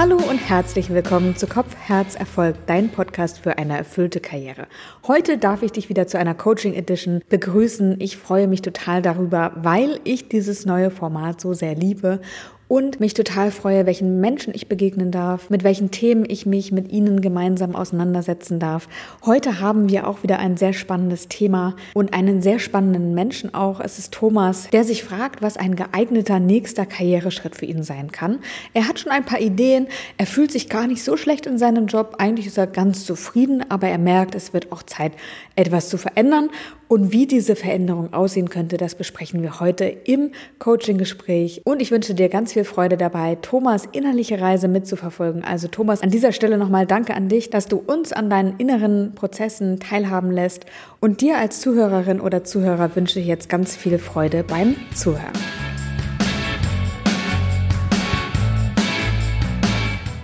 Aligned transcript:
Hallo 0.00 0.16
und 0.16 0.38
herzlich 0.38 0.88
willkommen 0.88 1.36
zu 1.36 1.46
Kopf, 1.46 1.76
Herz, 1.76 2.14
Erfolg, 2.14 2.56
dein 2.64 2.88
Podcast 2.88 3.38
für 3.38 3.58
eine 3.58 3.76
erfüllte 3.76 4.18
Karriere. 4.18 4.66
Heute 5.06 5.36
darf 5.36 5.62
ich 5.62 5.72
dich 5.72 5.90
wieder 5.90 6.06
zu 6.06 6.18
einer 6.18 6.34
Coaching 6.34 6.72
Edition 6.72 7.20
begrüßen. 7.28 8.00
Ich 8.00 8.16
freue 8.16 8.48
mich 8.48 8.62
total 8.62 9.02
darüber, 9.02 9.52
weil 9.56 10.00
ich 10.04 10.30
dieses 10.30 10.64
neue 10.64 10.90
Format 10.90 11.42
so 11.42 11.52
sehr 11.52 11.74
liebe 11.74 12.22
und 12.70 13.00
mich 13.00 13.14
total 13.14 13.50
freue, 13.50 13.84
welchen 13.84 14.20
Menschen 14.20 14.54
ich 14.54 14.68
begegnen 14.68 15.10
darf, 15.10 15.50
mit 15.50 15.64
welchen 15.64 15.90
Themen 15.90 16.24
ich 16.28 16.46
mich 16.46 16.70
mit 16.70 16.92
ihnen 16.92 17.20
gemeinsam 17.20 17.74
auseinandersetzen 17.74 18.60
darf. 18.60 18.88
Heute 19.26 19.58
haben 19.58 19.88
wir 19.88 20.06
auch 20.06 20.22
wieder 20.22 20.38
ein 20.38 20.56
sehr 20.56 20.72
spannendes 20.72 21.26
Thema 21.26 21.74
und 21.94 22.14
einen 22.14 22.42
sehr 22.42 22.60
spannenden 22.60 23.12
Menschen 23.12 23.52
auch. 23.54 23.80
Es 23.80 23.98
ist 23.98 24.14
Thomas, 24.14 24.68
der 24.70 24.84
sich 24.84 25.02
fragt, 25.02 25.42
was 25.42 25.56
ein 25.56 25.74
geeigneter 25.74 26.38
nächster 26.38 26.86
Karriereschritt 26.86 27.56
für 27.56 27.66
ihn 27.66 27.82
sein 27.82 28.12
kann. 28.12 28.38
Er 28.72 28.86
hat 28.86 29.00
schon 29.00 29.10
ein 29.10 29.24
paar 29.24 29.40
Ideen, 29.40 29.88
er 30.16 30.26
fühlt 30.26 30.52
sich 30.52 30.68
gar 30.68 30.86
nicht 30.86 31.02
so 31.02 31.16
schlecht 31.16 31.46
in 31.46 31.58
seinem 31.58 31.88
Job, 31.88 32.14
eigentlich 32.18 32.46
ist 32.46 32.56
er 32.56 32.68
ganz 32.68 33.04
zufrieden, 33.04 33.64
aber 33.68 33.88
er 33.88 33.98
merkt, 33.98 34.36
es 34.36 34.52
wird 34.52 34.70
auch 34.70 34.84
Zeit, 34.84 35.14
etwas 35.56 35.88
zu 35.88 35.98
verändern 35.98 36.50
und 36.90 37.12
wie 37.12 37.28
diese 37.28 37.54
Veränderung 37.54 38.12
aussehen 38.12 38.50
könnte, 38.50 38.76
das 38.76 38.96
besprechen 38.96 39.42
wir 39.42 39.60
heute 39.60 39.84
im 39.84 40.32
Coaching-Gespräch. 40.58 41.62
Und 41.64 41.80
ich 41.80 41.92
wünsche 41.92 42.14
dir 42.14 42.28
ganz 42.28 42.52
viel 42.52 42.64
Freude 42.64 42.96
dabei, 42.96 43.38
Thomas 43.40 43.84
innerliche 43.92 44.40
Reise 44.40 44.66
mitzuverfolgen. 44.66 45.44
Also 45.44 45.68
Thomas, 45.68 46.02
an 46.02 46.10
dieser 46.10 46.32
Stelle 46.32 46.58
nochmal 46.58 46.88
danke 46.88 47.14
an 47.14 47.28
dich, 47.28 47.48
dass 47.48 47.68
du 47.68 47.76
uns 47.76 48.12
an 48.12 48.28
deinen 48.28 48.56
inneren 48.58 49.14
Prozessen 49.14 49.78
teilhaben 49.78 50.32
lässt. 50.32 50.66
Und 50.98 51.20
dir 51.20 51.38
als 51.38 51.60
Zuhörerin 51.60 52.20
oder 52.20 52.42
Zuhörer 52.42 52.96
wünsche 52.96 53.20
ich 53.20 53.26
jetzt 53.28 53.48
ganz 53.48 53.76
viel 53.76 54.00
Freude 54.00 54.42
beim 54.42 54.74
Zuhören. 54.92 55.38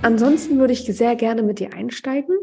Ansonsten 0.03 0.58
würde 0.58 0.73
ich 0.73 0.84
sehr 0.84 1.14
gerne 1.14 1.45
mit 1.45 1.61
dir 1.61 1.73
einsteigen 1.75 2.36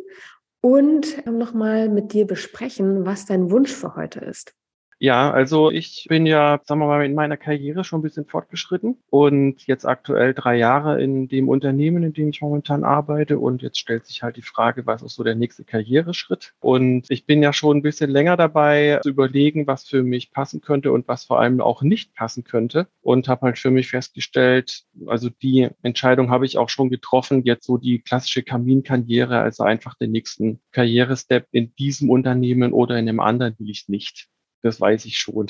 und 0.64 1.26
nochmal 1.26 1.90
mit 1.90 2.14
dir 2.14 2.26
besprechen, 2.26 3.06
was 3.06 3.26
dein 3.26 3.52
Wunsch 3.52 3.72
für 3.72 3.96
heute 3.96 4.22
ist. 4.22 4.56
Ja, 5.04 5.32
also 5.32 5.70
ich 5.70 6.06
bin 6.08 6.26
ja, 6.26 6.62
sagen 6.64 6.80
wir 6.80 6.88
mal, 6.88 7.04
in 7.04 7.14
meiner 7.14 7.36
Karriere 7.36 7.84
schon 7.84 8.00
ein 8.00 8.04
bisschen 8.04 8.26
fortgeschritten 8.26 8.98
und 9.10 9.68
jetzt 9.68 9.86
aktuell 9.86 10.34
drei 10.34 10.56
Jahre 10.56 11.04
in 11.04 11.28
dem 11.28 11.50
Unternehmen, 11.50 12.04
in 12.04 12.14
dem 12.14 12.30
ich 12.30 12.40
momentan 12.40 12.86
arbeite. 12.86 13.38
Und 13.38 13.62
jetzt 13.62 13.80
stellt 13.80 14.06
sich 14.06 14.24
halt 14.24 14.38
die 14.38 14.42
Frage, 14.42 14.86
was 14.86 15.02
ist 15.02 15.16
so 15.16 15.24
der 15.26 15.36
nächste 15.36 15.66
Karriereschritt? 15.66 16.54
Und 16.62 17.12
ich 17.12 17.26
bin 17.26 17.44
ja 17.44 17.52
schon 17.52 17.80
ein 17.80 17.82
bisschen 17.82 18.12
länger 18.12 18.38
dabei 18.38 19.02
zu 19.04 19.10
überlegen, 19.10 19.68
was 19.68 19.84
für 19.84 20.04
mich 20.04 20.32
passen 20.32 20.62
könnte 20.62 20.94
und 20.94 21.06
was 21.06 21.26
vor 21.26 21.42
allem 21.42 21.60
auch 21.60 21.82
nicht 21.82 22.16
passen 22.16 22.46
könnte. 22.46 22.88
Und 23.02 23.28
habe 23.28 23.48
halt 23.48 23.60
für 23.60 23.72
mich 23.72 23.90
festgestellt, 23.90 24.84
also 25.08 25.30
die 25.30 25.68
Entscheidung 25.82 26.30
habe 26.30 26.46
ich 26.46 26.58
auch 26.58 26.70
schon 26.70 26.90
getroffen, 26.90 27.44
jetzt 27.44 27.66
so 27.66 27.78
die 27.78 28.00
klassische 28.00 28.42
Kaminkarriere, 28.42 29.40
also 29.40 29.64
einfach 29.64 29.96
den 29.96 30.12
nächsten 30.12 30.62
Karrierestep 30.72 31.48
in 31.52 31.76
diesem 31.76 32.10
Unternehmen 32.10 32.72
oder 32.72 32.98
in 32.98 33.10
einem 33.10 33.20
anderen 33.20 33.60
will 33.60 33.70
ich 33.70 33.90
nicht. 33.90 34.30
Das 34.64 34.82
weiß 34.82 35.06
ich 35.06 35.18
schon. 35.18 35.48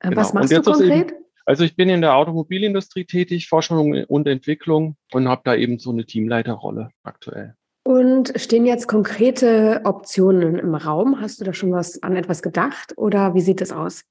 Äh, 0.00 0.10
genau. 0.10 0.16
Was 0.16 0.34
machst 0.34 0.52
du 0.52 0.60
konkret? 0.60 1.10
Eben, 1.10 1.24
also 1.46 1.64
ich 1.64 1.76
bin 1.76 1.88
in 1.88 2.00
der 2.00 2.16
Automobilindustrie 2.16 3.04
tätig, 3.04 3.48
Forschung 3.48 4.04
und 4.04 4.26
Entwicklung 4.26 4.96
und 5.12 5.28
habe 5.28 5.42
da 5.44 5.54
eben 5.54 5.78
so 5.78 5.90
eine 5.90 6.04
Teamleiterrolle 6.04 6.90
aktuell. 7.04 7.54
Und 7.84 8.32
stehen 8.34 8.66
jetzt 8.66 8.88
konkrete 8.88 9.82
Optionen 9.84 10.58
im 10.58 10.74
Raum? 10.74 11.20
Hast 11.20 11.40
du 11.40 11.44
da 11.44 11.54
schon 11.54 11.70
was 11.70 12.02
an 12.02 12.16
etwas 12.16 12.42
gedacht 12.42 12.94
oder 12.96 13.34
wie 13.34 13.40
sieht 13.40 13.60
es 13.60 13.70
aus? 13.70 14.02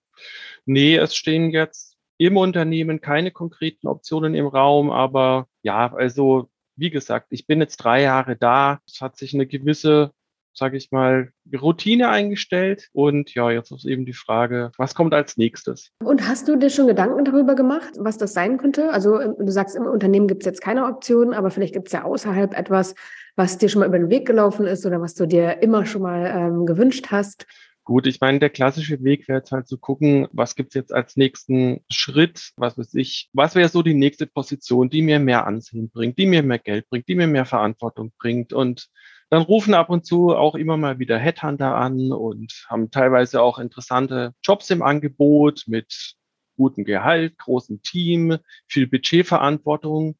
Nee, 0.66 0.96
es 0.96 1.14
stehen 1.14 1.52
jetzt 1.52 1.98
im 2.18 2.38
Unternehmen 2.38 3.02
keine 3.02 3.32
konkreten 3.32 3.88
Optionen 3.88 4.34
im 4.34 4.48
Raum, 4.48 4.90
aber 4.90 5.48
ja, 5.62 5.94
also 5.94 6.50
wie 6.78 6.90
gesagt, 6.90 7.28
ich 7.32 7.48
bin 7.48 7.60
jetzt 7.60 7.78
drei 7.78 8.02
Jahre 8.02 8.38
da. 8.38 8.80
Es 8.88 9.02
hat 9.02 9.18
sich 9.18 9.34
eine 9.34 9.46
gewisse 9.46 10.12
sage 10.58 10.78
ich 10.78 10.92
mal, 10.92 11.30
Routine 11.54 12.10
eingestellt. 12.10 12.90
Und 12.94 13.34
ja, 13.34 13.52
jetzt 13.52 13.72
ist 13.72 13.86
eben 13.86 14.06
die 14.06 14.14
Frage, 14.14 14.72
was 14.78 14.96
kommt 14.96 15.14
als 15.14 15.38
nächstes? 15.38 15.92
Und 16.04 16.28
hast 16.28 16.48
du 16.48 16.56
dir 16.56 16.70
schon 16.70 16.88
Gedanken 16.88 17.26
darüber 17.26 17.56
gemacht, 17.56 17.94
was 17.98 18.18
das 18.18 18.34
sein 18.34 18.58
könnte? 18.58 18.92
Also 18.92 19.20
ähm, 19.20 19.36
du 19.40 19.52
sagst, 19.52 19.76
im 19.76 19.84
Unternehmen 19.84 20.28
gibt 20.28 20.44
es 20.44 20.46
jetzt 20.46 20.62
keine 20.62 20.86
Optionen, 20.86 21.34
aber 21.34 21.52
vielleicht 21.52 21.74
gibt 21.74 21.88
es 21.88 21.94
ja 21.94 22.04
außerhalb 22.04 22.58
etwas, 22.58 22.96
was 23.36 23.58
dir 23.58 23.70
schon 23.70 23.82
mal 23.82 23.88
über 23.88 24.00
den 24.00 24.10
Weg 24.10 24.26
gelaufen 24.26 24.66
ist 24.66 24.86
oder 24.86 25.02
was 25.02 25.14
du 25.14 25.26
dir 25.26 25.62
immer 25.62 25.86
schon 25.86 26.02
mal 26.02 26.26
ähm, 26.26 26.66
gewünscht 26.66 27.08
hast. 27.12 27.46
Gut, 27.86 28.08
ich 28.08 28.20
meine, 28.20 28.40
der 28.40 28.50
klassische 28.50 29.04
Weg 29.04 29.28
wäre 29.28 29.40
jetzt 29.40 29.52
halt 29.52 29.68
zu 29.68 29.78
gucken, 29.78 30.28
was 30.32 30.56
gibt's 30.56 30.74
jetzt 30.74 30.92
als 30.92 31.18
nächsten 31.18 31.82
Schritt, 31.88 32.50
was 32.58 32.80
weiß 32.80 32.96
ich, 32.96 33.30
was 33.32 33.54
wäre 33.54 33.70
so 33.70 33.84
die 33.84 33.94
nächste 33.94 34.26
Position, 34.26 34.90
die 34.90 35.04
mir 35.04 35.20
mehr 35.20 35.46
Ansehen 35.46 35.92
bringt, 35.92 36.18
die 36.18 36.26
mir 36.26 36.42
mehr 36.42 36.58
Geld 36.58 36.90
bringt, 36.90 37.08
die 37.08 37.14
mir 37.14 37.28
mehr 37.28 37.46
Verantwortung 37.46 38.12
bringt 38.18 38.54
und 38.54 38.90
dann 39.30 39.42
rufen 39.42 39.74
ab 39.74 39.90
und 39.90 40.06
zu 40.06 40.36
auch 40.36 40.56
immer 40.56 40.78
mal 40.78 41.00
wieder 41.00 41.18
Headhunter 41.18 41.76
an 41.76 42.12
und 42.12 42.66
haben 42.70 42.92
teilweise 42.92 43.42
auch 43.42 43.60
interessante 43.60 44.34
Jobs 44.44 44.70
im 44.70 44.82
Angebot 44.82 45.64
mit 45.68 46.16
gutem 46.58 46.86
Gehalt, 46.86 47.38
großem 47.38 47.82
Team, 47.82 48.38
viel 48.68 48.88
Budgetverantwortung. 48.88 50.18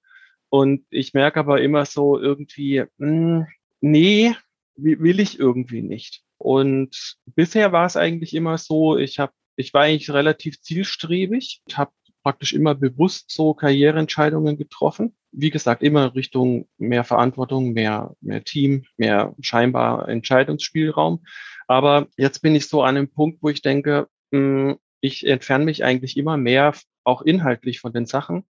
Und 0.50 0.86
ich 0.90 1.14
merke 1.14 1.40
aber 1.40 1.62
immer 1.62 1.86
so 1.86 2.20
irgendwie, 2.20 2.84
mh, 2.98 3.08
hm, 3.08 3.48
nee, 3.82 4.36
will 4.76 5.20
ich 5.20 5.40
irgendwie 5.40 5.82
nicht. 5.82 6.24
Und 6.38 7.18
bisher 7.26 7.72
war 7.72 7.86
es 7.86 7.96
eigentlich 7.96 8.34
immer 8.34 8.58
so, 8.58 8.98
ich 8.98 9.20
habe 9.20 9.34
ich 9.56 9.74
war 9.74 9.84
eigentlich 9.84 10.12
relativ 10.12 10.62
zielstrebig, 10.62 11.62
habe 11.74 11.92
praktisch 12.24 12.54
immer 12.54 12.76
bewusst 12.76 13.32
so 13.32 13.54
Karriereentscheidungen 13.54 14.58
getroffen. 14.58 15.16
Wie 15.38 15.50
gesagt, 15.50 15.84
immer 15.84 16.16
Richtung 16.16 16.68
mehr 16.78 17.04
Verantwortung, 17.04 17.74
mehr, 17.74 18.16
mehr 18.22 18.44
Team, 18.44 18.86
mehr 18.98 19.36
scheinbar 19.42 20.08
Entscheidungsspielraum. 20.08 21.26
Aber 21.68 22.08
jetzt 22.18 22.42
bin 22.42 22.56
ich 22.56 22.68
so 22.68 22.84
an 22.84 22.98
einem 22.98 23.10
Punkt, 23.10 23.42
wo 23.42 23.50
ich 23.50 23.62
denke, 23.62 24.08
hm, 24.32 24.78
ich 25.02 25.26
entferne 25.26 25.66
mich 25.66 25.84
eigentlich 25.84 26.18
immer 26.18 26.38
mehr 26.38 26.74
auch 27.04 27.22
inhaltlich 27.22 27.80
von 27.80 27.94
den 27.94 28.06
Sachen, 28.06 28.46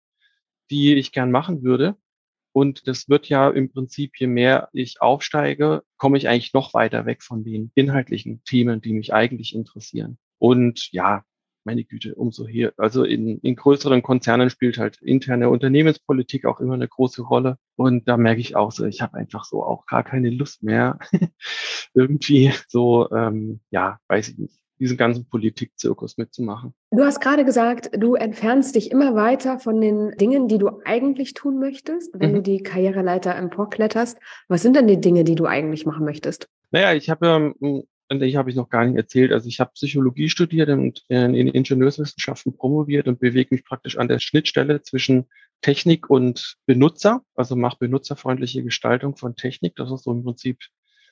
die 0.69 0.95
ich 0.95 1.11
gern 1.11 1.31
machen 1.31 1.63
würde. 1.63 1.95
Und 2.53 2.87
das 2.87 3.09
wird 3.09 3.27
ja 3.27 3.49
im 3.49 3.69
Prinzip, 3.69 4.13
je 4.17 4.27
mehr 4.27 4.69
ich 4.71 5.01
aufsteige, 5.01 5.83
komme 5.97 6.17
ich 6.17 6.29
eigentlich 6.29 6.53
noch 6.53 6.73
weiter 6.73 7.05
weg 7.05 7.21
von 7.21 7.43
den 7.43 7.71
inhaltlichen 7.75 8.43
Themen, 8.45 8.79
die 8.79 8.93
mich 8.93 9.13
eigentlich 9.13 9.53
interessieren. 9.53 10.17
Und 10.37 10.91
ja, 10.93 11.25
meine 11.65 11.83
Güte, 11.83 12.15
umso 12.15 12.47
hier. 12.47 12.73
Also 12.77 13.03
in, 13.03 13.39
in 13.39 13.55
größeren 13.55 14.01
Konzernen 14.01 14.49
spielt 14.49 14.77
halt 14.77 15.01
interne 15.01 15.49
Unternehmenspolitik 15.49 16.45
auch 16.45 16.59
immer 16.59 16.75
eine 16.75 16.87
große 16.87 17.23
Rolle. 17.23 17.57
Und 17.75 18.07
da 18.07 18.17
merke 18.17 18.41
ich 18.41 18.55
auch 18.55 18.71
so, 18.71 18.85
ich 18.85 19.01
habe 19.01 19.15
einfach 19.15 19.45
so 19.45 19.63
auch 19.63 19.85
gar 19.85 20.03
keine 20.03 20.29
Lust 20.29 20.63
mehr, 20.63 20.99
irgendwie 21.93 22.53
so, 22.67 23.09
ähm, 23.11 23.59
ja, 23.71 23.99
weiß 24.07 24.29
ich 24.29 24.37
nicht, 24.37 24.59
diesen 24.79 24.97
ganzen 24.97 25.27
Politikzirkus 25.27 26.17
mitzumachen. 26.17 26.73
Du 26.91 27.03
hast 27.03 27.21
gerade 27.21 27.45
gesagt, 27.45 27.91
du 27.97 28.15
entfernst 28.15 28.75
dich 28.75 28.91
immer 28.91 29.15
weiter 29.15 29.59
von 29.59 29.79
den 29.79 30.11
Dingen, 30.17 30.47
die 30.47 30.57
du 30.57 30.69
eigentlich 30.83 31.33
tun 31.33 31.59
möchtest, 31.59 32.11
wenn 32.19 32.31
mhm. 32.31 32.35
du 32.35 32.41
die 32.41 32.63
Karriereleiter 32.63 33.35
emporkletterst. 33.35 34.17
Was 34.47 34.61
sind 34.61 34.75
denn 34.75 34.87
die 34.87 34.99
Dinge, 34.99 35.23
die 35.23 35.35
du 35.35 35.45
eigentlich 35.45 35.85
machen 35.85 36.05
möchtest? 36.05 36.47
Naja, 36.71 36.93
ich 36.93 37.09
habe 37.09 37.53
ähm, 37.61 37.83
und 38.09 38.21
ich 38.21 38.35
habe 38.35 38.49
ich 38.49 38.55
noch 38.55 38.69
gar 38.69 38.85
nicht 38.85 38.97
erzählt. 38.97 39.31
Also 39.31 39.47
ich 39.47 39.59
habe 39.59 39.71
Psychologie 39.73 40.29
studiert 40.29 40.69
und 40.69 41.03
in 41.09 41.47
Ingenieurswissenschaften 41.47 42.55
promoviert 42.55 43.07
und 43.07 43.19
bewege 43.19 43.53
mich 43.53 43.65
praktisch 43.65 43.97
an 43.97 44.07
der 44.07 44.19
Schnittstelle 44.19 44.81
zwischen 44.81 45.25
Technik 45.61 46.09
und 46.09 46.57
Benutzer, 46.65 47.23
also 47.35 47.55
mache 47.55 47.77
benutzerfreundliche 47.79 48.63
Gestaltung 48.63 49.15
von 49.15 49.35
Technik. 49.35 49.75
Das 49.75 49.91
ist 49.91 50.03
so 50.03 50.11
im 50.11 50.23
Prinzip 50.23 50.59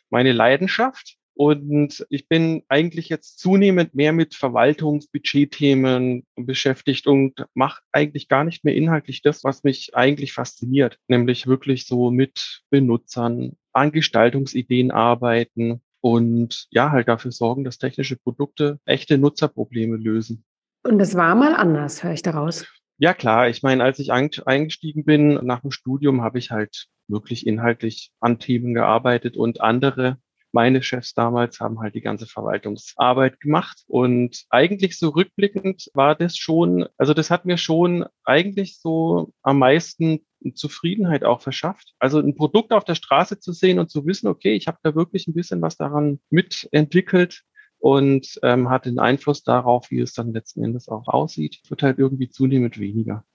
meine 0.09 0.34
Leidenschaft. 0.34 1.18
Und 1.36 2.06
ich 2.09 2.28
bin 2.28 2.62
eigentlich 2.68 3.10
jetzt 3.10 3.40
zunehmend 3.40 3.96
mehr 3.96 4.14
mit 4.14 4.36
Verwaltungsbudgetthemen 4.36 6.28
beschäftigt 6.36 7.07
und 7.07 7.48
mache 7.56 7.81
eigentlich 7.92 8.28
gar 8.28 8.44
nicht 8.44 8.63
mehr 8.63 8.75
inhaltlich 8.75 9.24
das, 9.24 9.44
was 9.44 9.63
mich 9.63 9.96
eigentlich 9.96 10.31
fasziniert, 10.31 11.00
nämlich 11.07 11.48
wirklich 11.48 11.88
so 11.88 12.12
mit 12.12 12.62
Benutzern 12.69 13.54
an 13.72 13.92
Gestaltungsideen 13.92 14.92
arbeiten, 14.92 15.81
und 16.03 16.67
ja, 16.69 16.91
halt 16.91 17.07
dafür 17.07 17.31
sorgen, 17.31 17.63
dass 17.63 17.77
technische 17.77 18.17
Produkte 18.17 18.79
echte 18.85 19.17
Nutzerprobleme 19.17 19.95
lösen. 19.95 20.44
Und 20.83 21.00
das 21.00 21.15
war 21.15 21.33
mal 21.33 21.55
anders, 21.55 22.03
höre 22.03 22.11
ich 22.11 22.21
daraus. 22.21 22.65
Ja, 22.97 23.13
klar. 23.13 23.47
Ich 23.47 23.63
meine, 23.63 23.83
als 23.83 24.00
ich 24.00 24.11
eingestiegen 24.11 25.05
bin 25.05 25.35
nach 25.45 25.61
dem 25.61 25.71
Studium, 25.71 26.21
habe 26.21 26.39
ich 26.39 26.51
halt 26.51 26.88
wirklich 27.07 27.47
inhaltlich 27.47 28.11
an 28.19 28.38
Themen 28.38 28.73
gearbeitet 28.73 29.38
und 29.38 29.61
andere 29.61 30.17
meine 30.53 30.83
Chefs 30.83 31.13
damals 31.13 31.59
haben 31.59 31.79
halt 31.79 31.95
die 31.95 32.01
ganze 32.01 32.27
Verwaltungsarbeit 32.27 33.39
gemacht. 33.39 33.83
Und 33.88 34.45
eigentlich 34.50 34.97
so 34.97 35.09
rückblickend 35.09 35.89
war 35.94 36.15
das 36.15 36.38
schon, 36.38 36.88
also 36.97 37.13
das 37.13 37.31
hat 37.31 37.45
mir 37.45 37.57
schon 37.57 38.05
eigentlich 38.23 38.79
so 38.79 39.33
am 39.41 39.59
meisten 39.59 40.25
Zufriedenheit 40.51 41.24
auch 41.24 41.42
verschafft. 41.42 41.94
Also 42.00 42.19
ein 42.19 42.36
Produkt 42.36 42.74
auf 42.74 42.84
der 42.84 42.95
Straße 42.95 43.40
zu 43.40 43.54
sehen 43.54 43.80
und 43.80 43.90
zu 43.90 44.06
wissen, 44.06 44.28
okay, 44.28 44.54
ich 44.54 44.68
habe 44.68 44.78
da 44.84 44.95
wirklich 44.95 45.28
ein 45.28 45.34
bisschen 45.34 45.62
was 45.62 45.78
daran 45.78 46.19
mitentwickelt 46.30 47.44
und 47.80 48.40
ähm, 48.44 48.69
hat 48.69 48.86
den 48.86 49.00
Einfluss 49.00 49.44
darauf, 49.44 49.92
wie 49.92 50.00
es 50.00 50.13
dann 50.13 50.34
letzten 50.34 50.63
Endes 50.63 50.90
auch 50.90 51.07
aussieht, 51.07 51.62
wird 51.69 51.84
halt 51.84 52.00
irgendwie 52.00 52.30
zunehmend 52.30 52.80
weniger. 52.80 53.25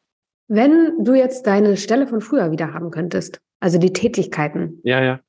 Wenn 0.49 1.05
du 1.05 1.15
jetzt 1.15 1.47
deine 1.47 1.77
Stelle 1.77 2.07
von 2.07 2.21
früher 2.21 2.51
wieder 2.51 2.73
haben 2.73 2.91
könntest, 2.91 3.41
Also 3.61 3.79
die 3.79 3.93
Tätigkeiten. 3.93 4.81
Ja, 4.85 5.03
ja. 5.03 5.21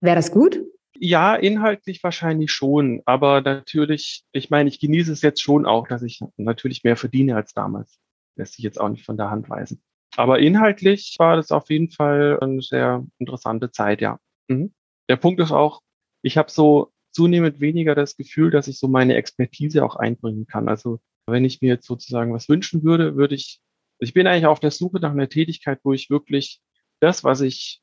Wäre 0.00 0.16
das 0.16 0.30
gut? 0.30 0.62
Ja, 0.98 1.34
inhaltlich 1.34 2.02
wahrscheinlich 2.02 2.52
schon, 2.52 3.02
aber 3.04 3.42
natürlich, 3.42 4.24
ich 4.32 4.48
meine, 4.48 4.68
ich 4.68 4.80
genieße 4.80 5.12
es 5.12 5.20
jetzt 5.20 5.42
schon 5.42 5.66
auch, 5.66 5.86
dass 5.88 6.02
ich 6.02 6.20
natürlich 6.36 6.84
mehr 6.84 6.96
verdiene 6.96 7.36
als 7.36 7.52
damals. 7.52 7.98
Lässt 8.36 8.54
sich 8.54 8.64
jetzt 8.64 8.80
auch 8.80 8.88
nicht 8.88 9.04
von 9.04 9.16
der 9.16 9.30
Hand 9.30 9.50
weisen. 9.50 9.82
Aber 10.16 10.38
inhaltlich 10.38 11.14
war 11.18 11.36
das 11.36 11.50
auf 11.50 11.70
jeden 11.70 11.90
Fall 11.90 12.38
eine 12.40 12.62
sehr 12.62 13.06
interessante 13.18 13.70
Zeit, 13.70 14.00
ja. 14.00 14.18
Mhm. 14.48 14.72
Der 15.08 15.16
Punkt 15.16 15.40
ist 15.40 15.52
auch, 15.52 15.82
ich 16.22 16.36
habe 16.36 16.50
so 16.50 16.92
zunehmend 17.12 17.60
weniger 17.60 17.94
das 17.94 18.16
Gefühl, 18.16 18.50
dass 18.50 18.68
ich 18.68 18.78
so 18.78 18.88
meine 18.88 19.14
Expertise 19.14 19.84
auch 19.84 19.96
einbringen 19.96 20.46
kann. 20.46 20.68
Also 20.68 21.00
wenn 21.26 21.44
ich 21.44 21.60
mir 21.62 21.68
jetzt 21.68 21.86
sozusagen 21.86 22.32
was 22.32 22.48
wünschen 22.48 22.82
würde, 22.82 23.16
würde 23.16 23.34
ich, 23.34 23.60
ich 23.98 24.12
bin 24.12 24.26
eigentlich 24.26 24.46
auf 24.46 24.60
der 24.60 24.70
Suche 24.70 25.00
nach 25.00 25.12
einer 25.12 25.28
Tätigkeit, 25.28 25.80
wo 25.82 25.92
ich 25.92 26.10
wirklich 26.10 26.60
das, 27.00 27.24
was 27.24 27.40
ich, 27.40 27.80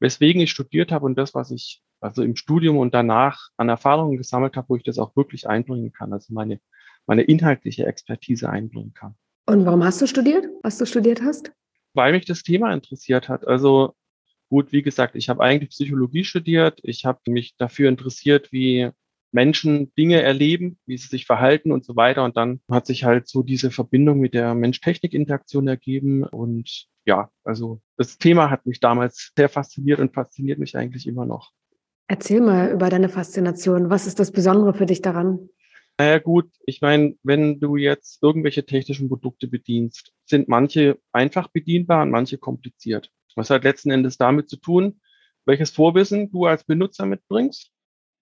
weswegen 0.00 0.40
ich 0.40 0.50
studiert 0.50 0.92
habe 0.92 1.06
und 1.06 1.16
das, 1.16 1.34
was 1.34 1.50
ich 1.50 1.82
also 2.00 2.22
im 2.22 2.36
Studium 2.36 2.76
und 2.76 2.94
danach 2.94 3.48
an 3.56 3.68
Erfahrungen 3.68 4.16
gesammelt 4.16 4.56
habe, 4.56 4.68
wo 4.68 4.76
ich 4.76 4.82
das 4.82 4.98
auch 4.98 5.16
wirklich 5.16 5.48
einbringen 5.48 5.92
kann, 5.92 6.12
also 6.12 6.32
meine, 6.32 6.60
meine 7.06 7.22
inhaltliche 7.22 7.86
Expertise 7.86 8.48
einbringen 8.48 8.92
kann. 8.92 9.14
Und 9.46 9.64
warum 9.64 9.84
hast 9.84 10.00
du 10.02 10.06
studiert, 10.06 10.46
was 10.62 10.78
du 10.78 10.86
studiert 10.86 11.22
hast? 11.22 11.52
Weil 11.96 12.12
mich 12.12 12.26
das 12.26 12.42
Thema 12.42 12.72
interessiert 12.72 13.28
hat. 13.28 13.46
Also 13.46 13.94
gut, 14.48 14.72
wie 14.72 14.82
gesagt, 14.82 15.16
ich 15.16 15.28
habe 15.28 15.42
eigentlich 15.42 15.70
Psychologie 15.70 16.24
studiert. 16.24 16.80
Ich 16.82 17.04
habe 17.04 17.20
mich 17.28 17.56
dafür 17.56 17.88
interessiert, 17.88 18.52
wie 18.52 18.90
Menschen 19.32 19.92
Dinge 19.94 20.22
erleben, 20.22 20.78
wie 20.86 20.96
sie 20.96 21.08
sich 21.08 21.26
verhalten 21.26 21.72
und 21.72 21.84
so 21.84 21.96
weiter. 21.96 22.24
Und 22.24 22.36
dann 22.36 22.60
hat 22.70 22.86
sich 22.86 23.04
halt 23.04 23.28
so 23.28 23.42
diese 23.42 23.70
Verbindung 23.70 24.20
mit 24.20 24.34
der 24.34 24.54
Mensch-Technik-Interaktion 24.54 25.68
ergeben. 25.68 26.22
Und 26.24 26.86
ja, 27.04 27.30
also 27.44 27.80
das 27.96 28.18
Thema 28.18 28.50
hat 28.50 28.66
mich 28.66 28.80
damals 28.80 29.32
sehr 29.36 29.48
fasziniert 29.48 30.00
und 30.00 30.14
fasziniert 30.14 30.58
mich 30.58 30.76
eigentlich 30.76 31.06
immer 31.06 31.26
noch. 31.26 31.52
Erzähl 32.08 32.40
mal 32.40 32.70
über 32.70 32.88
deine 32.88 33.08
Faszination. 33.08 33.90
Was 33.90 34.06
ist 34.06 34.20
das 34.20 34.30
Besondere 34.30 34.74
für 34.74 34.86
dich 34.86 35.02
daran? 35.02 35.48
Naja 35.98 36.18
gut, 36.18 36.50
ich 36.66 36.82
meine, 36.82 37.16
wenn 37.22 37.58
du 37.58 37.76
jetzt 37.76 38.22
irgendwelche 38.22 38.66
technischen 38.66 39.08
Produkte 39.08 39.48
bedienst, 39.48 40.12
sind 40.26 40.46
manche 40.48 40.98
einfach 41.12 41.48
bedienbar 41.48 42.02
und 42.02 42.10
manche 42.10 42.36
kompliziert. 42.36 43.10
Was 43.34 43.50
hat 43.50 43.64
letzten 43.64 43.90
Endes 43.90 44.18
damit 44.18 44.48
zu 44.50 44.56
tun, 44.56 45.00
welches 45.46 45.70
Vorwissen 45.70 46.30
du 46.30 46.44
als 46.44 46.64
Benutzer 46.64 47.06
mitbringst. 47.06 47.70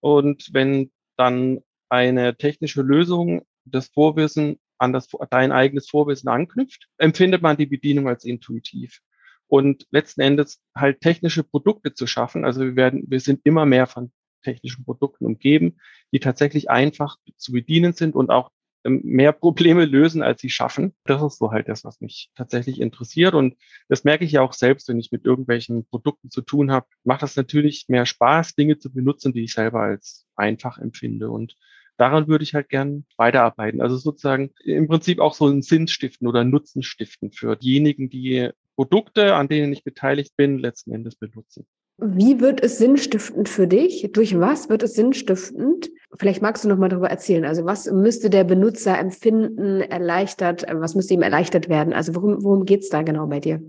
Und 0.00 0.50
wenn 0.52 0.92
dann 1.16 1.60
eine 1.88 2.36
technische 2.36 2.82
Lösung 2.82 3.44
das 3.64 3.88
Vorwissen 3.88 4.60
an 4.78 4.92
das, 4.92 5.08
dein 5.30 5.50
eigenes 5.50 5.88
Vorwissen 5.88 6.28
anknüpft, 6.28 6.88
empfindet 6.98 7.42
man 7.42 7.56
die 7.56 7.66
Bedienung 7.66 8.08
als 8.08 8.24
intuitiv 8.24 9.00
und 9.46 9.86
letzten 9.90 10.20
Endes 10.20 10.60
halt 10.74 11.00
technische 11.00 11.42
Produkte 11.44 11.94
zu 11.94 12.06
schaffen. 12.06 12.44
Also 12.44 12.60
wir 12.60 12.76
werden, 12.76 13.04
wir 13.08 13.20
sind 13.20 13.40
immer 13.44 13.66
mehr 13.66 13.86
von 13.86 14.12
technischen 14.42 14.84
Produkten 14.84 15.24
umgeben, 15.24 15.78
die 16.14 16.20
tatsächlich 16.20 16.70
einfach 16.70 17.16
zu 17.36 17.52
bedienen 17.52 17.92
sind 17.92 18.14
und 18.14 18.30
auch 18.30 18.52
ähm, 18.84 19.00
mehr 19.02 19.32
Probleme 19.32 19.84
lösen, 19.84 20.22
als 20.22 20.40
sie 20.40 20.48
schaffen. 20.48 20.94
Das 21.04 21.20
ist 21.20 21.38
so 21.38 21.50
halt 21.50 21.68
das, 21.68 21.82
was 21.84 22.00
mich 22.00 22.30
tatsächlich 22.36 22.80
interessiert. 22.80 23.34
Und 23.34 23.56
das 23.88 24.04
merke 24.04 24.24
ich 24.24 24.30
ja 24.32 24.40
auch 24.40 24.52
selbst, 24.52 24.88
wenn 24.88 25.00
ich 25.00 25.10
mit 25.10 25.24
irgendwelchen 25.24 25.86
Produkten 25.86 26.30
zu 26.30 26.40
tun 26.42 26.70
habe, 26.70 26.86
macht 27.02 27.22
das 27.22 27.34
natürlich 27.34 27.86
mehr 27.88 28.06
Spaß, 28.06 28.54
Dinge 28.54 28.78
zu 28.78 28.92
benutzen, 28.92 29.32
die 29.32 29.42
ich 29.42 29.54
selber 29.54 29.80
als 29.80 30.26
einfach 30.36 30.78
empfinde. 30.78 31.30
Und 31.30 31.56
daran 31.96 32.28
würde 32.28 32.44
ich 32.44 32.54
halt 32.54 32.68
gern 32.68 33.06
weiterarbeiten. 33.16 33.80
Also 33.80 33.96
sozusagen 33.96 34.52
im 34.64 34.86
Prinzip 34.86 35.18
auch 35.18 35.34
so 35.34 35.46
einen 35.46 35.62
Sinn 35.62 35.88
stiften 35.88 36.28
oder 36.28 36.44
Nutzen 36.44 36.84
stiften 36.84 37.32
für 37.32 37.56
diejenigen, 37.56 38.08
die 38.08 38.50
Produkte, 38.76 39.34
an 39.34 39.48
denen 39.48 39.72
ich 39.72 39.82
beteiligt 39.82 40.36
bin, 40.36 40.58
letzten 40.58 40.94
Endes 40.94 41.16
benutzen. 41.16 41.66
Wie 41.98 42.40
wird 42.40 42.60
es 42.60 42.78
sinnstiftend 42.78 43.48
für 43.48 43.68
dich? 43.68 44.10
Durch 44.12 44.38
was 44.38 44.68
wird 44.68 44.82
es 44.82 44.94
sinnstiftend? 44.94 45.90
Vielleicht 46.16 46.42
magst 46.42 46.64
du 46.64 46.68
noch 46.68 46.78
mal 46.78 46.88
darüber 46.88 47.10
erzählen. 47.10 47.44
Also 47.44 47.64
was 47.64 47.90
müsste 47.90 48.30
der 48.30 48.44
Benutzer 48.44 48.98
empfinden, 48.98 49.80
erleichtert, 49.80 50.64
was 50.72 50.94
müsste 50.94 51.14
ihm 51.14 51.22
erleichtert 51.22 51.68
werden? 51.68 51.92
Also 51.92 52.14
worum, 52.14 52.42
worum 52.42 52.64
geht 52.64 52.80
es 52.80 52.88
da 52.88 53.02
genau 53.02 53.26
bei 53.26 53.40
dir? 53.40 53.62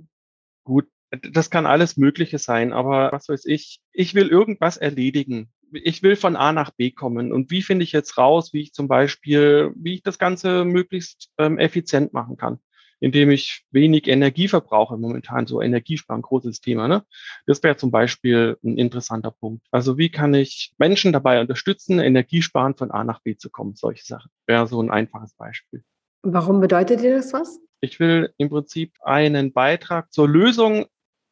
Gut, 0.63 0.87
das 1.11 1.49
kann 1.49 1.65
alles 1.65 1.97
Mögliche 1.97 2.39
sein, 2.39 2.73
aber 2.73 3.11
was 3.11 3.29
weiß 3.29 3.45
ich, 3.45 3.79
ich 3.91 4.15
will 4.15 4.27
irgendwas 4.27 4.77
erledigen. 4.77 5.49
Ich 5.71 6.03
will 6.03 6.15
von 6.15 6.35
A 6.35 6.51
nach 6.51 6.71
B 6.71 6.91
kommen. 6.91 7.31
Und 7.31 7.51
wie 7.51 7.61
finde 7.61 7.83
ich 7.83 7.91
jetzt 7.91 8.17
raus, 8.17 8.53
wie 8.53 8.61
ich 8.61 8.73
zum 8.73 8.87
Beispiel, 8.87 9.71
wie 9.75 9.95
ich 9.95 10.03
das 10.03 10.17
Ganze 10.19 10.65
möglichst 10.65 11.29
ähm, 11.37 11.57
effizient 11.57 12.13
machen 12.13 12.37
kann? 12.37 12.59
Indem 12.99 13.31
ich 13.31 13.65
wenig 13.71 14.07
Energie 14.07 14.47
verbrauche. 14.47 14.97
Momentan 14.97 15.47
so 15.47 15.61
Energiesparen, 15.61 16.21
großes 16.21 16.61
Thema. 16.61 16.87
Ne? 16.87 17.03
Das 17.45 17.61
wäre 17.63 17.77
zum 17.77 17.91
Beispiel 17.91 18.57
ein 18.63 18.77
interessanter 18.77 19.31
Punkt. 19.31 19.65
Also 19.71 19.97
wie 19.97 20.09
kann 20.09 20.33
ich 20.33 20.73
Menschen 20.77 21.13
dabei 21.13 21.41
unterstützen, 21.41 21.99
Energiesparen 21.99 22.75
von 22.75 22.91
A 22.91 23.03
nach 23.03 23.21
B 23.21 23.37
zu 23.37 23.49
kommen? 23.49 23.75
Solche 23.75 24.05
Sachen 24.05 24.31
wäre 24.47 24.67
so 24.67 24.81
ein 24.81 24.91
einfaches 24.91 25.33
Beispiel. 25.33 25.83
Warum 26.23 26.59
bedeutet 26.59 27.01
dir 27.01 27.15
das 27.15 27.33
was? 27.33 27.59
Ich 27.81 27.99
will 27.99 28.33
im 28.37 28.49
Prinzip 28.49 28.93
einen 29.01 29.53
Beitrag 29.53 30.11
zur 30.11 30.27
Lösung 30.27 30.85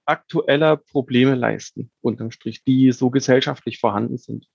aktueller 0.05 0.77
Probleme 0.77 1.35
leisten, 1.35 1.91
unterm 2.01 2.31
Strich, 2.31 2.63
die 2.63 2.91
so 2.91 3.09
gesellschaftlich 3.09 3.79
vorhanden 3.79 4.17
sind. 4.17 4.47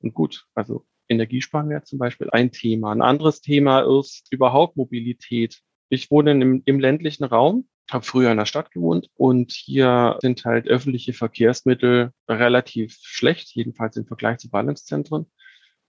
Und 0.00 0.14
gut, 0.14 0.46
also 0.54 0.86
Energiesparen 1.08 1.68
wäre 1.68 1.82
zum 1.82 1.98
Beispiel 1.98 2.30
ein 2.30 2.52
Thema. 2.52 2.92
Ein 2.92 3.02
anderes 3.02 3.40
Thema 3.40 3.80
ist 3.80 4.28
überhaupt 4.30 4.76
Mobilität. 4.76 5.60
Ich 5.92 6.10
wohne 6.10 6.30
im, 6.30 6.62
im 6.64 6.80
ländlichen 6.80 7.24
Raum, 7.24 7.68
habe 7.90 8.02
früher 8.02 8.30
in 8.30 8.38
der 8.38 8.46
Stadt 8.46 8.70
gewohnt 8.70 9.10
und 9.14 9.52
hier 9.52 10.16
sind 10.22 10.42
halt 10.46 10.66
öffentliche 10.66 11.12
Verkehrsmittel 11.12 12.12
relativ 12.26 12.96
schlecht, 13.02 13.54
jedenfalls 13.54 13.98
im 13.98 14.06
Vergleich 14.06 14.38
zu 14.38 14.48
Ballungszentren. 14.48 15.30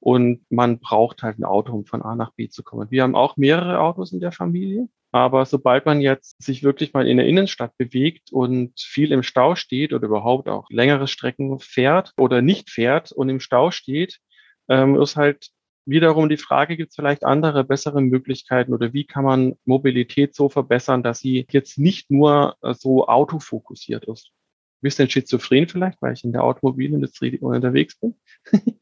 Und 0.01 0.45
man 0.49 0.79
braucht 0.79 1.23
halt 1.23 1.39
ein 1.39 1.45
Auto, 1.45 1.71
um 1.71 1.85
von 1.85 2.01
A 2.01 2.15
nach 2.15 2.33
B 2.33 2.49
zu 2.49 2.63
kommen. 2.63 2.91
Wir 2.91 3.03
haben 3.03 3.15
auch 3.15 3.37
mehrere 3.37 3.79
Autos 3.79 4.11
in 4.11 4.19
der 4.19 4.33
Familie. 4.33 4.89
Aber 5.13 5.45
sobald 5.45 5.85
man 5.85 6.01
jetzt 6.01 6.35
sich 6.43 6.63
wirklich 6.63 6.91
mal 6.91 7.07
in 7.07 7.15
der 7.15 7.25
Innenstadt 7.25 7.77
bewegt 7.77 8.33
und 8.33 8.77
viel 8.77 9.13
im 9.13 9.23
Stau 9.23 9.55
steht 9.55 9.93
oder 9.93 10.07
überhaupt 10.07 10.49
auch 10.49 10.69
längere 10.69 11.07
Strecken 11.07 11.59
fährt 11.59 12.11
oder 12.17 12.41
nicht 12.41 12.69
fährt 12.69 13.13
und 13.13 13.29
im 13.29 13.39
Stau 13.39 13.71
steht, 13.71 14.19
ähm, 14.67 14.99
ist 14.99 15.15
halt 15.15 15.47
wiederum 15.85 16.29
die 16.29 16.37
Frage, 16.37 16.77
gibt 16.77 16.91
es 16.91 16.95
vielleicht 16.95 17.23
andere, 17.23 17.63
bessere 17.63 18.01
Möglichkeiten 18.01 18.73
oder 18.73 18.93
wie 18.93 19.05
kann 19.05 19.23
man 19.23 19.55
Mobilität 19.65 20.35
so 20.35 20.49
verbessern, 20.49 21.03
dass 21.03 21.19
sie 21.19 21.45
jetzt 21.49 21.77
nicht 21.77 22.09
nur 22.11 22.55
äh, 22.61 22.73
so 22.73 23.07
autofokussiert 23.07 24.05
ist? 24.05 24.31
Ein 24.31 24.83
bisschen 24.83 25.09
schizophren 25.09 25.67
vielleicht, 25.67 26.01
weil 26.01 26.13
ich 26.13 26.23
in 26.23 26.33
der 26.33 26.43
Automobilindustrie 26.43 27.37
unterwegs 27.39 27.97
bin. 27.99 28.15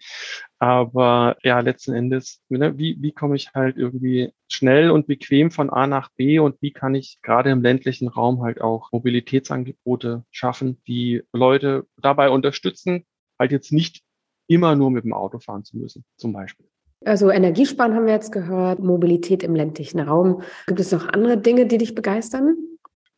Aber 0.60 1.38
ja, 1.44 1.60
letzten 1.60 1.94
Endes, 1.94 2.42
ne, 2.50 2.78
wie, 2.78 2.98
wie 3.00 3.12
komme 3.12 3.36
ich 3.36 3.54
halt 3.54 3.78
irgendwie 3.78 4.34
schnell 4.48 4.92
und 4.92 5.08
bequem 5.08 5.52
von 5.52 5.70
A 5.70 5.88
nach 5.88 6.10
B 6.16 6.40
und 6.40 6.62
wie 6.62 6.72
kann 6.72 6.96
ich 6.96 7.20
gerade 7.22 7.52
im 7.52 7.62
ländlichen 7.62 8.08
Raum 8.08 8.42
halt 8.42 8.62
auch 8.62 8.92
Mobilitätsangebote 8.92 10.26
schaffen, 10.32 10.82
die 10.88 11.24
Leute 11.34 11.88
dabei 11.98 12.30
unterstützen, 12.30 13.06
halt 13.40 13.52
jetzt 13.52 13.72
nicht 13.72 14.04
immer 14.48 14.76
nur 14.76 14.92
mit 14.92 15.06
dem 15.06 15.14
Auto 15.14 15.40
fahren 15.40 15.64
zu 15.64 15.78
müssen, 15.78 16.04
zum 16.18 16.34
Beispiel. 16.34 16.68
Also 17.04 17.32
Energiesparen 17.32 17.96
haben 17.96 18.06
wir 18.06 18.14
jetzt 18.14 18.32
gehört, 18.32 18.80
Mobilität 18.80 19.42
im 19.44 19.56
ländlichen 19.56 20.00
Raum. 20.00 20.44
Gibt 20.68 20.80
es 20.80 20.92
noch 20.92 21.08
andere 21.08 21.38
Dinge, 21.38 21.66
die 21.66 21.80
dich 21.80 21.96
begeistern? 21.96 22.56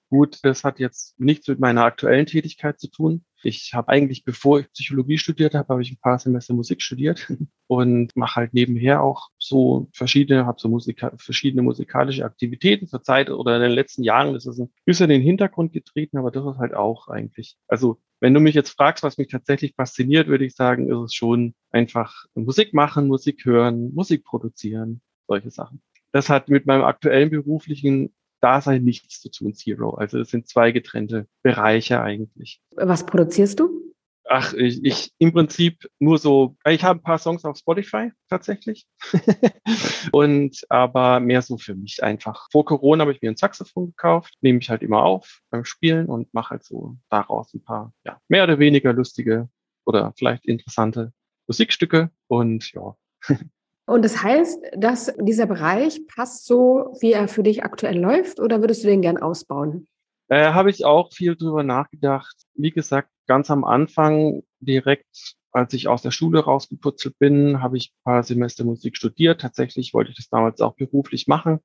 Gut, 0.09 0.39
das 0.43 0.63
hat 0.63 0.79
jetzt 0.79 1.19
nichts 1.19 1.47
mit 1.47 1.59
meiner 1.59 1.83
aktuellen 1.83 2.25
Tätigkeit 2.25 2.79
zu 2.79 2.89
tun. 2.89 3.25
Ich 3.43 3.73
habe 3.73 3.89
eigentlich, 3.89 4.23
bevor 4.23 4.59
ich 4.59 4.71
Psychologie 4.71 5.17
studiert 5.17 5.53
habe, 5.53 5.67
habe 5.67 5.81
ich 5.81 5.91
ein 5.91 5.99
paar 5.99 6.17
Semester 6.17 6.53
Musik 6.53 6.81
studiert 6.81 7.31
und 7.67 8.15
mache 8.15 8.37
halt 8.37 8.53
nebenher 8.53 9.03
auch 9.03 9.29
so 9.37 9.89
verschiedene, 9.93 10.45
habe 10.45 10.59
so 10.59 10.69
Musika 10.69 11.11
verschiedene 11.17 11.61
musikalische 11.61 12.23
Aktivitäten 12.23 12.87
zur 12.87 13.03
Zeit 13.03 13.29
oder 13.29 13.57
in 13.57 13.61
den 13.61 13.71
letzten 13.71 14.03
Jahren 14.03 14.35
ist 14.35 14.45
es 14.45 14.59
ein 14.59 14.71
bisschen 14.85 15.09
in 15.09 15.19
den 15.19 15.21
Hintergrund 15.21 15.73
getreten, 15.73 16.17
aber 16.17 16.31
das 16.31 16.45
ist 16.45 16.57
halt 16.57 16.73
auch 16.73 17.09
eigentlich. 17.09 17.57
Also 17.67 17.99
wenn 18.21 18.33
du 18.33 18.39
mich 18.39 18.55
jetzt 18.55 18.69
fragst, 18.69 19.03
was 19.03 19.17
mich 19.17 19.27
tatsächlich 19.27 19.75
fasziniert, 19.75 20.27
würde 20.27 20.45
ich 20.45 20.55
sagen, 20.55 20.89
ist 20.89 20.97
es 20.97 21.13
schon 21.13 21.53
einfach 21.71 22.25
Musik 22.35 22.73
machen, 22.73 23.07
Musik 23.07 23.43
hören, 23.43 23.93
Musik 23.93 24.23
produzieren, 24.23 25.01
solche 25.27 25.51
Sachen. 25.51 25.81
Das 26.13 26.29
hat 26.29 26.47
mit 26.47 26.65
meinem 26.65 26.83
aktuellen 26.83 27.29
beruflichen 27.29 28.13
Dasein 28.43 28.83
nichts 28.83 29.21
zu 29.21 29.31
tun, 29.31 29.53
Zero. 29.53 29.91
Also 29.91 30.19
es 30.19 30.29
sind 30.29 30.47
zwei 30.47 30.71
getrennte 30.71 31.27
Bereiche 31.41 32.01
eigentlich. 32.01 32.61
Was 32.75 33.05
produzierst 33.05 33.59
du? 33.59 33.83
Ach, 34.25 34.53
ich, 34.53 34.83
ich 34.83 35.11
im 35.17 35.33
Prinzip 35.33 35.89
nur 35.99 36.17
so, 36.17 36.55
ich 36.65 36.83
habe 36.83 36.99
ein 36.99 37.03
paar 37.03 37.17
Songs 37.17 37.43
auf 37.45 37.57
Spotify 37.57 38.11
tatsächlich. 38.29 38.87
und 40.11 40.61
aber 40.69 41.19
mehr 41.19 41.41
so 41.41 41.57
für 41.57 41.75
mich 41.75 42.03
einfach. 42.03 42.47
Vor 42.51 42.65
Corona 42.65 43.01
habe 43.01 43.13
ich 43.13 43.21
mir 43.21 43.29
ein 43.29 43.37
Saxophon 43.37 43.87
gekauft, 43.87 44.33
nehme 44.41 44.59
ich 44.59 44.69
halt 44.69 44.81
immer 44.81 45.03
auf 45.03 45.41
beim 45.49 45.65
Spielen 45.65 46.07
und 46.07 46.33
mache 46.33 46.51
halt 46.51 46.63
so 46.63 46.97
daraus 47.09 47.53
ein 47.53 47.63
paar, 47.63 47.93
ja, 48.05 48.19
mehr 48.29 48.43
oder 48.43 48.59
weniger 48.59 48.93
lustige 48.93 49.49
oder 49.85 50.13
vielleicht 50.17 50.45
interessante 50.45 51.13
Musikstücke 51.47 52.09
und 52.27 52.71
ja. 52.73 52.95
Und 53.85 54.05
das 54.05 54.23
heißt, 54.23 54.63
dass 54.77 55.13
dieser 55.19 55.45
Bereich 55.45 56.07
passt 56.07 56.45
so, 56.45 56.95
wie 57.01 57.11
er 57.11 57.27
für 57.27 57.43
dich 57.43 57.63
aktuell 57.63 57.99
läuft, 57.99 58.39
oder 58.39 58.61
würdest 58.61 58.83
du 58.83 58.87
den 58.87 59.01
gern 59.01 59.17
ausbauen? 59.17 59.87
Äh, 60.29 60.53
Habe 60.53 60.69
ich 60.69 60.85
auch 60.85 61.11
viel 61.13 61.35
drüber 61.35 61.63
nachgedacht. 61.63 62.35
Wie 62.55 62.71
gesagt, 62.71 63.09
ganz 63.27 63.51
am 63.51 63.63
Anfang 63.63 64.43
direkt 64.59 65.35
als 65.53 65.73
ich 65.73 65.87
aus 65.87 66.01
der 66.01 66.11
Schule 66.11 66.39
rausgeputzelt 66.43 67.17
bin, 67.19 67.61
habe 67.61 67.77
ich 67.77 67.91
ein 67.91 68.03
paar 68.03 68.23
Semester 68.23 68.63
Musik 68.63 68.97
studiert. 68.97 69.39
Tatsächlich 69.39 69.93
wollte 69.93 70.09
ich 70.09 70.17
das 70.17 70.29
damals 70.29 70.59
auch 70.61 70.75
beruflich 70.75 71.27
machen 71.27 71.59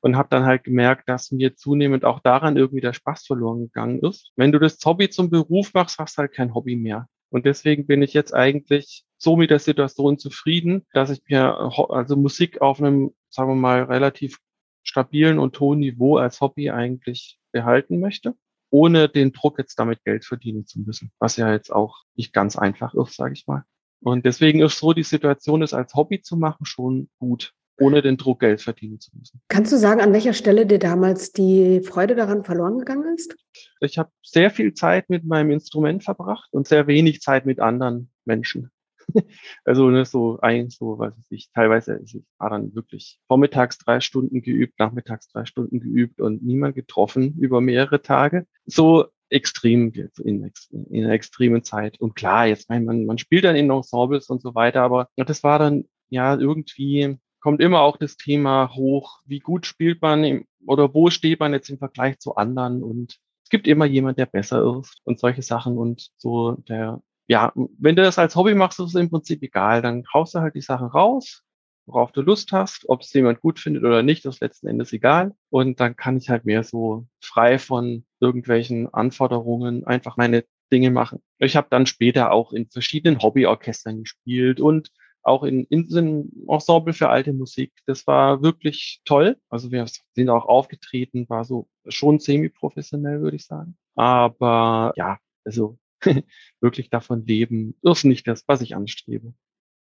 und 0.00 0.16
habe 0.16 0.28
dann 0.30 0.46
halt 0.46 0.64
gemerkt, 0.64 1.08
dass 1.08 1.30
mir 1.30 1.54
zunehmend 1.54 2.04
auch 2.04 2.20
daran 2.20 2.56
irgendwie 2.56 2.80
der 2.80 2.94
Spaß 2.94 3.26
verloren 3.26 3.60
gegangen 3.60 4.00
ist. 4.00 4.32
Wenn 4.36 4.52
du 4.52 4.58
das 4.58 4.78
Hobby 4.84 5.10
zum 5.10 5.28
Beruf 5.30 5.74
machst, 5.74 5.98
hast 5.98 6.16
du 6.16 6.22
halt 6.22 6.32
kein 6.32 6.54
Hobby 6.54 6.76
mehr. 6.76 7.08
Und 7.30 7.46
deswegen 7.46 7.86
bin 7.86 8.02
ich 8.02 8.12
jetzt 8.14 8.34
eigentlich 8.34 9.04
so 9.18 9.36
mit 9.36 9.50
der 9.50 9.58
Situation 9.58 10.18
zufrieden, 10.18 10.86
dass 10.92 11.10
ich 11.10 11.20
mir 11.28 11.56
also 11.90 12.16
Musik 12.16 12.60
auf 12.60 12.80
einem, 12.80 13.14
sagen 13.30 13.50
wir 13.50 13.56
mal, 13.56 13.84
relativ 13.84 14.38
stabilen 14.82 15.38
und 15.38 15.58
hohen 15.58 15.80
Niveau 15.80 16.16
als 16.16 16.40
Hobby 16.40 16.70
eigentlich 16.70 17.38
behalten 17.52 17.98
möchte 17.98 18.34
ohne 18.70 19.08
den 19.08 19.32
Druck 19.32 19.58
jetzt 19.58 19.78
damit 19.78 20.04
Geld 20.04 20.24
verdienen 20.24 20.66
zu 20.66 20.80
müssen, 20.80 21.12
was 21.18 21.36
ja 21.36 21.52
jetzt 21.52 21.72
auch 21.72 22.04
nicht 22.14 22.32
ganz 22.32 22.56
einfach 22.56 22.94
ist, 22.94 23.14
sage 23.14 23.34
ich 23.34 23.46
mal. 23.46 23.64
Und 24.00 24.26
deswegen 24.26 24.60
ist 24.60 24.78
so 24.78 24.92
die 24.92 25.02
Situation, 25.02 25.62
es 25.62 25.74
als 25.74 25.94
Hobby 25.94 26.20
zu 26.20 26.36
machen, 26.36 26.66
schon 26.66 27.08
gut, 27.18 27.54
ohne 27.78 28.02
den 28.02 28.16
Druck 28.16 28.40
Geld 28.40 28.60
verdienen 28.62 29.00
zu 29.00 29.10
müssen. 29.16 29.40
Kannst 29.48 29.72
du 29.72 29.76
sagen, 29.76 30.00
an 30.00 30.12
welcher 30.12 30.32
Stelle 30.32 30.66
dir 30.66 30.78
damals 30.78 31.32
die 31.32 31.80
Freude 31.80 32.14
daran 32.14 32.44
verloren 32.44 32.78
gegangen 32.78 33.14
ist? 33.14 33.36
Ich 33.80 33.98
habe 33.98 34.10
sehr 34.22 34.50
viel 34.50 34.74
Zeit 34.74 35.10
mit 35.10 35.24
meinem 35.24 35.50
Instrument 35.50 36.04
verbracht 36.04 36.48
und 36.52 36.66
sehr 36.66 36.86
wenig 36.86 37.20
Zeit 37.20 37.46
mit 37.46 37.60
anderen 37.60 38.10
Menschen. 38.24 38.70
Also 39.64 39.88
ne, 39.90 40.04
so 40.04 40.40
eigentlich 40.40 40.76
so, 40.76 40.98
was 40.98 41.16
weiß 41.16 41.26
ich, 41.30 41.50
teilweise 41.52 42.00
ich 42.04 42.22
war 42.38 42.50
dann 42.50 42.74
wirklich 42.74 43.20
vormittags 43.28 43.78
drei 43.78 44.00
Stunden 44.00 44.42
geübt, 44.42 44.78
nachmittags 44.78 45.28
drei 45.28 45.44
Stunden 45.44 45.78
geübt 45.78 46.20
und 46.20 46.42
niemand 46.42 46.74
getroffen 46.74 47.36
über 47.38 47.60
mehrere 47.60 48.02
Tage. 48.02 48.46
So 48.64 49.06
extrem 49.28 49.92
in, 49.92 50.50
in 50.90 51.04
einer 51.04 51.12
extremen 51.12 51.64
Zeit. 51.64 52.00
Und 52.00 52.14
klar, 52.14 52.46
jetzt 52.46 52.68
mein, 52.68 52.84
man, 52.84 53.06
man 53.06 53.18
spielt 53.18 53.44
dann 53.44 53.56
in 53.56 53.70
Ensembles 53.70 54.28
und 54.28 54.40
so 54.40 54.54
weiter, 54.54 54.82
aber 54.82 55.08
das 55.16 55.42
war 55.42 55.58
dann 55.58 55.84
ja 56.08 56.36
irgendwie 56.36 57.18
kommt 57.46 57.60
immer 57.60 57.82
auch 57.82 57.96
das 57.96 58.16
Thema 58.16 58.74
hoch, 58.74 59.20
wie 59.24 59.38
gut 59.38 59.66
spielt 59.66 60.02
man 60.02 60.24
im, 60.24 60.46
oder 60.66 60.92
wo 60.94 61.10
steht 61.10 61.38
man 61.38 61.52
jetzt 61.52 61.70
im 61.70 61.78
Vergleich 61.78 62.18
zu 62.18 62.34
anderen 62.34 62.82
und 62.82 63.20
es 63.44 63.50
gibt 63.50 63.68
immer 63.68 63.84
jemand, 63.84 64.18
der 64.18 64.26
besser 64.26 64.80
ist 64.80 65.00
und 65.04 65.20
solche 65.20 65.42
Sachen 65.42 65.78
und 65.78 66.08
so 66.16 66.56
der 66.68 67.00
ja, 67.28 67.52
wenn 67.54 67.94
du 67.94 68.02
das 68.02 68.18
als 68.18 68.34
Hobby 68.34 68.56
machst, 68.56 68.80
ist 68.80 68.88
es 68.88 69.00
im 69.00 69.10
Prinzip 69.10 69.44
egal. 69.44 69.80
Dann 69.80 70.02
haust 70.12 70.34
du 70.34 70.40
halt 70.40 70.56
die 70.56 70.60
Sachen 70.60 70.88
raus, 70.88 71.44
worauf 71.86 72.10
du 72.10 72.20
Lust 72.20 72.50
hast. 72.50 72.88
Ob 72.88 73.02
es 73.02 73.12
jemand 73.12 73.40
gut 73.40 73.60
findet 73.60 73.84
oder 73.84 74.02
nicht, 74.02 74.24
ist 74.24 74.40
letzten 74.40 74.66
Endes 74.66 74.92
egal. 74.92 75.32
Und 75.48 75.78
dann 75.78 75.94
kann 75.94 76.16
ich 76.16 76.30
halt 76.30 76.46
mehr 76.46 76.64
so 76.64 77.06
frei 77.20 77.60
von 77.60 78.04
irgendwelchen 78.18 78.92
Anforderungen 78.92 79.84
einfach 79.86 80.16
meine 80.16 80.44
Dinge 80.72 80.90
machen. 80.90 81.22
Ich 81.38 81.54
habe 81.54 81.68
dann 81.70 81.86
später 81.86 82.32
auch 82.32 82.52
in 82.52 82.68
verschiedenen 82.68 83.22
Hobbyorchestern 83.22 84.00
gespielt 84.00 84.60
und 84.60 84.90
auch 85.26 85.42
in, 85.42 85.64
in 85.64 85.86
in 85.88 86.30
Ensemble 86.48 86.92
für 86.92 87.08
alte 87.08 87.32
Musik. 87.32 87.72
Das 87.86 88.06
war 88.06 88.42
wirklich 88.42 89.00
toll. 89.04 89.36
Also 89.48 89.70
wir 89.70 89.86
sind 90.14 90.30
auch 90.30 90.46
aufgetreten, 90.46 91.28
war 91.28 91.44
so 91.44 91.68
schon 91.88 92.18
semi-professionell, 92.18 93.20
würde 93.20 93.36
ich 93.36 93.46
sagen. 93.46 93.76
Aber 93.94 94.92
ja, 94.96 95.18
also 95.44 95.78
wirklich 96.60 96.90
davon 96.90 97.26
leben, 97.26 97.74
ist 97.82 98.04
nicht 98.04 98.26
das, 98.28 98.44
was 98.46 98.60
ich 98.60 98.76
anstrebe. 98.76 99.32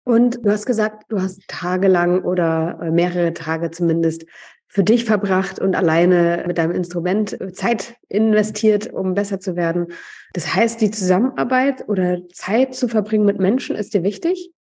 Und 0.07 0.45
du 0.45 0.51
hast 0.51 0.67
gesagt, 0.67 1.05
du 1.09 1.21
hast 1.21 1.41
tagelang 1.49 2.23
oder 2.25 2.79
äh, 2.83 2.91
mehrere 2.91 3.33
Tage 3.33 3.71
zumindest 3.71 4.27
für 4.69 4.85
dich 4.85 5.05
verbracht 5.05 5.59
und 5.59 5.75
alleine 5.77 6.45
mit 6.47 6.59
deinem 6.59 6.73
Instrument 6.73 7.41
äh, 7.41 7.53
Zeit 7.53 7.97
investiert, 8.09 8.93
um 8.93 9.15
besser 9.15 9.41
zu 9.41 9.57
werden. 9.57 9.89
Das 10.35 10.55
heißt, 10.55 10.81
die 10.81 10.91
Zusammenarbeit 10.91 11.89
oder 11.89 12.29
Zeit 12.29 12.75
zu 12.75 12.89
verbringen 12.89 13.25
mit 13.25 13.39
Menschen 13.39 13.77
ist 13.77 13.95
dir 13.95 14.03
wichtig? 14.03 14.54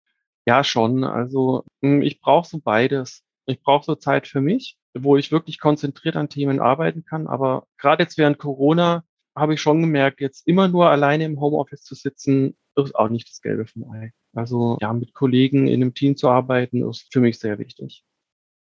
Ja, 0.45 0.63
schon. 0.63 1.03
Also 1.03 1.63
hm, 1.81 2.01
ich 2.01 2.19
brauche 2.21 2.47
so 2.47 2.59
beides. 2.59 3.23
Ich 3.45 3.61
brauche 3.61 3.85
so 3.85 3.95
Zeit 3.95 4.27
für 4.27 4.41
mich, 4.41 4.77
wo 4.93 5.17
ich 5.17 5.31
wirklich 5.31 5.59
konzentriert 5.59 6.15
an 6.15 6.29
Themen 6.29 6.59
arbeiten 6.59 7.03
kann. 7.05 7.27
Aber 7.27 7.65
gerade 7.77 8.03
jetzt 8.03 8.17
während 8.17 8.37
Corona 8.37 9.03
habe 9.35 9.55
ich 9.55 9.61
schon 9.61 9.81
gemerkt, 9.81 10.21
jetzt 10.21 10.47
immer 10.47 10.67
nur 10.67 10.89
alleine 10.89 11.25
im 11.25 11.39
Homeoffice 11.39 11.83
zu 11.83 11.95
sitzen, 11.95 12.55
ist 12.75 12.95
auch 12.95 13.09
nicht 13.09 13.29
das 13.29 13.41
Gelbe 13.41 13.65
vom 13.65 13.89
Ei. 13.91 14.11
Also 14.33 14.77
ja, 14.81 14.93
mit 14.93 15.13
Kollegen 15.13 15.67
in 15.67 15.81
einem 15.81 15.93
Team 15.93 16.15
zu 16.17 16.29
arbeiten, 16.29 16.87
ist 16.87 17.11
für 17.11 17.19
mich 17.19 17.39
sehr 17.39 17.59
wichtig. 17.59 18.03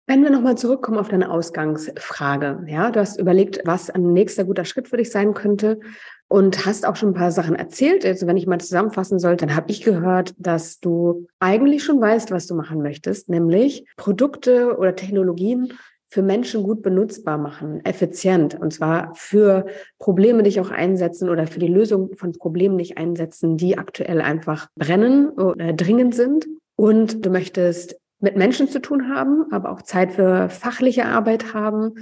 Wenn 0.05 0.21
wir 0.21 0.31
nochmal 0.31 0.57
zurückkommen 0.57 0.97
auf 0.97 1.07
deine 1.07 1.31
Ausgangsfrage, 1.31 2.65
ja, 2.67 2.91
du 2.91 2.99
hast 2.99 3.19
überlegt, 3.19 3.61
was 3.63 3.89
ein 3.89 4.11
nächster 4.11 4.43
guter 4.43 4.65
Schritt 4.65 4.89
für 4.89 4.97
dich 4.97 5.09
sein 5.09 5.33
könnte 5.33 5.79
und 6.27 6.65
hast 6.65 6.85
auch 6.85 6.95
schon 6.95 7.09
ein 7.09 7.15
paar 7.15 7.31
Sachen 7.31 7.55
erzählt. 7.55 8.05
Also 8.05 8.27
wenn 8.27 8.37
ich 8.37 8.47
mal 8.47 8.59
zusammenfassen 8.59 9.19
sollte, 9.19 9.45
dann 9.45 9.55
habe 9.55 9.71
ich 9.71 9.81
gehört, 9.81 10.33
dass 10.37 10.79
du 10.79 11.27
eigentlich 11.39 11.83
schon 11.83 12.01
weißt, 12.01 12.31
was 12.31 12.47
du 12.47 12.55
machen 12.55 12.81
möchtest, 12.81 13.29
nämlich 13.29 13.85
Produkte 13.97 14.77
oder 14.77 14.95
Technologien 14.95 15.73
für 16.13 16.21
Menschen 16.21 16.61
gut 16.61 16.83
benutzbar 16.83 17.39
machen, 17.39 17.83
effizient. 17.85 18.59
Und 18.59 18.71
zwar 18.71 19.15
für 19.15 19.65
Probleme 19.97 20.43
dich 20.43 20.59
auch 20.59 20.69
einsetzen 20.69 21.27
oder 21.27 21.47
für 21.47 21.59
die 21.59 21.67
Lösung 21.67 22.15
von 22.15 22.33
Problemen 22.33 22.77
dich 22.77 22.99
einsetzen, 22.99 23.57
die 23.57 23.79
aktuell 23.79 24.21
einfach 24.21 24.67
brennen 24.75 25.29
oder 25.29 25.73
dringend 25.73 26.13
sind. 26.13 26.45
Und 26.75 27.25
du 27.25 27.31
möchtest 27.31 27.95
mit 28.19 28.37
Menschen 28.37 28.69
zu 28.69 28.79
tun 28.79 29.09
haben, 29.09 29.51
aber 29.51 29.71
auch 29.71 29.81
Zeit 29.81 30.13
für 30.13 30.49
fachliche 30.49 31.05
Arbeit 31.05 31.55
haben. 31.55 31.95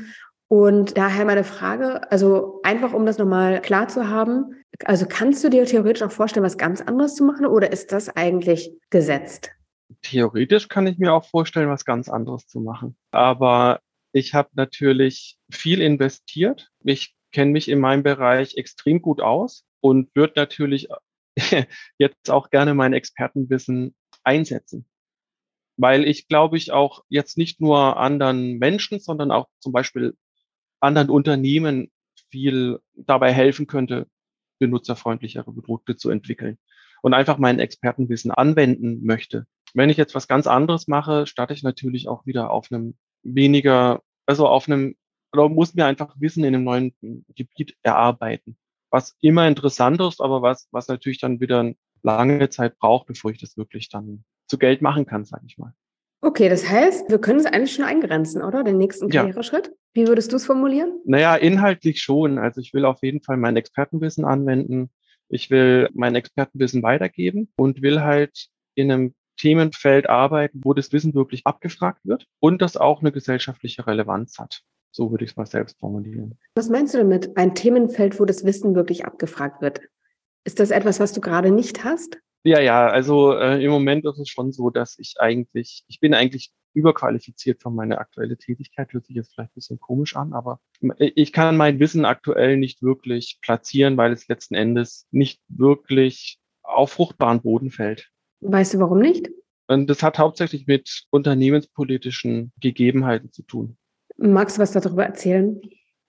Und 0.52 0.98
daher 0.98 1.24
meine 1.24 1.46
Frage, 1.46 2.12
also 2.12 2.60
einfach 2.64 2.92
um 2.92 3.06
das 3.06 3.18
nochmal 3.18 3.62
klar 3.62 3.88
zu 3.88 4.10
haben, 4.10 4.62
also 4.84 5.06
kannst 5.08 5.42
du 5.46 5.50
dir 5.50 5.66
theoretisch 5.66 6.04
auch 6.04 6.12
vorstellen, 6.12 6.44
was 6.44 6.58
ganz 6.58 6.82
anderes 6.82 7.16
zu 7.16 7.24
machen 7.24 7.46
oder 7.46 7.72
ist 7.72 7.94
das 7.94 8.10
eigentlich 8.10 8.74
gesetzt? 8.90 9.52
Theoretisch 10.02 10.68
kann 10.68 10.88
ich 10.88 10.98
mir 10.98 11.14
auch 11.14 11.24
vorstellen, 11.24 11.70
was 11.70 11.86
ganz 11.86 12.10
anderes 12.10 12.48
zu 12.48 12.60
machen. 12.60 12.98
Aber 13.12 13.80
ich 14.12 14.34
habe 14.34 14.50
natürlich 14.56 15.38
viel 15.50 15.80
investiert. 15.80 16.70
Ich 16.84 17.16
kenne 17.32 17.52
mich 17.52 17.70
in 17.70 17.80
meinem 17.80 18.04
Bereich 18.04 18.58
extrem 18.58 19.02
gut 19.02 19.22
aus 19.22 19.64
und 19.80 20.14
würde 20.16 20.34
natürlich 20.36 20.90
jetzt 21.98 22.30
auch 22.30 22.50
gerne 22.50 22.74
mein 22.74 22.92
Expertenwissen 22.92 23.96
einsetzen. 24.26 24.86
Weil 25.78 26.06
ich 26.06 26.28
glaube 26.28 26.58
ich 26.58 26.74
auch 26.74 27.06
jetzt 27.08 27.38
nicht 27.38 27.62
nur 27.62 27.96
anderen 27.96 28.58
Menschen, 28.58 29.00
sondern 29.00 29.32
auch 29.32 29.48
zum 29.62 29.72
Beispiel 29.72 30.14
anderen 30.82 31.10
Unternehmen 31.10 31.92
viel 32.30 32.80
dabei 32.94 33.32
helfen 33.34 33.68
könnte, 33.68 34.08
benutzerfreundlichere 34.60 35.52
Produkte 35.52 35.96
zu 35.98 36.10
entwickeln 36.10 36.58
und 37.02 37.14
einfach 37.14 37.38
mein 37.38 37.60
Expertenwissen 37.60 38.32
anwenden 38.32 39.04
möchte. 39.06 39.46
Wenn 39.74 39.90
ich 39.90 39.98
jetzt 39.98 40.16
was 40.16 40.28
ganz 40.28 40.48
anderes 40.48 40.88
mache, 40.88 41.26
starte 41.28 41.54
ich 41.54 41.64
natürlich 41.64 42.08
auch 42.08 42.26
wieder 42.26 42.52
auf 42.52 42.72
einem 42.72 42.96
weniger, 43.24 44.02
also 44.26 44.48
auf 44.48 44.68
einem, 44.68 44.96
oder 45.34 45.50
muss 45.50 45.74
mir 45.74 45.86
einfach 45.86 46.16
Wissen 46.20 46.44
in 46.44 46.54
einem 46.54 46.64
neuen 46.64 47.26
Gebiet 47.36 47.76
erarbeiten. 47.82 48.58
Was 48.90 49.16
immer 49.22 49.48
interessant 49.48 50.02
ist, 50.02 50.22
aber 50.22 50.42
was, 50.42 50.68
was 50.72 50.88
natürlich 50.88 51.20
dann 51.20 51.40
wieder 51.40 51.74
lange 52.04 52.50
Zeit 52.50 52.78
braucht, 52.78 53.08
bevor 53.08 53.32
ich 53.32 53.40
das 53.40 53.58
wirklich 53.58 53.90
dann 53.90 54.26
zu 54.48 54.58
Geld 54.58 54.82
machen 54.82 55.06
kann, 55.06 55.24
sage 55.24 55.46
ich 55.48 55.58
mal. 55.58 55.74
Okay, 56.22 56.50
das 56.50 56.70
heißt, 56.70 57.10
wir 57.10 57.20
können 57.20 57.40
es 57.40 57.48
eigentlich 57.48 57.74
schon 57.74 57.86
eingrenzen, 57.86 58.44
oder? 58.44 58.64
Den 58.64 58.78
nächsten 58.78 59.10
Karriereschritt? 59.10 59.68
Ja. 59.68 59.74
Wie 59.94 60.08
würdest 60.08 60.32
du 60.32 60.36
es 60.36 60.46
formulieren? 60.46 61.00
Naja, 61.04 61.36
inhaltlich 61.36 62.02
schon. 62.02 62.38
Also 62.38 62.62
ich 62.62 62.74
will 62.74 62.86
auf 62.86 63.02
jeden 63.02 63.24
Fall 63.24 63.38
mein 63.38 63.58
Expertenwissen 63.58 64.24
anwenden. 64.24 64.92
Ich 65.30 65.50
will 65.50 65.90
mein 65.94 66.16
Expertenwissen 66.16 66.84
weitergeben 66.84 67.52
und 67.56 67.82
will 67.82 68.02
halt 68.02 68.48
in 68.76 68.92
einem 68.92 69.16
Themenfeld 69.38 70.08
arbeiten, 70.08 70.62
wo 70.64 70.76
das 70.76 70.94
Wissen 70.94 71.16
wirklich 71.16 71.48
abgefragt 71.48 72.02
wird 72.04 72.28
und 72.40 72.62
das 72.62 72.78
auch 72.78 73.02
eine 73.02 73.12
gesellschaftliche 73.12 73.88
Relevanz 73.88 74.38
hat. 74.38 74.62
So 74.92 75.10
würde 75.10 75.24
ich 75.24 75.32
es 75.32 75.38
mal 75.38 75.48
selbst 75.48 75.80
formulieren. 75.80 76.38
Was 76.54 76.70
meinst 76.70 76.94
du 76.94 77.00
damit? 77.00 77.36
Ein 77.38 77.56
Themenfeld, 77.56 78.20
wo 78.20 78.26
das 78.26 78.46
Wissen 78.46 78.76
wirklich 78.76 79.06
abgefragt 79.06 79.62
wird? 79.62 79.82
Ist 80.44 80.60
das 80.60 80.70
etwas, 80.70 81.00
was 81.00 81.14
du 81.14 81.22
gerade 81.22 81.50
nicht 81.50 81.84
hast? 81.84 82.20
Ja, 82.44 82.60
ja, 82.60 82.88
also 82.88 83.34
äh, 83.34 83.64
im 83.64 83.72
Moment 83.72 84.06
ist 84.06 84.18
es 84.18 84.30
schon 84.30 84.52
so, 84.52 84.70
dass 84.70 84.98
ich 84.98 85.16
eigentlich, 85.20 85.84
ich 85.88 86.00
bin 86.00 86.14
eigentlich 86.14 86.52
überqualifiziert 86.74 87.62
für 87.62 87.70
meine 87.70 88.00
aktuelle 88.00 88.38
Tätigkeit, 88.38 88.94
hört 88.94 89.06
sich 89.06 89.16
jetzt 89.16 89.34
vielleicht 89.34 89.52
ein 89.52 89.56
bisschen 89.56 89.80
komisch 89.80 90.16
an, 90.16 90.34
aber 90.34 90.60
ich 90.98 91.34
kann 91.34 91.58
mein 91.58 91.80
Wissen 91.80 92.06
aktuell 92.06 92.58
nicht 92.58 92.82
wirklich 92.82 93.40
platzieren, 93.42 93.98
weil 93.98 94.12
es 94.12 94.28
letzten 94.28 94.56
Endes 94.56 95.08
nicht 95.12 95.42
wirklich 95.50 96.40
auf 96.64 96.94
fruchtbaren 96.94 97.42
Boden 97.42 97.72
fällt. 97.72 98.10
Weißt 98.40 98.74
du, 98.74 98.80
warum 98.80 99.00
nicht? 99.00 99.30
Und 99.68 99.90
das 99.90 100.02
hat 100.02 100.18
hauptsächlich 100.18 100.66
mit 100.66 101.04
unternehmenspolitischen 101.12 102.52
Gegebenheiten 102.60 103.32
zu 103.32 103.44
tun. 103.44 103.78
Magst 104.18 104.58
du 104.58 104.62
was 104.62 104.72
darüber 104.72 105.06
erzählen? 105.06 105.62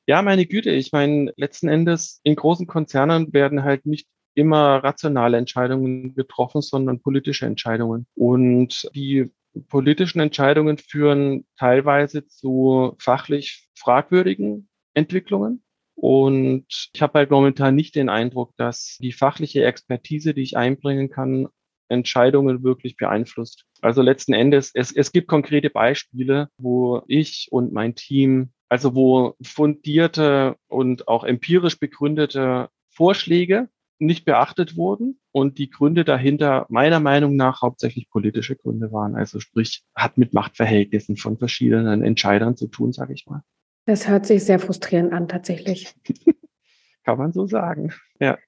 Ja, 0.07 0.23
meine 0.23 0.47
Güte, 0.47 0.71
ich 0.71 0.93
meine, 0.93 1.33
letzten 1.37 1.69
Endes 1.69 2.21
in 2.25 2.35
großen 2.35 2.67
Konzernen 2.67 3.33
werden 3.33 3.63
halt 3.63 3.87
nicht 3.87 4.09
immer 4.35 4.83
rationale 4.83 5.37
Entscheidungen 5.37 6.15
getroffen, 6.15 6.63
sondern 6.63 7.01
politische 7.01 7.47
Entscheidungen. 7.47 8.07
Und 8.15 8.89
die 8.95 9.31
politischen 9.69 10.21
Entscheidungen 10.21 10.79
führen 10.79 11.45
teilweise 11.59 12.27
zu 12.27 12.97
fachlich 12.99 13.69
fragwürdigen 13.75 14.69
Entwicklungen 14.95 15.63
Und 15.95 16.91
ich 16.95 17.03
habe 17.03 17.19
halt 17.19 17.31
momentan 17.31 17.75
nicht 17.75 17.95
den 17.95 18.09
Eindruck, 18.09 18.55
dass 18.57 18.97
die 19.01 19.13
fachliche 19.13 19.65
Expertise, 19.65 20.35
die 20.35 20.43
ich 20.43 20.57
einbringen 20.57 21.11
kann, 21.11 21.49
Entscheidungen 21.89 22.63
wirklich 22.63 22.97
beeinflusst. 22.97 23.67
Also 23.83 24.01
letzten 24.01 24.33
Endes, 24.33 24.71
es, 24.73 24.93
es 24.93 25.13
gibt 25.13 25.29
konkrete 25.29 25.69
Beispiele, 25.69 26.49
wo 26.57 27.03
ich 27.07 27.49
und 27.51 27.73
mein 27.73 27.95
Team, 27.95 28.53
also 28.71 28.95
wo 28.95 29.37
fundierte 29.43 30.57
und 30.69 31.07
auch 31.09 31.25
empirisch 31.25 31.79
begründete 31.79 32.71
Vorschläge 32.89 33.69
nicht 34.03 34.25
beachtet 34.25 34.77
wurden 34.77 35.19
und 35.31 35.59
die 35.59 35.71
Gründe 35.71 36.05
dahinter 36.05 36.67
meiner 36.69 37.01
Meinung 37.01 37.37
nach 37.37 37.63
hauptsächlich 37.63 38.11
politische 38.11 38.57
Gründe 38.57 38.93
waren. 38.93 39.15
Also 39.15 39.41
sprich, 39.41 39.85
hat 39.95 40.19
mit 40.19 40.35
Machtverhältnissen 40.35 41.17
von 41.17 41.39
verschiedenen 41.39 42.03
Entscheidern 42.03 42.57
zu 42.57 42.67
tun, 42.67 42.93
sage 42.93 43.15
ich 43.15 43.27
mal. 43.27 43.43
Das 43.87 44.09
hört 44.09 44.27
sich 44.27 44.45
sehr 44.45 44.59
frustrierend 44.59 45.13
an, 45.13 45.29
tatsächlich. 45.29 45.95
Kann 47.05 47.19
man 47.19 47.33
so 47.33 47.47
sagen, 47.47 47.93
ja. 48.21 48.39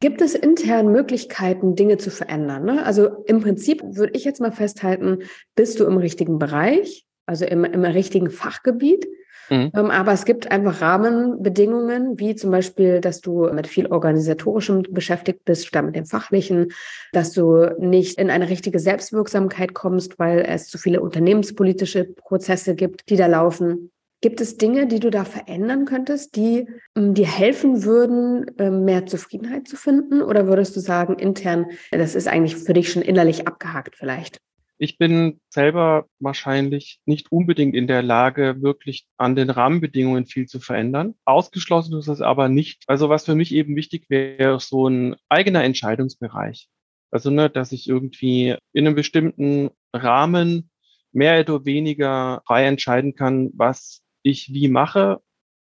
Gibt 0.00 0.22
es 0.22 0.34
intern 0.34 0.90
Möglichkeiten, 0.90 1.76
Dinge 1.76 1.98
zu 1.98 2.10
verändern? 2.10 2.64
Ne? 2.64 2.84
Also 2.86 3.22
im 3.26 3.42
Prinzip 3.42 3.82
würde 3.84 4.14
ich 4.14 4.24
jetzt 4.24 4.40
mal 4.40 4.50
festhalten, 4.50 5.18
bist 5.54 5.78
du 5.78 5.84
im 5.84 5.98
richtigen 5.98 6.38
Bereich, 6.38 7.06
also 7.26 7.44
im, 7.44 7.64
im 7.64 7.84
richtigen 7.84 8.30
Fachgebiet. 8.30 9.06
Mhm. 9.50 9.72
Ähm, 9.74 9.90
aber 9.90 10.12
es 10.12 10.24
gibt 10.24 10.50
einfach 10.50 10.80
Rahmenbedingungen, 10.80 12.18
wie 12.18 12.36
zum 12.36 12.50
Beispiel, 12.50 13.00
dass 13.00 13.20
du 13.20 13.50
mit 13.52 13.66
viel 13.66 13.86
organisatorischem 13.86 14.84
beschäftigt 14.90 15.44
bist, 15.44 15.66
statt 15.66 15.84
mit 15.84 15.96
dem 15.96 16.06
fachlichen, 16.06 16.68
dass 17.12 17.32
du 17.32 17.66
nicht 17.78 18.18
in 18.18 18.30
eine 18.30 18.48
richtige 18.48 18.78
Selbstwirksamkeit 18.78 19.74
kommst, 19.74 20.18
weil 20.18 20.40
es 20.40 20.68
zu 20.68 20.78
viele 20.78 21.00
unternehmenspolitische 21.00 22.04
Prozesse 22.04 22.74
gibt, 22.74 23.10
die 23.10 23.16
da 23.16 23.26
laufen. 23.26 23.90
Gibt 24.22 24.42
es 24.42 24.58
Dinge, 24.58 24.86
die 24.86 25.00
du 25.00 25.10
da 25.10 25.24
verändern 25.24 25.86
könntest, 25.86 26.36
die 26.36 26.68
ähm, 26.94 27.14
dir 27.14 27.26
helfen 27.26 27.84
würden, 27.84 28.46
ähm, 28.58 28.84
mehr 28.84 29.06
Zufriedenheit 29.06 29.66
zu 29.66 29.76
finden? 29.76 30.20
Oder 30.22 30.46
würdest 30.46 30.76
du 30.76 30.80
sagen, 30.80 31.18
intern, 31.18 31.66
das 31.90 32.14
ist 32.14 32.28
eigentlich 32.28 32.56
für 32.56 32.74
dich 32.74 32.92
schon 32.92 33.02
innerlich 33.02 33.48
abgehakt 33.48 33.96
vielleicht? 33.96 34.38
Ich 34.82 34.96
bin 34.96 35.42
selber 35.50 36.06
wahrscheinlich 36.20 37.00
nicht 37.04 37.30
unbedingt 37.30 37.74
in 37.74 37.86
der 37.86 38.00
Lage, 38.00 38.62
wirklich 38.62 39.06
an 39.18 39.36
den 39.36 39.50
Rahmenbedingungen 39.50 40.24
viel 40.24 40.46
zu 40.46 40.58
verändern. 40.58 41.16
Ausgeschlossen 41.26 41.98
ist 41.98 42.08
es 42.08 42.22
aber 42.22 42.48
nicht. 42.48 42.84
Also 42.86 43.10
was 43.10 43.26
für 43.26 43.34
mich 43.34 43.52
eben 43.52 43.76
wichtig 43.76 44.06
wäre, 44.08 44.58
so 44.58 44.88
ein 44.88 45.16
eigener 45.28 45.62
Entscheidungsbereich. 45.64 46.70
Also, 47.10 47.30
ne, 47.30 47.50
dass 47.50 47.72
ich 47.72 47.90
irgendwie 47.90 48.56
in 48.72 48.86
einem 48.86 48.96
bestimmten 48.96 49.68
Rahmen 49.92 50.70
mehr 51.12 51.40
oder 51.40 51.66
weniger 51.66 52.40
frei 52.46 52.64
entscheiden 52.64 53.14
kann, 53.14 53.50
was 53.52 54.00
ich 54.22 54.54
wie 54.54 54.68
mache, 54.68 55.20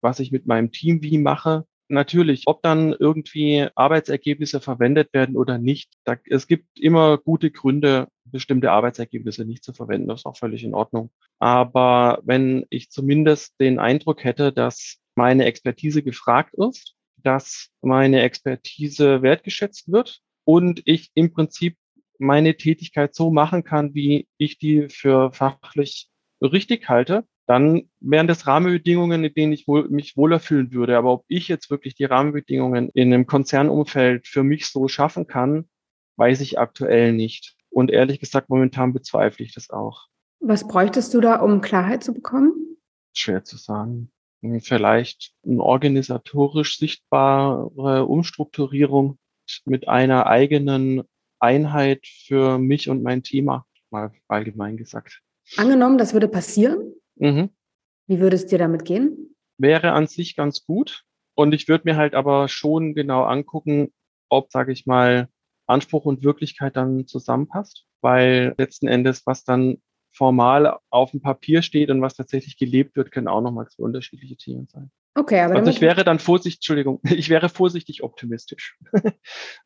was 0.02 0.20
ich 0.20 0.30
mit 0.30 0.46
meinem 0.46 0.70
Team 0.70 1.02
wie 1.02 1.18
mache. 1.18 1.64
Natürlich, 1.90 2.44
ob 2.46 2.62
dann 2.62 2.92
irgendwie 2.92 3.66
Arbeitsergebnisse 3.74 4.60
verwendet 4.60 5.12
werden 5.12 5.36
oder 5.36 5.58
nicht, 5.58 5.92
da, 6.04 6.14
es 6.26 6.46
gibt 6.46 6.78
immer 6.78 7.18
gute 7.18 7.50
Gründe, 7.50 8.06
bestimmte 8.24 8.70
Arbeitsergebnisse 8.70 9.44
nicht 9.44 9.64
zu 9.64 9.72
verwenden. 9.72 10.06
Das 10.06 10.20
ist 10.20 10.26
auch 10.26 10.36
völlig 10.36 10.62
in 10.62 10.72
Ordnung. 10.72 11.10
Aber 11.40 12.20
wenn 12.22 12.64
ich 12.70 12.90
zumindest 12.90 13.58
den 13.58 13.80
Eindruck 13.80 14.22
hätte, 14.22 14.52
dass 14.52 14.98
meine 15.16 15.46
Expertise 15.46 16.04
gefragt 16.04 16.54
ist, 16.54 16.94
dass 17.16 17.70
meine 17.82 18.22
Expertise 18.22 19.22
wertgeschätzt 19.22 19.90
wird 19.90 20.20
und 20.44 20.82
ich 20.84 21.10
im 21.14 21.32
Prinzip 21.32 21.76
meine 22.20 22.56
Tätigkeit 22.56 23.16
so 23.16 23.32
machen 23.32 23.64
kann, 23.64 23.94
wie 23.94 24.28
ich 24.38 24.58
die 24.58 24.88
für 24.90 25.32
fachlich 25.32 26.08
richtig 26.40 26.88
halte, 26.88 27.24
dann 27.50 27.90
wären 27.98 28.28
das 28.28 28.46
Rahmenbedingungen, 28.46 29.24
in 29.24 29.34
denen 29.34 29.52
ich 29.52 29.66
wohl, 29.66 29.88
mich 29.88 30.16
wohler 30.16 30.38
fühlen 30.38 30.72
würde. 30.72 30.96
Aber 30.96 31.12
ob 31.12 31.24
ich 31.26 31.48
jetzt 31.48 31.68
wirklich 31.68 31.96
die 31.96 32.04
Rahmenbedingungen 32.04 32.90
in 32.94 33.12
einem 33.12 33.26
Konzernumfeld 33.26 34.28
für 34.28 34.44
mich 34.44 34.68
so 34.68 34.86
schaffen 34.86 35.26
kann, 35.26 35.68
weiß 36.14 36.42
ich 36.42 36.60
aktuell 36.60 37.12
nicht. 37.12 37.56
Und 37.68 37.90
ehrlich 37.90 38.20
gesagt, 38.20 38.50
momentan 38.50 38.92
bezweifle 38.92 39.44
ich 39.44 39.52
das 39.52 39.68
auch. 39.68 40.06
Was 40.38 40.68
bräuchtest 40.68 41.12
du 41.12 41.20
da, 41.20 41.40
um 41.40 41.60
Klarheit 41.60 42.04
zu 42.04 42.14
bekommen? 42.14 42.52
Schwer 43.16 43.42
zu 43.42 43.56
sagen. 43.56 44.12
Vielleicht 44.60 45.32
eine 45.44 45.60
organisatorisch 45.60 46.78
sichtbare 46.78 48.06
Umstrukturierung 48.06 49.18
mit 49.64 49.88
einer 49.88 50.28
eigenen 50.28 51.02
Einheit 51.40 52.06
für 52.06 52.58
mich 52.58 52.88
und 52.88 53.02
mein 53.02 53.24
Thema, 53.24 53.66
mal 53.90 54.12
allgemein 54.28 54.76
gesagt. 54.76 55.20
Angenommen, 55.56 55.98
das 55.98 56.12
würde 56.12 56.28
passieren, 56.28 56.94
Mhm. 57.20 57.50
Wie 58.06 58.20
würde 58.20 58.36
es 58.36 58.46
dir 58.46 58.58
damit 58.58 58.84
gehen? 58.84 59.36
Wäre 59.58 59.92
an 59.92 60.06
sich 60.06 60.36
ganz 60.36 60.64
gut. 60.64 61.04
Und 61.34 61.52
ich 61.54 61.68
würde 61.68 61.84
mir 61.84 61.96
halt 61.96 62.14
aber 62.14 62.48
schon 62.48 62.94
genau 62.94 63.22
angucken, 63.22 63.92
ob, 64.28 64.50
sage 64.50 64.72
ich 64.72 64.86
mal, 64.86 65.28
Anspruch 65.66 66.04
und 66.04 66.24
Wirklichkeit 66.24 66.76
dann 66.76 67.06
zusammenpasst. 67.06 67.86
Weil 68.00 68.54
letzten 68.58 68.88
Endes, 68.88 69.26
was 69.26 69.44
dann 69.44 69.78
formal 70.12 70.78
auf 70.90 71.12
dem 71.12 71.20
Papier 71.20 71.62
steht 71.62 71.90
und 71.90 72.02
was 72.02 72.14
tatsächlich 72.14 72.56
gelebt 72.56 72.96
wird, 72.96 73.12
können 73.12 73.28
auch 73.28 73.40
nochmal 73.40 73.68
zwei 73.68 73.84
unterschiedliche 73.84 74.36
Themen 74.36 74.66
sein. 74.68 74.90
Okay, 75.14 75.40
aber 75.40 75.56
also 75.56 75.70
ich 75.70 75.80
wäre 75.80 76.04
dann 76.04 76.18
vorsichtig, 76.18 76.58
Entschuldigung, 76.58 77.00
ich 77.04 77.28
wäre 77.28 77.48
vorsichtig 77.48 78.02
optimistisch, 78.02 78.78
äh, 78.92 79.10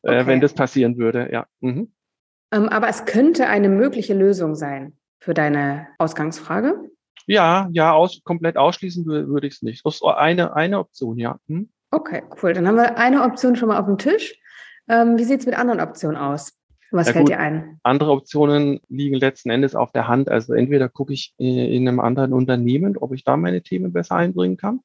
okay. 0.03 0.27
wenn 0.27 0.41
das 0.41 0.53
passieren 0.53 0.97
würde, 0.97 1.29
ja. 1.31 1.47
Mhm. 1.61 1.93
Ähm, 2.51 2.69
aber 2.69 2.87
es 2.89 3.05
könnte 3.05 3.47
eine 3.47 3.69
mögliche 3.69 4.13
Lösung 4.13 4.55
sein 4.55 4.97
für 5.19 5.33
deine 5.33 5.87
Ausgangsfrage. 5.97 6.91
Ja, 7.27 7.69
ja, 7.71 7.93
aus, 7.93 8.21
komplett 8.23 8.57
ausschließen 8.57 9.05
würde 9.05 9.47
ich 9.47 9.55
es 9.55 9.61
nicht. 9.61 9.85
Das 9.85 9.95
ist 9.95 10.03
eine, 10.03 10.55
eine 10.55 10.79
Option, 10.79 11.17
ja. 11.17 11.39
Hm? 11.47 11.69
Okay, 11.91 12.23
cool. 12.41 12.53
Dann 12.53 12.67
haben 12.67 12.75
wir 12.75 12.97
eine 12.97 13.23
Option 13.23 13.55
schon 13.55 13.69
mal 13.69 13.79
auf 13.79 13.85
dem 13.85 13.97
Tisch. 13.97 14.39
Ähm, 14.87 15.17
wie 15.17 15.23
sieht 15.23 15.39
es 15.39 15.45
mit 15.45 15.57
anderen 15.57 15.79
Optionen 15.79 16.17
aus? 16.17 16.53
Was 16.91 17.07
ja, 17.07 17.13
fällt 17.13 17.25
gut. 17.25 17.33
dir 17.33 17.39
ein? 17.39 17.79
Andere 17.83 18.11
Optionen 18.11 18.79
liegen 18.89 19.15
letzten 19.15 19.49
Endes 19.49 19.75
auf 19.75 19.91
der 19.91 20.07
Hand. 20.07 20.29
Also 20.29 20.53
entweder 20.53 20.87
gucke 20.87 21.13
ich 21.13 21.33
in 21.37 21.87
einem 21.87 21.99
anderen 21.99 22.33
Unternehmen, 22.33 22.97
ob 22.97 23.13
ich 23.13 23.23
da 23.23 23.37
meine 23.37 23.61
Themen 23.61 23.91
besser 23.91 24.15
einbringen 24.15 24.57
kann. 24.57 24.81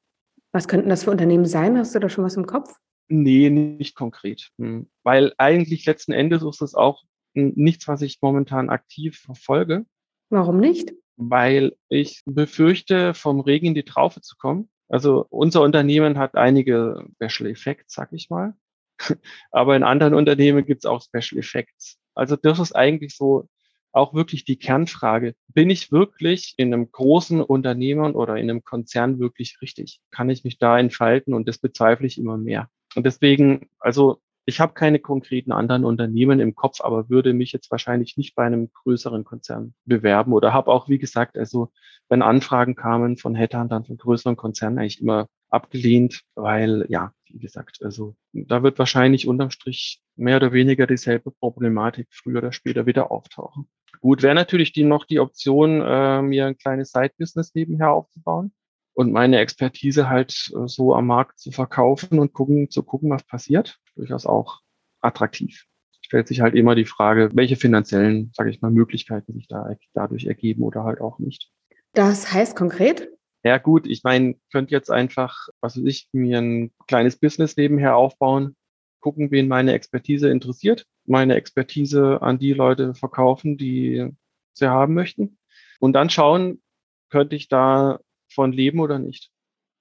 Was 0.51 0.67
könnten 0.67 0.89
das 0.89 1.03
für 1.03 1.11
Unternehmen 1.11 1.45
sein? 1.45 1.77
Hast 1.77 1.95
du 1.95 1.99
da 1.99 2.09
schon 2.09 2.23
was 2.23 2.35
im 2.35 2.45
Kopf? 2.45 2.75
Nee, 3.07 3.49
nicht 3.49 3.95
konkret. 3.95 4.49
Hm. 4.57 4.89
Weil 5.03 5.33
eigentlich 5.37 5.85
letzten 5.85 6.11
Endes 6.11 6.43
ist 6.43 6.61
es 6.61 6.75
auch 6.75 7.03
nichts, 7.33 7.87
was 7.87 8.01
ich 8.01 8.19
momentan 8.21 8.69
aktiv 8.69 9.19
verfolge. 9.19 9.85
Warum 10.29 10.59
nicht? 10.59 10.93
Weil 11.17 11.73
ich 11.89 12.21
befürchte, 12.25 13.13
vom 13.13 13.39
Regen 13.39 13.67
in 13.67 13.75
die 13.75 13.83
Traufe 13.83 14.21
zu 14.21 14.35
kommen. 14.37 14.69
Also 14.89 15.25
unser 15.29 15.61
Unternehmen 15.61 16.17
hat 16.17 16.35
einige 16.35 17.05
Special 17.15 17.49
Effects, 17.49 17.93
sag 17.93 18.11
ich 18.13 18.29
mal. 18.29 18.55
Aber 19.51 19.75
in 19.75 19.83
anderen 19.83 20.13
Unternehmen 20.13 20.65
gibt 20.65 20.83
es 20.83 20.89
auch 20.89 21.01
Special 21.01 21.39
Effects. 21.39 21.97
Also 22.13 22.35
das 22.35 22.59
ist 22.59 22.75
eigentlich 22.75 23.15
so 23.15 23.47
auch 23.93 24.13
wirklich 24.13 24.45
die 24.45 24.57
Kernfrage. 24.57 25.35
Bin 25.47 25.69
ich 25.69 25.91
wirklich 25.91 26.53
in 26.57 26.73
einem 26.73 26.91
großen 26.91 27.41
Unternehmen 27.41 28.15
oder 28.15 28.37
in 28.37 28.49
einem 28.49 28.63
Konzern 28.63 29.19
wirklich 29.19 29.57
richtig? 29.61 29.99
Kann 30.11 30.29
ich 30.29 30.43
mich 30.43 30.57
da 30.57 30.79
entfalten? 30.79 31.33
Und 31.33 31.47
das 31.47 31.57
bezweifle 31.57 32.07
ich 32.07 32.17
immer 32.17 32.37
mehr. 32.37 32.69
Und 32.95 33.05
deswegen, 33.05 33.69
also 33.79 34.21
ich 34.45 34.59
habe 34.59 34.73
keine 34.73 34.99
konkreten 34.99 35.51
anderen 35.51 35.85
Unternehmen 35.85 36.39
im 36.39 36.55
Kopf, 36.55 36.81
aber 36.81 37.09
würde 37.09 37.33
mich 37.33 37.51
jetzt 37.51 37.69
wahrscheinlich 37.71 38.17
nicht 38.17 38.35
bei 38.35 38.43
einem 38.43 38.71
größeren 38.71 39.23
Konzern 39.23 39.73
bewerben 39.85 40.33
oder 40.33 40.53
habe 40.53 40.71
auch, 40.71 40.89
wie 40.89 40.97
gesagt, 40.97 41.37
also 41.37 41.71
wenn 42.09 42.21
Anfragen 42.21 42.75
kamen 42.75 43.17
von 43.17 43.35
Headhuntern 43.35 43.85
von 43.85 43.97
größeren 43.97 44.35
Konzernen 44.35 44.79
eigentlich 44.79 45.01
immer 45.01 45.27
abgelehnt, 45.49 46.23
weil 46.35 46.85
ja, 46.89 47.13
wie 47.29 47.39
gesagt, 47.39 47.79
also 47.81 48.15
da 48.33 48.63
wird 48.63 48.79
wahrscheinlich 48.79 49.27
unterm 49.27 49.51
Strich 49.51 50.01
mehr 50.15 50.37
oder 50.37 50.53
weniger 50.53 50.87
dieselbe 50.87 51.31
Problematik 51.31 52.07
früher 52.11 52.39
oder 52.39 52.51
später 52.51 52.85
wieder 52.85 53.11
auftauchen. 53.11 53.67
Gut, 53.99 54.23
wäre 54.23 54.35
natürlich 54.35 54.73
die 54.73 54.83
noch 54.83 55.05
die 55.05 55.19
Option, 55.19 55.81
äh, 55.81 56.21
mir 56.21 56.47
ein 56.47 56.57
kleines 56.57 56.91
Side-Business 56.91 57.53
nebenher 57.53 57.91
aufzubauen 57.91 58.51
und 58.93 59.11
meine 59.11 59.39
Expertise 59.39 60.09
halt 60.09 60.51
äh, 60.55 60.67
so 60.67 60.95
am 60.95 61.07
Markt 61.07 61.39
zu 61.39 61.51
verkaufen 61.51 62.19
und 62.19 62.33
gucken, 62.33 62.69
zu 62.69 62.83
gucken, 62.83 63.09
was 63.09 63.23
passiert. 63.23 63.79
Durchaus 63.95 64.25
auch 64.25 64.61
attraktiv. 65.01 65.65
Stellt 66.01 66.27
sich 66.27 66.41
halt 66.41 66.55
immer 66.55 66.75
die 66.75 66.85
Frage, 66.85 67.29
welche 67.33 67.55
finanziellen, 67.55 68.31
sage 68.33 68.49
ich 68.49 68.61
mal, 68.61 68.71
Möglichkeiten 68.71 69.33
sich 69.33 69.47
da 69.47 69.75
dadurch 69.93 70.25
ergeben 70.25 70.63
oder 70.63 70.83
halt 70.83 70.99
auch 71.01 71.19
nicht. 71.19 71.51
Das 71.93 72.31
heißt 72.33 72.55
konkret? 72.55 73.09
Ja 73.43 73.57
gut, 73.57 73.87
ich 73.87 74.03
meine, 74.03 74.35
könnte 74.51 74.71
jetzt 74.71 74.91
einfach, 74.91 75.47
was 75.61 75.77
weiß 75.77 75.85
ich, 75.85 76.09
mir 76.11 76.39
ein 76.39 76.71
kleines 76.87 77.17
Business 77.17 77.57
nebenher 77.57 77.95
aufbauen, 77.95 78.55
gucken, 78.99 79.31
wen 79.31 79.47
meine 79.47 79.73
Expertise 79.73 80.29
interessiert, 80.29 80.85
meine 81.05 81.35
Expertise 81.35 82.21
an 82.21 82.37
die 82.37 82.53
Leute 82.53 82.93
verkaufen, 82.93 83.57
die 83.57 84.11
sie 84.53 84.67
haben 84.69 84.93
möchten 84.93 85.37
und 85.79 85.93
dann 85.93 86.09
schauen, 86.09 86.61
könnte 87.09 87.35
ich 87.35 87.47
da 87.47 87.99
von 88.31 88.51
leben 88.51 88.79
oder 88.79 88.99
nicht. 88.99 89.31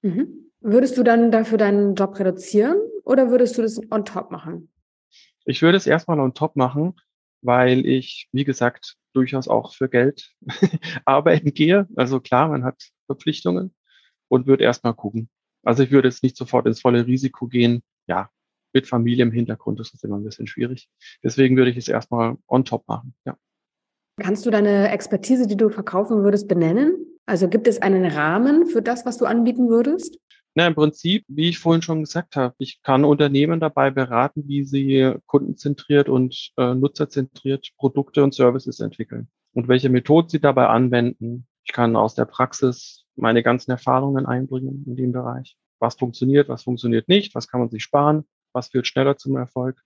Mhm. 0.03 0.51
Würdest 0.61 0.97
du 0.97 1.03
dann 1.03 1.31
dafür 1.31 1.59
deinen 1.59 1.95
Job 1.95 2.19
reduzieren 2.19 2.77
oder 3.05 3.31
würdest 3.31 3.57
du 3.59 3.63
das 3.63 3.81
on 3.91 4.05
top 4.05 4.31
machen? 4.31 4.73
Ich 5.45 5.63
würde 5.63 5.77
es 5.77 5.87
erstmal 5.87 6.21
on 6.21 6.35
top 6.35 6.57
machen, 6.57 6.95
weil 7.43 7.87
ich, 7.87 8.29
wie 8.33 8.45
gesagt, 8.45 8.97
durchaus 9.13 9.49
auch 9.49 9.75
für 9.75 9.89
Geld 9.89 10.33
arbeiten 11.05 11.53
gehe. 11.55 11.89
Also 11.97 12.21
klar, 12.21 12.49
man 12.49 12.65
hat 12.65 12.91
Verpflichtungen 13.07 13.75
und 14.29 14.47
würde 14.47 14.65
erstmal 14.65 14.95
gucken. 14.95 15.29
Also 15.63 15.83
ich 15.83 15.91
würde 15.91 16.09
jetzt 16.09 16.23
nicht 16.23 16.37
sofort 16.37 16.67
ins 16.67 16.81
volle 16.81 17.07
Risiko 17.07 17.47
gehen. 17.47 17.83
Ja, 18.07 18.31
mit 18.73 18.87
Familie 18.87 19.25
im 19.25 19.33
Hintergrund 19.33 19.81
ist 19.81 19.93
das 19.95 20.05
immer 20.05 20.17
ein 20.17 20.25
bisschen 20.25 20.47
schwierig. 20.47 20.89
Deswegen 21.23 21.57
würde 21.57 21.71
ich 21.71 21.77
es 21.77 21.89
erstmal 21.89 22.37
on 22.47 22.65
top 22.65 22.87
machen. 22.89 23.15
Ja. 23.25 23.37
Kannst 24.21 24.47
du 24.47 24.51
deine 24.51 24.91
Expertise, 24.91 25.47
die 25.47 25.57
du 25.57 25.71
verkaufen 25.71 26.23
würdest, 26.23 26.49
benennen? 26.49 27.07
Also 27.27 27.49
gibt 27.49 27.69
es 27.69 27.81
einen 27.81 28.05
Rahmen 28.05 28.67
für 28.67 28.83
das, 28.83 29.07
was 29.07 29.19
du 29.19 29.25
anbieten 29.25 29.69
würdest? 29.69 30.19
Na, 30.55 30.67
im 30.67 30.75
Prinzip, 30.75 31.25
wie 31.29 31.49
ich 31.49 31.61
vorhin 31.61 31.83
schon 31.83 32.01
gesagt 32.01 32.35
habe, 32.35 32.55
ich 32.59 32.83
kann 32.83 33.05
Unternehmen 33.05 33.61
dabei 33.61 33.91
beraten, 33.91 34.49
wie 34.49 34.65
sie 34.65 35.15
kundenzentriert 35.27 36.09
und 36.09 36.51
äh, 36.57 36.75
nutzerzentriert 36.75 37.71
Produkte 37.77 38.25
und 38.25 38.35
Services 38.35 38.81
entwickeln 38.81 39.29
und 39.53 39.69
welche 39.69 39.91
Methoden 39.91 40.29
sie 40.29 40.41
dabei 40.41 40.67
anwenden. 40.67 41.47
Ich 41.65 41.73
kann 41.73 41.95
aus 41.95 42.17
der 42.17 42.25
Praxis 42.25 43.05
meine 43.15 43.45
ganzen 43.45 43.71
Erfahrungen 43.71 44.27
einbringen 44.27 44.85
in 44.87 44.97
dem 44.97 45.13
Bereich. 45.13 45.57
Was 45.79 45.95
funktioniert, 45.95 46.49
was 46.49 46.65
funktioniert 46.65 47.09
nicht, 47.09 47.35
was 47.37 47.47
kann 47.47 47.61
man 47.61 47.71
sich 47.71 47.85
sparen, 47.85 48.25
was 48.53 48.69
führt 48.69 48.89
schneller 48.89 49.17
zum 49.17 49.37
Erfolg. 49.37 49.81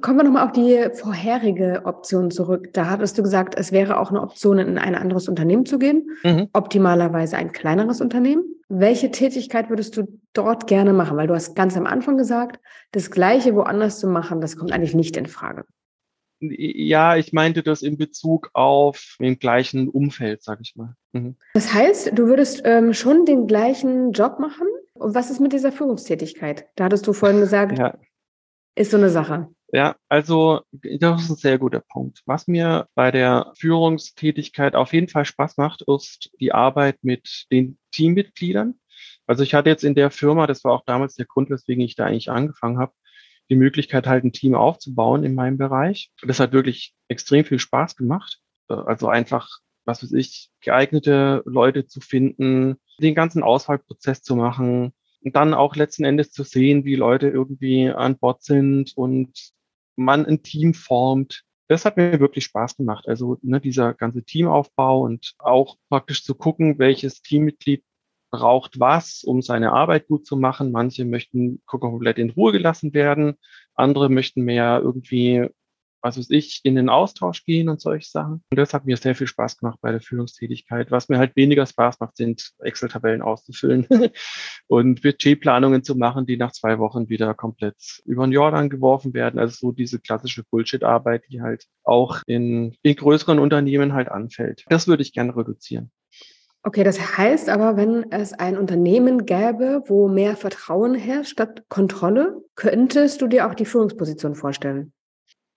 Kommen 0.00 0.18
wir 0.18 0.24
nochmal 0.24 0.46
auf 0.46 0.52
die 0.52 0.86
vorherige 0.94 1.82
Option 1.84 2.30
zurück. 2.30 2.72
Da 2.72 2.88
hattest 2.88 3.18
du 3.18 3.22
gesagt, 3.22 3.54
es 3.58 3.72
wäre 3.72 3.98
auch 3.98 4.10
eine 4.10 4.22
Option, 4.22 4.58
in 4.58 4.78
ein 4.78 4.94
anderes 4.94 5.28
Unternehmen 5.28 5.66
zu 5.66 5.78
gehen, 5.78 6.10
mhm. 6.22 6.48
optimalerweise 6.52 7.36
ein 7.36 7.52
kleineres 7.52 8.00
Unternehmen. 8.00 8.44
Welche 8.68 9.10
Tätigkeit 9.10 9.68
würdest 9.68 9.96
du 9.96 10.06
dort 10.32 10.66
gerne 10.66 10.92
machen? 10.92 11.16
Weil 11.16 11.26
du 11.26 11.34
hast 11.34 11.56
ganz 11.56 11.76
am 11.76 11.86
Anfang 11.86 12.16
gesagt, 12.16 12.60
das 12.92 13.10
Gleiche 13.10 13.54
woanders 13.54 13.98
zu 13.98 14.06
machen, 14.06 14.40
das 14.40 14.56
kommt 14.56 14.72
eigentlich 14.72 14.94
nicht 14.94 15.16
in 15.16 15.26
Frage. 15.26 15.64
Ja, 16.40 17.16
ich 17.16 17.32
meinte 17.32 17.62
das 17.62 17.82
in 17.82 17.98
Bezug 17.98 18.50
auf 18.54 19.16
den 19.20 19.38
gleichen 19.38 19.88
Umfeld, 19.88 20.42
sag 20.42 20.60
ich 20.62 20.74
mal. 20.74 20.94
Mhm. 21.12 21.36
Das 21.52 21.74
heißt, 21.74 22.12
du 22.14 22.26
würdest 22.26 22.62
ähm, 22.64 22.94
schon 22.94 23.26
den 23.26 23.46
gleichen 23.46 24.12
Job 24.12 24.38
machen? 24.38 24.66
Und 24.94 25.14
was 25.14 25.30
ist 25.30 25.40
mit 25.40 25.52
dieser 25.52 25.72
Führungstätigkeit? 25.72 26.66
Da 26.76 26.84
hattest 26.84 27.06
du 27.06 27.12
vorhin 27.12 27.40
gesagt, 27.40 27.78
ja. 27.78 27.94
ist 28.74 28.90
so 28.90 28.96
eine 28.96 29.10
Sache. 29.10 29.48
Ja, 29.72 29.94
also 30.08 30.62
das 30.72 31.22
ist 31.22 31.30
ein 31.30 31.36
sehr 31.36 31.58
guter 31.58 31.80
Punkt. 31.80 32.22
Was 32.26 32.48
mir 32.48 32.88
bei 32.94 33.12
der 33.12 33.52
Führungstätigkeit 33.56 34.74
auf 34.74 34.92
jeden 34.92 35.08
Fall 35.08 35.24
Spaß 35.24 35.58
macht, 35.58 35.82
ist 35.82 36.30
die 36.40 36.52
Arbeit 36.52 36.98
mit 37.02 37.46
den 37.52 37.78
Teammitgliedern. 37.92 38.80
Also 39.26 39.44
ich 39.44 39.54
hatte 39.54 39.70
jetzt 39.70 39.84
in 39.84 39.94
der 39.94 40.10
Firma, 40.10 40.48
das 40.48 40.64
war 40.64 40.72
auch 40.72 40.84
damals 40.84 41.14
der 41.14 41.26
Grund, 41.26 41.50
weswegen 41.50 41.84
ich 41.84 41.94
da 41.94 42.06
eigentlich 42.06 42.30
angefangen 42.30 42.78
habe, 42.78 42.92
die 43.48 43.54
Möglichkeit, 43.54 44.08
halt 44.08 44.24
ein 44.24 44.32
Team 44.32 44.54
aufzubauen 44.56 45.22
in 45.22 45.34
meinem 45.34 45.56
Bereich. 45.56 46.10
Das 46.22 46.40
hat 46.40 46.52
wirklich 46.52 46.94
extrem 47.08 47.44
viel 47.44 47.60
Spaß 47.60 47.94
gemacht. 47.94 48.40
Also 48.66 49.08
einfach, 49.08 49.48
was 49.84 50.02
weiß 50.02 50.12
ich, 50.12 50.50
geeignete 50.60 51.42
Leute 51.46 51.86
zu 51.86 52.00
finden, 52.00 52.76
den 52.98 53.14
ganzen 53.14 53.44
Auswahlprozess 53.44 54.22
zu 54.22 54.34
machen 54.34 54.92
und 55.22 55.36
dann 55.36 55.54
auch 55.54 55.76
letzten 55.76 56.04
Endes 56.04 56.32
zu 56.32 56.42
sehen, 56.42 56.84
wie 56.84 56.96
Leute 56.96 57.28
irgendwie 57.28 57.88
an 57.88 58.18
Bord 58.18 58.42
sind 58.42 58.96
und 58.96 59.52
man 59.96 60.26
ein 60.26 60.42
Team 60.42 60.74
formt. 60.74 61.44
Das 61.68 61.84
hat 61.84 61.96
mir 61.96 62.18
wirklich 62.20 62.44
Spaß 62.44 62.76
gemacht. 62.76 63.06
Also 63.08 63.38
ne, 63.42 63.60
dieser 63.60 63.94
ganze 63.94 64.24
Teamaufbau 64.24 65.02
und 65.02 65.34
auch 65.38 65.76
praktisch 65.88 66.24
zu 66.24 66.34
gucken, 66.34 66.78
welches 66.78 67.22
Teammitglied 67.22 67.84
braucht 68.30 68.78
was, 68.80 69.22
um 69.24 69.42
seine 69.42 69.72
Arbeit 69.72 70.06
gut 70.08 70.26
zu 70.26 70.36
machen. 70.36 70.72
Manche 70.72 71.04
möchten 71.04 71.62
komplett 71.66 72.18
in 72.18 72.30
Ruhe 72.30 72.52
gelassen 72.52 72.94
werden. 72.94 73.34
Andere 73.74 74.08
möchten 74.08 74.42
mehr 74.42 74.80
irgendwie 74.82 75.48
was 76.02 76.18
weiß 76.18 76.30
ich, 76.30 76.60
in 76.64 76.74
den 76.74 76.88
Austausch 76.88 77.44
gehen 77.44 77.68
und 77.68 77.80
solche 77.80 78.08
Sachen. 78.08 78.42
Und 78.50 78.56
das 78.56 78.74
hat 78.74 78.86
mir 78.86 78.96
sehr 78.96 79.14
viel 79.14 79.26
Spaß 79.26 79.58
gemacht 79.58 79.78
bei 79.80 79.90
der 79.90 80.00
Führungstätigkeit. 80.00 80.90
Was 80.90 81.08
mir 81.08 81.18
halt 81.18 81.36
weniger 81.36 81.66
Spaß 81.66 82.00
macht, 82.00 82.16
sind 82.16 82.50
Excel-Tabellen 82.60 83.22
auszufüllen 83.22 83.86
und 84.68 85.02
Budgetplanungen 85.02 85.82
zu 85.82 85.94
machen, 85.96 86.26
die 86.26 86.36
nach 86.36 86.52
zwei 86.52 86.78
Wochen 86.78 87.08
wieder 87.08 87.34
komplett 87.34 87.76
über 88.04 88.26
den 88.26 88.32
Jordan 88.32 88.70
geworfen 88.70 89.14
werden. 89.14 89.38
Also 89.38 89.56
so 89.58 89.72
diese 89.72 89.98
klassische 89.98 90.44
Bullshit-Arbeit, 90.50 91.24
die 91.30 91.42
halt 91.42 91.66
auch 91.84 92.22
in, 92.26 92.76
in 92.82 92.96
größeren 92.96 93.38
Unternehmen 93.38 93.92
halt 93.92 94.08
anfällt. 94.08 94.64
Das 94.68 94.88
würde 94.88 95.02
ich 95.02 95.12
gerne 95.12 95.36
reduzieren. 95.36 95.90
Okay, 96.62 96.84
das 96.84 97.16
heißt 97.16 97.48
aber, 97.48 97.78
wenn 97.78 98.12
es 98.12 98.34
ein 98.34 98.58
Unternehmen 98.58 99.24
gäbe, 99.24 99.82
wo 99.86 100.08
mehr 100.08 100.36
Vertrauen 100.36 100.94
herrscht 100.94 101.30
statt 101.30 101.64
Kontrolle, 101.70 102.44
könntest 102.54 103.22
du 103.22 103.28
dir 103.28 103.46
auch 103.46 103.54
die 103.54 103.64
Führungsposition 103.64 104.34
vorstellen? 104.34 104.92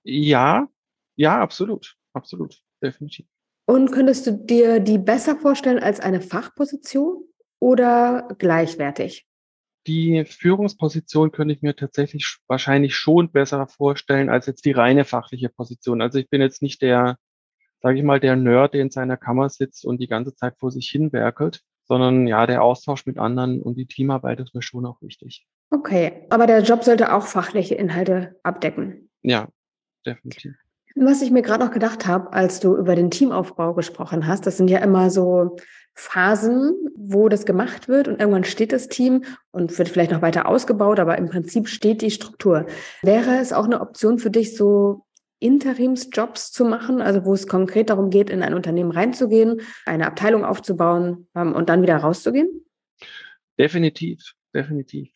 Ja, 0.03 0.67
ja, 1.15 1.39
absolut, 1.41 1.95
absolut, 2.13 2.61
definitiv. 2.81 3.25
Und 3.65 3.91
könntest 3.91 4.27
du 4.27 4.31
dir 4.31 4.79
die 4.79 4.97
besser 4.97 5.35
vorstellen 5.37 5.79
als 5.79 5.99
eine 5.99 6.21
Fachposition 6.21 7.23
oder 7.59 8.27
gleichwertig? 8.37 9.25
Die 9.87 10.25
Führungsposition 10.25 11.31
könnte 11.31 11.53
ich 11.53 11.61
mir 11.61 11.75
tatsächlich 11.75 12.37
wahrscheinlich 12.47 12.95
schon 12.95 13.31
besser 13.31 13.67
vorstellen 13.67 14.29
als 14.29 14.45
jetzt 14.45 14.65
die 14.65 14.71
reine 14.71 15.05
fachliche 15.05 15.49
Position. 15.49 16.01
Also 16.01 16.19
ich 16.19 16.29
bin 16.29 16.41
jetzt 16.41 16.61
nicht 16.61 16.81
der, 16.81 17.17
sage 17.81 17.97
ich 17.97 18.03
mal, 18.03 18.19
der 18.19 18.35
Nerd, 18.35 18.73
der 18.73 18.81
in 18.81 18.91
seiner 18.91 19.17
Kammer 19.17 19.49
sitzt 19.49 19.85
und 19.85 19.99
die 19.99 20.07
ganze 20.07 20.35
Zeit 20.35 20.55
vor 20.57 20.71
sich 20.71 20.89
hin 20.89 21.11
werkelt, 21.11 21.61
sondern 21.85 22.27
ja, 22.27 22.45
der 22.47 22.63
Austausch 22.63 23.05
mit 23.05 23.17
anderen 23.17 23.61
und 23.61 23.75
die 23.75 23.87
Teamarbeit 23.87 24.39
ist 24.39 24.55
mir 24.55 24.61
schon 24.61 24.85
auch 24.85 25.01
wichtig. 25.01 25.45
Okay, 25.69 26.25
aber 26.29 26.47
der 26.47 26.61
Job 26.61 26.83
sollte 26.83 27.13
auch 27.13 27.27
fachliche 27.27 27.75
Inhalte 27.75 28.39
abdecken. 28.43 29.09
Ja, 29.21 29.49
definitiv. 30.05 30.53
Was 30.95 31.21
ich 31.23 31.31
mir 31.31 31.41
gerade 31.41 31.65
noch 31.65 31.71
gedacht 31.71 32.05
habe, 32.05 32.33
als 32.33 32.59
du 32.59 32.75
über 32.75 32.95
den 32.95 33.09
Teamaufbau 33.09 33.73
gesprochen 33.73 34.27
hast, 34.27 34.45
das 34.45 34.57
sind 34.57 34.69
ja 34.69 34.79
immer 34.79 35.09
so 35.09 35.57
Phasen, 35.95 36.73
wo 36.95 37.29
das 37.29 37.45
gemacht 37.45 37.87
wird 37.87 38.07
und 38.07 38.19
irgendwann 38.19 38.43
steht 38.43 38.71
das 38.71 38.89
Team 38.89 39.23
und 39.51 39.77
wird 39.77 39.89
vielleicht 39.89 40.11
noch 40.11 40.21
weiter 40.21 40.47
ausgebaut, 40.47 40.99
aber 40.99 41.17
im 41.17 41.29
Prinzip 41.29 41.67
steht 41.67 42.01
die 42.01 42.11
Struktur. 42.11 42.67
Wäre 43.01 43.39
es 43.39 43.53
auch 43.53 43.65
eine 43.65 43.81
Option 43.81 44.19
für 44.19 44.29
dich, 44.29 44.55
so 44.55 45.05
Interimsjobs 45.39 46.51
zu 46.51 46.63
machen, 46.63 47.01
also 47.01 47.25
wo 47.25 47.33
es 47.33 47.47
konkret 47.47 47.89
darum 47.89 48.09
geht, 48.09 48.29
in 48.29 48.41
ein 48.41 48.53
Unternehmen 48.53 48.91
reinzugehen, 48.91 49.61
eine 49.85 50.07
Abteilung 50.07 50.45
aufzubauen 50.45 51.27
ähm, 51.35 51.53
und 51.53 51.69
dann 51.69 51.81
wieder 51.81 51.97
rauszugehen? 51.97 52.65
Definitiv, 53.59 54.33
definitiv. 54.53 55.11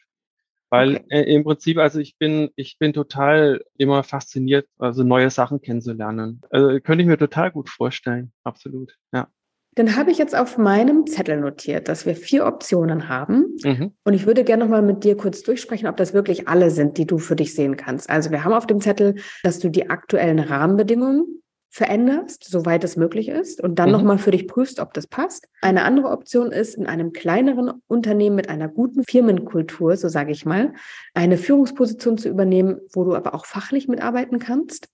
Weil 0.70 0.98
okay. 0.98 1.06
äh, 1.10 1.34
im 1.34 1.44
Prinzip, 1.44 1.78
also 1.78 2.00
ich 2.00 2.18
bin, 2.18 2.50
ich 2.56 2.78
bin 2.78 2.94
total 2.94 3.64
immer 3.78 4.04
fasziniert, 4.04 4.68
also 4.78 5.04
neue 5.04 5.30
Sachen 5.30 5.62
kennenzulernen. 5.62 6.42
Also 6.50 6.80
könnte 6.82 7.04
ich 7.04 7.08
mir 7.08 7.18
total 7.18 7.52
gut 7.52 7.70
vorstellen. 7.70 8.32
Absolut. 8.44 8.98
Ja. 9.14 9.28
Dann 9.76 9.96
habe 9.96 10.10
ich 10.10 10.18
jetzt 10.18 10.36
auf 10.36 10.58
meinem 10.58 11.06
Zettel 11.06 11.40
notiert, 11.40 11.88
dass 11.88 12.08
wir 12.08 12.16
vier 12.16 12.48
Optionen 12.48 13.10
haben. 13.10 13.56
Mhm. 13.64 13.94
Und 14.04 14.14
ich 14.14 14.26
würde 14.26 14.44
gerne 14.44 14.64
nochmal 14.64 14.82
mit 14.82 15.04
dir 15.04 15.16
kurz 15.16 15.44
durchsprechen, 15.44 15.88
ob 15.88 15.98
das 15.98 16.16
wirklich 16.16 16.48
alle 16.48 16.72
sind, 16.72 16.98
die 16.98 17.06
du 17.06 17.20
für 17.20 17.36
dich 17.36 17.54
sehen 17.54 17.78
kannst. 17.78 18.10
Also 18.10 18.32
wir 18.32 18.44
haben 18.44 18.54
auf 18.54 18.66
dem 18.66 18.82
Zettel, 18.82 19.16
dass 19.44 19.60
du 19.60 19.70
die 19.70 19.92
aktuellen 19.92 20.40
Rahmenbedingungen 20.40 21.44
veränderst, 21.70 22.44
soweit 22.46 22.84
es 22.84 22.96
möglich 22.96 23.28
ist, 23.28 23.62
und 23.62 23.78
dann 23.78 23.90
mhm. 23.90 23.94
nochmal 23.94 24.18
für 24.18 24.32
dich 24.32 24.48
prüfst, 24.48 24.80
ob 24.80 24.94
das 24.94 25.08
passt. 25.08 25.48
Eine 25.62 25.84
andere 25.84 26.10
Option 26.10 26.52
ist, 26.52 26.76
in 26.76 26.88
einem 26.88 27.14
kleineren 27.14 27.72
Unternehmen 27.88 28.36
mit 28.36 28.50
einer 28.50 28.68
guten 28.68 29.04
Firmenkultur, 29.04 29.98
so 29.98 30.08
sage 30.08 30.32
ich 30.32 30.46
mal, 30.46 30.74
eine 31.14 31.38
Führungsposition 31.38 32.18
zu 32.18 32.30
übernehmen, 32.30 32.80
wo 32.94 33.04
du 33.04 33.16
aber 33.16 33.34
auch 33.34 33.46
fachlich 33.46 33.88
mitarbeiten 33.88 34.40
kannst. 34.40 34.88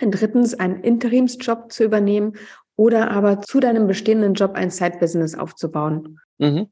Und 0.00 0.12
drittens, 0.12 0.54
einen 0.54 0.82
Interimsjob 0.82 1.72
zu 1.72 1.84
übernehmen 1.84 2.34
oder 2.76 3.10
aber 3.10 3.40
zu 3.40 3.60
deinem 3.60 3.86
bestehenden 3.86 4.34
Job 4.34 4.52
ein 4.54 4.70
Side-Business 4.70 5.34
aufzubauen. 5.34 6.20
Mhm. 6.38 6.68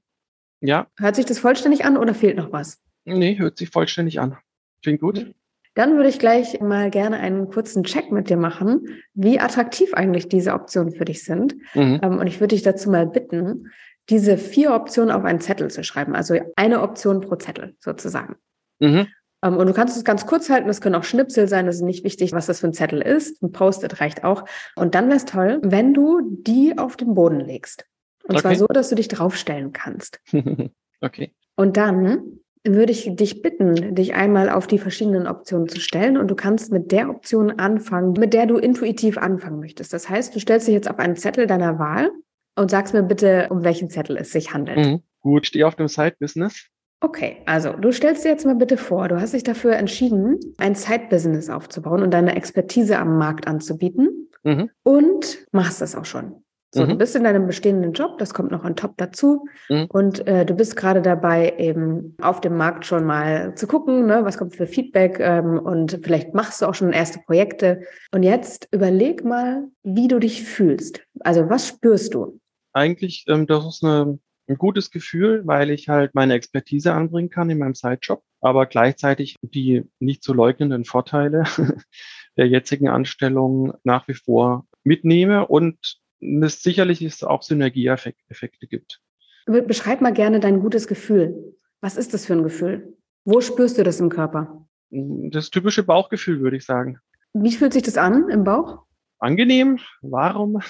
Ja. 0.60 0.86
Hört 0.96 1.16
sich 1.16 1.26
das 1.26 1.38
vollständig 1.38 1.84
an 1.84 1.96
oder 1.96 2.14
fehlt 2.14 2.36
noch 2.36 2.52
was? 2.52 2.80
Nee, 3.04 3.38
hört 3.38 3.58
sich 3.58 3.70
vollständig 3.70 4.20
an. 4.20 4.36
Klingt 4.82 5.00
gut. 5.00 5.34
Dann 5.76 5.96
würde 5.96 6.08
ich 6.08 6.18
gleich 6.18 6.58
mal 6.60 6.90
gerne 6.90 7.18
einen 7.18 7.50
kurzen 7.50 7.84
Check 7.84 8.10
mit 8.10 8.30
dir 8.30 8.38
machen, 8.38 8.88
wie 9.12 9.38
attraktiv 9.38 9.92
eigentlich 9.92 10.26
diese 10.26 10.54
Optionen 10.54 10.90
für 10.92 11.04
dich 11.04 11.22
sind. 11.22 11.54
Mhm. 11.74 12.00
Ähm, 12.02 12.18
und 12.18 12.26
ich 12.26 12.40
würde 12.40 12.54
dich 12.54 12.62
dazu 12.62 12.90
mal 12.90 13.06
bitten, 13.06 13.70
diese 14.08 14.38
vier 14.38 14.72
Optionen 14.74 15.10
auf 15.10 15.24
einen 15.24 15.40
Zettel 15.40 15.70
zu 15.70 15.84
schreiben. 15.84 16.16
Also 16.16 16.38
eine 16.56 16.80
Option 16.80 17.20
pro 17.20 17.36
Zettel 17.36 17.76
sozusagen. 17.78 18.36
Mhm. 18.78 19.08
Ähm, 19.42 19.58
und 19.58 19.66
du 19.66 19.74
kannst 19.74 19.98
es 19.98 20.04
ganz 20.04 20.26
kurz 20.26 20.48
halten, 20.48 20.66
das 20.66 20.80
können 20.80 20.94
auch 20.94 21.04
Schnipsel 21.04 21.46
sein, 21.46 21.66
das 21.66 21.76
ist 21.76 21.82
nicht 21.82 22.04
wichtig, 22.04 22.32
was 22.32 22.46
das 22.46 22.60
für 22.60 22.68
ein 22.68 22.72
Zettel 22.72 23.02
ist. 23.02 23.42
Ein 23.42 23.52
Post-it 23.52 24.00
reicht 24.00 24.24
auch. 24.24 24.44
Und 24.76 24.94
dann 24.94 25.08
wäre 25.08 25.18
es 25.18 25.26
toll, 25.26 25.60
wenn 25.62 25.92
du 25.92 26.22
die 26.22 26.78
auf 26.78 26.96
den 26.96 27.14
Boden 27.14 27.40
legst. 27.40 27.84
Und 28.24 28.36
okay. 28.36 28.40
zwar 28.40 28.54
so, 28.54 28.66
dass 28.66 28.88
du 28.88 28.94
dich 28.94 29.08
draufstellen 29.08 29.74
kannst. 29.74 30.22
okay. 31.02 31.34
Und 31.54 31.76
dann 31.76 32.40
würde 32.74 32.92
ich 32.92 33.14
dich 33.16 33.42
bitten, 33.42 33.94
dich 33.94 34.14
einmal 34.14 34.50
auf 34.50 34.66
die 34.66 34.78
verschiedenen 34.78 35.26
Optionen 35.26 35.68
zu 35.68 35.80
stellen 35.80 36.16
und 36.16 36.28
du 36.28 36.34
kannst 36.34 36.72
mit 36.72 36.92
der 36.92 37.10
Option 37.10 37.58
anfangen, 37.58 38.12
mit 38.12 38.34
der 38.34 38.46
du 38.46 38.58
intuitiv 38.58 39.18
anfangen 39.18 39.60
möchtest. 39.60 39.92
Das 39.92 40.08
heißt, 40.08 40.34
du 40.34 40.40
stellst 40.40 40.66
dich 40.66 40.74
jetzt 40.74 40.90
auf 40.90 40.98
einen 40.98 41.16
Zettel 41.16 41.46
deiner 41.46 41.78
Wahl 41.78 42.10
und 42.56 42.70
sagst 42.70 42.94
mir 42.94 43.02
bitte, 43.02 43.48
um 43.50 43.64
welchen 43.64 43.90
Zettel 43.90 44.16
es 44.16 44.32
sich 44.32 44.52
handelt. 44.52 44.78
Mhm. 44.78 45.02
Gut, 45.20 45.46
stehe 45.46 45.66
auf 45.66 45.74
dem 45.74 45.88
Side-Business. 45.88 46.68
Okay, 47.00 47.42
also 47.44 47.72
du 47.72 47.92
stellst 47.92 48.24
dir 48.24 48.30
jetzt 48.30 48.46
mal 48.46 48.54
bitte 48.54 48.78
vor, 48.78 49.08
du 49.08 49.20
hast 49.20 49.34
dich 49.34 49.42
dafür 49.42 49.76
entschieden, 49.76 50.40
ein 50.56 50.74
Side-Business 50.74 51.50
aufzubauen 51.50 52.02
und 52.02 52.12
deine 52.12 52.34
Expertise 52.36 52.98
am 52.98 53.18
Markt 53.18 53.46
anzubieten 53.46 54.30
mhm. 54.44 54.70
und 54.82 55.46
machst 55.52 55.82
das 55.82 55.94
auch 55.94 56.06
schon. 56.06 56.42
So, 56.76 56.84
mhm. 56.84 56.90
du 56.90 56.96
bist 56.96 57.16
in 57.16 57.24
deinem 57.24 57.46
bestehenden 57.46 57.94
Job, 57.94 58.18
das 58.18 58.34
kommt 58.34 58.50
noch 58.50 58.62
on 58.62 58.76
top 58.76 58.98
dazu. 58.98 59.46
Mhm. 59.70 59.86
Und 59.88 60.26
äh, 60.26 60.44
du 60.44 60.52
bist 60.52 60.76
gerade 60.76 61.00
dabei, 61.00 61.54
eben 61.56 62.14
auf 62.20 62.42
dem 62.42 62.58
Markt 62.58 62.84
schon 62.84 63.06
mal 63.06 63.54
zu 63.54 63.66
gucken, 63.66 64.04
ne, 64.04 64.26
was 64.26 64.36
kommt 64.36 64.54
für 64.54 64.66
Feedback 64.66 65.18
ähm, 65.18 65.58
und 65.58 65.98
vielleicht 66.02 66.34
machst 66.34 66.60
du 66.60 66.66
auch 66.66 66.74
schon 66.74 66.92
erste 66.92 67.18
Projekte. 67.20 67.80
Und 68.12 68.24
jetzt 68.24 68.68
überleg 68.72 69.24
mal, 69.24 69.68
wie 69.84 70.06
du 70.06 70.18
dich 70.18 70.42
fühlst. 70.42 71.00
Also 71.20 71.48
was 71.48 71.66
spürst 71.66 72.12
du? 72.12 72.38
Eigentlich, 72.74 73.24
ähm, 73.26 73.46
das 73.46 73.64
ist 73.64 73.82
eine, 73.82 74.18
ein 74.46 74.58
gutes 74.58 74.90
Gefühl, 74.90 75.46
weil 75.46 75.70
ich 75.70 75.88
halt 75.88 76.14
meine 76.14 76.34
Expertise 76.34 76.92
anbringen 76.92 77.30
kann 77.30 77.48
in 77.48 77.56
meinem 77.56 77.74
Sidejob, 77.74 78.22
aber 78.42 78.66
gleichzeitig 78.66 79.36
die 79.40 79.84
nicht 79.98 80.22
zu 80.22 80.34
leugnenden 80.34 80.84
Vorteile 80.84 81.44
der 82.36 82.48
jetzigen 82.48 82.88
Anstellung 82.88 83.72
nach 83.82 84.06
wie 84.08 84.14
vor 84.14 84.66
mitnehme 84.84 85.46
und 85.46 85.96
es 86.20 86.62
sicherlich 86.62 87.02
es 87.02 87.22
auch 87.22 87.42
Synergieeffekte 87.42 88.66
gibt. 88.66 89.00
Beschreib 89.46 90.00
mal 90.00 90.12
gerne 90.12 90.40
dein 90.40 90.60
gutes 90.60 90.88
Gefühl. 90.88 91.54
Was 91.80 91.96
ist 91.96 92.14
das 92.14 92.26
für 92.26 92.32
ein 92.32 92.42
Gefühl? 92.42 92.96
Wo 93.24 93.40
spürst 93.40 93.78
du 93.78 93.84
das 93.84 94.00
im 94.00 94.08
Körper? 94.08 94.66
Das 94.90 95.50
typische 95.50 95.82
Bauchgefühl, 95.82 96.40
würde 96.40 96.56
ich 96.56 96.64
sagen. 96.64 96.98
Wie 97.32 97.52
fühlt 97.52 97.72
sich 97.72 97.82
das 97.82 97.96
an 97.98 98.28
im 98.30 98.44
Bauch? 98.44 98.84
Angenehm, 99.18 99.78
warm. 100.00 100.62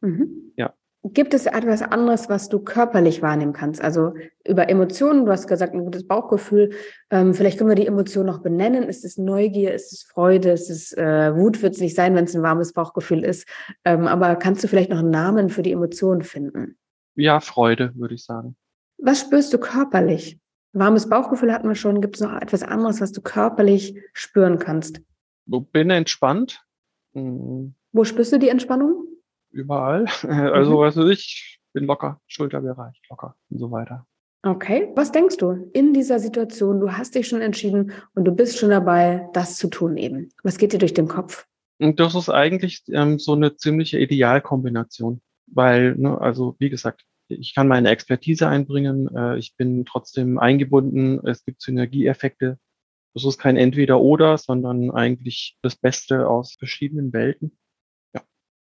Mhm. 0.00 0.52
Ja. 0.56 0.74
Gibt 1.04 1.34
es 1.34 1.46
etwas 1.46 1.82
anderes, 1.82 2.28
was 2.28 2.48
du 2.48 2.60
körperlich 2.60 3.22
wahrnehmen 3.22 3.52
kannst? 3.52 3.82
Also 3.82 4.14
über 4.46 4.68
Emotionen, 4.68 5.26
du 5.26 5.32
hast 5.32 5.48
gesagt, 5.48 5.74
ein 5.74 5.84
gutes 5.84 6.06
Bauchgefühl. 6.06 6.70
Ähm, 7.10 7.34
vielleicht 7.34 7.58
können 7.58 7.70
wir 7.70 7.74
die 7.74 7.88
Emotion 7.88 8.24
noch 8.24 8.38
benennen. 8.38 8.84
Ist 8.84 9.04
es 9.04 9.18
Neugier? 9.18 9.74
Ist 9.74 9.92
es 9.92 10.04
Freude? 10.04 10.52
Ist 10.52 10.70
es 10.70 10.92
äh, 10.92 11.34
Wut? 11.34 11.60
Wird 11.60 11.74
es 11.74 11.80
nicht 11.80 11.96
sein, 11.96 12.14
wenn 12.14 12.26
es 12.26 12.36
ein 12.36 12.42
warmes 12.42 12.72
Bauchgefühl 12.72 13.24
ist. 13.24 13.48
Ähm, 13.84 14.06
aber 14.06 14.36
kannst 14.36 14.62
du 14.62 14.68
vielleicht 14.68 14.90
noch 14.90 15.00
einen 15.00 15.10
Namen 15.10 15.48
für 15.48 15.62
die 15.62 15.72
Emotion 15.72 16.22
finden? 16.22 16.78
Ja, 17.16 17.40
Freude, 17.40 17.92
würde 17.96 18.14
ich 18.14 18.24
sagen. 18.24 18.54
Was 18.98 19.20
spürst 19.22 19.52
du 19.52 19.58
körperlich? 19.58 20.38
Warmes 20.72 21.08
Bauchgefühl 21.08 21.52
hatten 21.52 21.66
wir 21.66 21.74
schon. 21.74 22.00
Gibt 22.00 22.14
es 22.14 22.22
noch 22.22 22.32
etwas 22.40 22.62
anderes, 22.62 23.00
was 23.00 23.10
du 23.10 23.20
körperlich 23.20 24.00
spüren 24.12 24.60
kannst? 24.60 25.00
Ich 25.46 25.66
bin 25.72 25.90
entspannt. 25.90 26.64
Mhm. 27.12 27.74
Wo 27.90 28.04
spürst 28.04 28.32
du 28.32 28.38
die 28.38 28.48
Entspannung? 28.48 29.04
Überall. 29.52 30.06
Also, 30.22 30.72
mhm. 30.72 30.78
weiß 30.78 30.96
ich, 31.10 31.60
bin 31.72 31.84
locker, 31.84 32.20
Schulterbereich, 32.26 33.00
locker 33.08 33.36
und 33.50 33.58
so 33.58 33.70
weiter. 33.70 34.06
Okay, 34.44 34.90
was 34.96 35.12
denkst 35.12 35.36
du 35.36 35.70
in 35.72 35.94
dieser 35.94 36.18
Situation? 36.18 36.80
Du 36.80 36.90
hast 36.92 37.14
dich 37.14 37.28
schon 37.28 37.42
entschieden 37.42 37.92
und 38.14 38.24
du 38.24 38.32
bist 38.32 38.58
schon 38.58 38.70
dabei, 38.70 39.28
das 39.34 39.56
zu 39.56 39.68
tun 39.68 39.96
eben. 39.96 40.30
Was 40.42 40.58
geht 40.58 40.72
dir 40.72 40.78
durch 40.78 40.94
den 40.94 41.06
Kopf? 41.06 41.46
Und 41.78 42.00
das 42.00 42.14
ist 42.16 42.28
eigentlich 42.28 42.82
ähm, 42.88 43.18
so 43.18 43.34
eine 43.34 43.56
ziemliche 43.56 43.98
Idealkombination, 44.00 45.20
weil, 45.46 45.94
ne, 45.96 46.20
also 46.20 46.56
wie 46.58 46.70
gesagt, 46.70 47.04
ich 47.28 47.54
kann 47.54 47.68
meine 47.68 47.90
Expertise 47.90 48.48
einbringen, 48.48 49.08
äh, 49.14 49.38
ich 49.38 49.56
bin 49.56 49.84
trotzdem 49.84 50.38
eingebunden, 50.38 51.20
es 51.26 51.44
gibt 51.44 51.62
Synergieeffekte. 51.62 52.58
Das 53.14 53.24
ist 53.24 53.38
kein 53.38 53.56
Entweder-Oder, 53.56 54.38
sondern 54.38 54.90
eigentlich 54.90 55.56
das 55.62 55.76
Beste 55.76 56.28
aus 56.28 56.54
verschiedenen 56.58 57.12
Welten. 57.12 57.58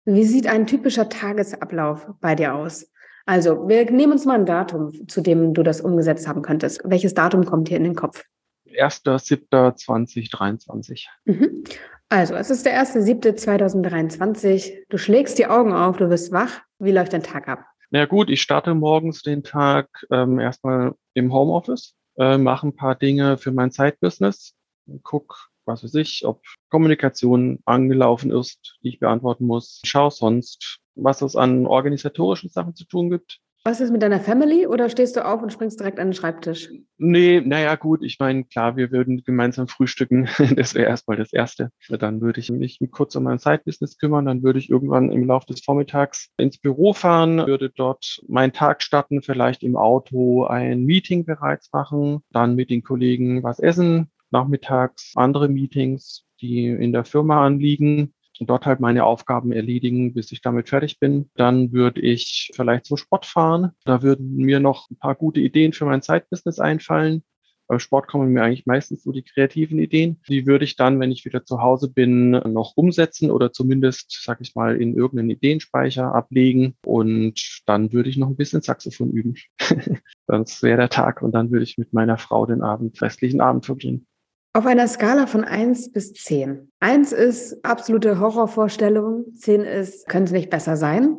Wie 0.05 0.23
sieht 0.23 0.47
ein 0.47 0.67
typischer 0.67 1.09
Tagesablauf 1.09 2.07
bei 2.21 2.35
dir 2.35 2.53
aus? 2.53 2.91
Also, 3.25 3.67
wir 3.67 3.91
nehmen 3.91 4.13
uns 4.13 4.25
mal 4.25 4.35
ein 4.35 4.45
Datum, 4.45 5.07
zu 5.07 5.21
dem 5.21 5.55
du 5.55 5.63
das 5.63 5.81
umgesetzt 5.81 6.27
haben 6.27 6.43
könntest. 6.43 6.81
Welches 6.83 7.15
Datum 7.15 7.45
kommt 7.45 7.69
hier 7.69 7.77
in 7.77 7.83
den 7.83 7.95
Kopf? 7.95 8.23
1.7.2023. 8.67 11.07
Mhm. 11.25 11.63
Also, 12.09 12.35
es 12.35 12.51
ist 12.51 12.67
der 12.67 12.79
1.7.2023. 12.83 14.83
Du 14.89 14.99
schlägst 14.99 15.39
die 15.39 15.47
Augen 15.47 15.73
auf, 15.73 15.97
du 15.97 16.11
wirst 16.11 16.31
wach. 16.31 16.61
Wie 16.77 16.91
läuft 16.91 17.13
dein 17.13 17.23
Tag 17.23 17.47
ab? 17.47 17.65
Na 17.89 18.05
gut, 18.05 18.29
ich 18.29 18.43
starte 18.43 18.75
morgens 18.75 19.23
den 19.23 19.41
Tag 19.41 19.89
ähm, 20.11 20.39
erstmal 20.39 20.93
im 21.15 21.33
Homeoffice, 21.33 21.95
äh, 22.17 22.37
mache 22.37 22.67
ein 22.67 22.75
paar 22.75 22.93
Dinge 22.93 23.37
für 23.37 23.51
mein 23.51 23.71
Zeitbusiness, 23.71 24.53
guck 25.01 25.49
was 25.65 25.83
weiß 25.83 25.95
ich, 25.95 26.25
ob 26.25 26.41
Kommunikation 26.69 27.59
angelaufen 27.65 28.31
ist, 28.31 28.77
die 28.83 28.89
ich 28.89 28.99
beantworten 28.99 29.45
muss. 29.45 29.81
Schau 29.85 30.09
sonst, 30.09 30.79
was 30.95 31.21
es 31.21 31.35
an 31.35 31.67
organisatorischen 31.67 32.49
Sachen 32.49 32.75
zu 32.75 32.85
tun 32.85 33.09
gibt. 33.09 33.39
Was 33.67 33.81
ist 33.81 33.89
mit 33.89 34.03
deiner 34.03 34.19
Family 34.19 34.67
oder 34.67 34.89
stehst 34.89 35.15
du 35.15 35.25
auf 35.25 35.41
und 35.41 35.51
springst 35.51 35.79
direkt 35.79 35.99
an 35.99 36.09
den 36.09 36.13
Schreibtisch? 36.13 36.69
Nee, 36.99 37.41
naja, 37.43 37.73
gut, 37.73 38.03
ich 38.03 38.19
meine, 38.19 38.43
klar, 38.43 38.77
wir 38.77 38.91
würden 38.91 39.23
gemeinsam 39.23 39.67
frühstücken. 39.67 40.29
Das 40.55 40.75
wäre 40.75 40.87
erstmal 40.87 41.17
das 41.17 41.33
Erste. 41.33 41.71
Dann 41.89 42.21
würde 42.21 42.39
ich 42.39 42.51
mich 42.51 42.79
kurz 42.91 43.15
um 43.15 43.23
mein 43.23 43.39
Side-Business 43.39 43.97
kümmern. 43.97 44.25
Dann 44.25 44.43
würde 44.43 44.59
ich 44.59 44.69
irgendwann 44.69 45.11
im 45.11 45.25
Laufe 45.25 45.47
des 45.47 45.63
Vormittags 45.63 46.29
ins 46.37 46.59
Büro 46.59 46.93
fahren, 46.93 47.37
würde 47.47 47.71
dort 47.71 48.21
meinen 48.27 48.53
Tag 48.53 48.83
starten, 48.83 49.23
vielleicht 49.23 49.63
im 49.63 49.77
Auto 49.77 50.45
ein 50.45 50.83
Meeting 50.83 51.25
bereits 51.25 51.73
machen, 51.73 52.19
dann 52.29 52.53
mit 52.53 52.69
den 52.69 52.83
Kollegen 52.83 53.41
was 53.41 53.57
essen, 53.57 54.11
nachmittags 54.35 55.13
andere 55.15 55.47
Meetings, 55.47 56.25
die 56.41 56.67
in 56.67 56.91
der 56.91 57.05
Firma 57.05 57.45
anliegen 57.45 58.13
und 58.39 58.49
dort 58.49 58.65
halt 58.65 58.81
meine 58.81 59.05
Aufgaben 59.05 59.53
erledigen, 59.53 60.13
bis 60.13 60.31
ich 60.33 60.41
damit 60.41 60.67
fertig 60.67 60.99
bin. 60.99 61.29
Dann 61.35 61.71
würde 61.71 62.01
ich 62.01 62.51
vielleicht 62.53 62.85
zum 62.85 62.97
Sport 62.97 63.25
fahren. 63.25 63.71
Da 63.85 64.01
würden 64.01 64.35
mir 64.35 64.59
noch 64.59 64.89
ein 64.89 64.97
paar 64.97 65.15
gute 65.15 65.39
Ideen 65.39 65.71
für 65.71 65.85
mein 65.85 66.01
Zeitbusiness 66.01 66.59
einfallen. 66.59 67.23
Beim 67.67 67.79
Sport 67.79 68.07
kommen 68.07 68.31
mir 68.31 68.43
eigentlich 68.43 68.67
meistens 68.67 69.03
so 69.03 69.11
die 69.11 69.23
kreativen 69.23 69.79
Ideen. 69.79 70.21
Die 70.27 70.45
würde 70.45 70.65
ich 70.65 70.75
dann, 70.75 70.99
wenn 70.99 71.11
ich 71.11 71.25
wieder 71.25 71.45
zu 71.45 71.61
Hause 71.61 71.89
bin, 71.89 72.31
noch 72.31 72.73
umsetzen 72.75 73.31
oder 73.31 73.53
zumindest, 73.53 74.21
sag 74.23 74.39
ich 74.41 74.53
mal, 74.53 74.79
in 74.79 74.95
irgendeinen 74.95 75.31
Ideenspeicher 75.31 76.13
ablegen. 76.13 76.75
Und 76.85 77.63
dann 77.65 77.91
würde 77.91 78.09
ich 78.09 78.17
noch 78.17 78.27
ein 78.27 78.35
bisschen 78.35 78.61
Saxophon 78.61 79.11
üben. 79.11 79.35
das 80.27 80.61
wäre 80.61 80.77
der 80.77 80.89
Tag. 80.89 81.23
Und 81.23 81.31
dann 81.31 81.51
würde 81.51 81.63
ich 81.63 81.79
mit 81.79 81.91
meiner 81.93 82.17
Frau 82.19 82.45
den 82.45 82.61
Abend, 82.61 83.01
restlichen 83.01 83.41
Abend 83.41 83.65
verbringen. 83.65 84.05
Auf 84.55 84.65
einer 84.65 84.87
Skala 84.87 85.27
von 85.27 85.43
1 85.43 85.91
bis 85.91 86.13
10. 86.13 86.71
1 86.79 87.11
ist 87.11 87.65
absolute 87.65 88.21
Horrorvorstellung, 88.21 89.35
10 89.35 89.65
ist, 89.65 90.07
könnte 90.07 90.31
nicht 90.31 90.49
besser 90.49 90.77
sein. 90.77 91.17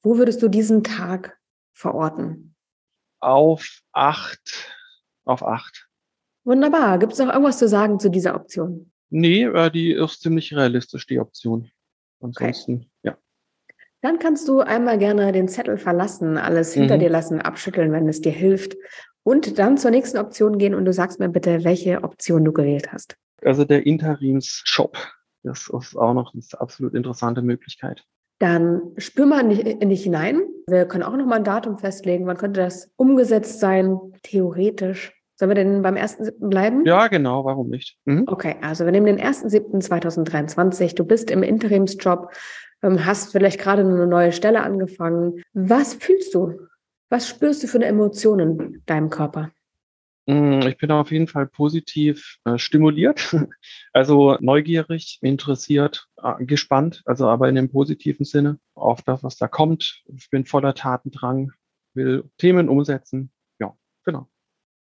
Wo 0.00 0.16
würdest 0.16 0.40
du 0.40 0.48
diesen 0.48 0.82
Tag 0.82 1.36
verorten? 1.74 2.54
Auf 3.20 3.82
8. 3.92 4.40
Auf 5.26 5.42
8. 5.42 5.86
Wunderbar. 6.44 6.98
Gibt 6.98 7.12
es 7.12 7.18
noch 7.18 7.28
irgendwas 7.28 7.58
zu 7.58 7.68
sagen 7.68 8.00
zu 8.00 8.08
dieser 8.08 8.34
Option? 8.34 8.90
Nee, 9.10 9.42
äh, 9.42 9.70
die 9.70 9.92
ist 9.92 10.22
ziemlich 10.22 10.56
realistisch, 10.56 11.06
die 11.06 11.20
Option. 11.20 11.70
Ansonsten, 12.22 12.76
okay. 12.76 12.90
ja. 13.02 13.18
Dann 14.00 14.18
kannst 14.18 14.48
du 14.48 14.60
einmal 14.60 14.98
gerne 14.98 15.32
den 15.32 15.48
Zettel 15.48 15.76
verlassen, 15.76 16.38
alles 16.38 16.72
hinter 16.72 16.96
mhm. 16.96 17.00
dir 17.00 17.10
lassen, 17.10 17.40
abschütteln, 17.40 17.90
wenn 17.92 18.08
es 18.08 18.20
dir 18.20 18.32
hilft 18.32 18.76
und 19.24 19.58
dann 19.58 19.76
zur 19.76 19.90
nächsten 19.90 20.18
Option 20.18 20.58
gehen 20.58 20.74
und 20.74 20.84
du 20.84 20.92
sagst 20.92 21.18
mir 21.18 21.28
bitte, 21.28 21.64
welche 21.64 22.02
Option 22.02 22.44
du 22.44 22.52
gewählt 22.52 22.92
hast. 22.92 23.16
Also 23.42 23.64
der 23.64 23.86
Interimsshop, 23.86 24.96
das 25.42 25.68
ist 25.68 25.96
auch 25.96 26.14
noch 26.14 26.32
eine 26.32 26.42
absolut 26.58 26.94
interessante 26.94 27.42
Möglichkeit. 27.42 28.04
Dann 28.38 28.80
spür 28.96 29.26
mal 29.26 29.42
nicht, 29.42 29.66
in 29.66 29.88
dich 29.88 30.04
hinein. 30.04 30.42
Wir 30.68 30.86
können 30.86 31.02
auch 31.02 31.16
noch 31.16 31.26
mal 31.26 31.36
ein 31.36 31.44
Datum 31.44 31.76
festlegen. 31.76 32.26
Wann 32.26 32.36
könnte 32.36 32.60
das 32.60 32.90
umgesetzt 32.96 33.58
sein, 33.58 33.98
theoretisch? 34.22 35.12
Sollen 35.34 35.50
wir 35.50 35.56
denn 35.56 35.82
beim 35.82 35.96
1.7. 35.96 36.48
bleiben? 36.48 36.84
Ja, 36.84 37.08
genau, 37.08 37.44
warum 37.44 37.68
nicht? 37.68 37.96
Mhm. 38.06 38.24
Okay, 38.26 38.56
also 38.60 38.84
wir 38.84 38.92
nehmen 38.92 39.06
den 39.06 39.20
1.7.2023. 39.20 40.94
Du 40.94 41.04
bist 41.04 41.30
im 41.30 41.42
Interimsjob, 41.42 42.32
hast 42.82 43.32
vielleicht 43.32 43.60
gerade 43.60 43.82
eine 43.82 44.06
neue 44.06 44.32
Stelle 44.32 44.62
angefangen. 44.62 45.42
Was 45.52 45.94
fühlst 45.94 46.34
du? 46.34 46.68
Was 47.10 47.28
spürst 47.28 47.62
du 47.62 47.66
für 47.66 47.78
eine 47.78 47.86
Emotion 47.86 48.38
in 48.38 48.82
deinem 48.86 49.10
Körper? 49.10 49.50
Mm, 50.28 50.60
ich 50.60 50.76
bin 50.76 50.90
auf 50.90 51.10
jeden 51.10 51.26
Fall 51.26 51.46
positiv 51.46 52.36
äh, 52.44 52.58
stimuliert, 52.58 53.34
also 53.94 54.36
neugierig, 54.40 55.18
interessiert, 55.22 56.06
äh, 56.22 56.44
gespannt, 56.44 57.02
also 57.06 57.28
aber 57.28 57.48
in 57.48 57.54
dem 57.54 57.70
positiven 57.70 58.26
Sinne 58.26 58.58
auf 58.74 59.00
das, 59.00 59.22
was 59.22 59.38
da 59.38 59.48
kommt. 59.48 60.02
Ich 60.14 60.28
bin 60.28 60.44
voller 60.44 60.74
Tatendrang, 60.74 61.52
will 61.94 62.24
Themen 62.36 62.68
umsetzen. 62.68 63.30
Ja, 63.58 63.74
genau. 64.04 64.28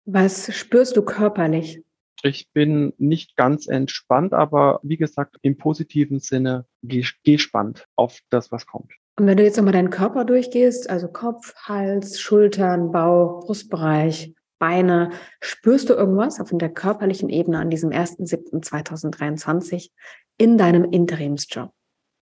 Was 0.05 0.51
spürst 0.55 0.97
du 0.97 1.03
körperlich? 1.03 1.83
Ich 2.23 2.49
bin 2.51 2.93
nicht 2.97 3.35
ganz 3.35 3.67
entspannt, 3.67 4.33
aber 4.33 4.79
wie 4.83 4.97
gesagt, 4.97 5.37
im 5.41 5.57
positiven 5.57 6.19
Sinne 6.19 6.65
gespannt 6.81 7.85
auf 7.95 8.19
das, 8.29 8.51
was 8.51 8.65
kommt. 8.65 8.91
Und 9.17 9.27
wenn 9.27 9.37
du 9.37 9.43
jetzt 9.43 9.57
nochmal 9.57 9.73
deinen 9.73 9.91
Körper 9.91 10.25
durchgehst, 10.25 10.89
also 10.89 11.07
Kopf, 11.07 11.53
Hals, 11.55 12.19
Schultern, 12.19 12.91
Bauch, 12.91 13.45
Brustbereich, 13.45 14.33
Beine, 14.59 15.11
spürst 15.41 15.89
du 15.89 15.93
irgendwas 15.93 16.39
auf 16.39 16.49
der 16.51 16.69
körperlichen 16.69 17.29
Ebene 17.29 17.59
an 17.59 17.69
diesem 17.69 17.91
1.7.2023 17.91 19.91
in 20.37 20.57
deinem 20.57 20.85
Interimsjob? 20.85 21.71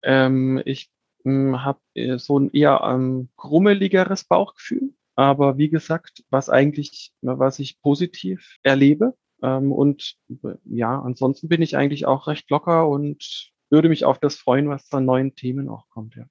Ähm, 0.02 0.62
ich 0.64 0.90
hm, 1.24 1.64
habe 1.64 1.80
äh, 1.94 2.18
so 2.18 2.38
ein 2.38 2.50
eher 2.50 2.80
ähm, 2.84 3.30
grummeligeres 3.36 4.24
Bauchgefühl, 4.24 4.94
aber 5.16 5.58
wie 5.58 5.68
gesagt, 5.68 6.24
was 6.30 6.48
eigentlich, 6.48 7.12
was 7.20 7.58
ich 7.58 7.80
positiv 7.82 8.56
erlebe. 8.62 9.14
Ähm, 9.42 9.72
und 9.72 10.16
ja, 10.64 11.00
ansonsten 11.00 11.48
bin 11.48 11.62
ich 11.62 11.76
eigentlich 11.76 12.06
auch 12.06 12.26
recht 12.26 12.50
locker 12.50 12.88
und 12.88 13.50
würde 13.70 13.88
mich 13.88 14.04
auf 14.04 14.18
das 14.18 14.36
freuen, 14.36 14.68
was 14.68 14.92
an 14.92 15.04
neuen 15.04 15.34
Themen 15.34 15.68
auch 15.68 15.88
kommt, 15.90 16.16
ja. 16.16 16.24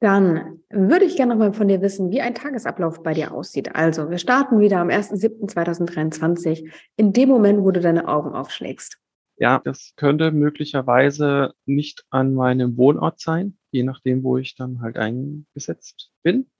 Dann 0.00 0.60
würde 0.68 1.06
ich 1.06 1.16
gerne 1.16 1.32
noch 1.32 1.38
mal 1.38 1.54
von 1.54 1.68
dir 1.68 1.80
wissen, 1.80 2.10
wie 2.10 2.20
ein 2.20 2.34
Tagesablauf 2.34 3.02
bei 3.02 3.14
dir 3.14 3.32
aussieht. 3.32 3.74
Also, 3.74 4.10
wir 4.10 4.18
starten 4.18 4.60
wieder 4.60 4.78
am 4.78 4.88
1.7.2023, 4.88 6.70
in 6.96 7.14
dem 7.14 7.30
Moment, 7.30 7.62
wo 7.62 7.70
du 7.70 7.80
deine 7.80 8.06
Augen 8.06 8.34
aufschlägst. 8.34 8.98
Ja, 9.38 9.60
das 9.64 9.94
könnte 9.96 10.32
möglicherweise 10.32 11.54
nicht 11.64 12.04
an 12.10 12.34
meinem 12.34 12.76
Wohnort 12.76 13.20
sein, 13.20 13.56
je 13.70 13.84
nachdem, 13.84 14.22
wo 14.22 14.36
ich 14.36 14.54
dann 14.54 14.80
halt 14.80 14.98
eingesetzt 14.98 16.10
bin. 16.22 16.50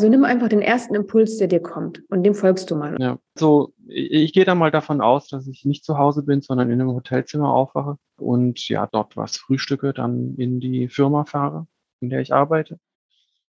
Also 0.00 0.08
nimm 0.08 0.24
einfach 0.24 0.48
den 0.48 0.62
ersten 0.62 0.94
Impuls, 0.94 1.36
der 1.36 1.46
dir 1.46 1.60
kommt 1.60 2.02
und 2.08 2.22
dem 2.22 2.34
folgst 2.34 2.70
du 2.70 2.74
mal. 2.74 2.96
Ja, 2.98 3.18
so 3.34 3.74
ich, 3.86 4.10
ich 4.10 4.32
gehe 4.32 4.46
da 4.46 4.54
mal 4.54 4.70
davon 4.70 5.02
aus, 5.02 5.28
dass 5.28 5.46
ich 5.46 5.66
nicht 5.66 5.84
zu 5.84 5.98
Hause 5.98 6.22
bin, 6.22 6.40
sondern 6.40 6.70
in 6.70 6.80
einem 6.80 6.94
Hotelzimmer 6.94 7.52
aufwache 7.52 7.98
und 8.16 8.66
ja, 8.70 8.86
dort 8.86 9.18
was 9.18 9.36
frühstücke, 9.36 9.92
dann 9.92 10.36
in 10.36 10.58
die 10.58 10.88
Firma 10.88 11.26
fahre, 11.26 11.66
in 12.00 12.08
der 12.08 12.22
ich 12.22 12.32
arbeite, 12.32 12.80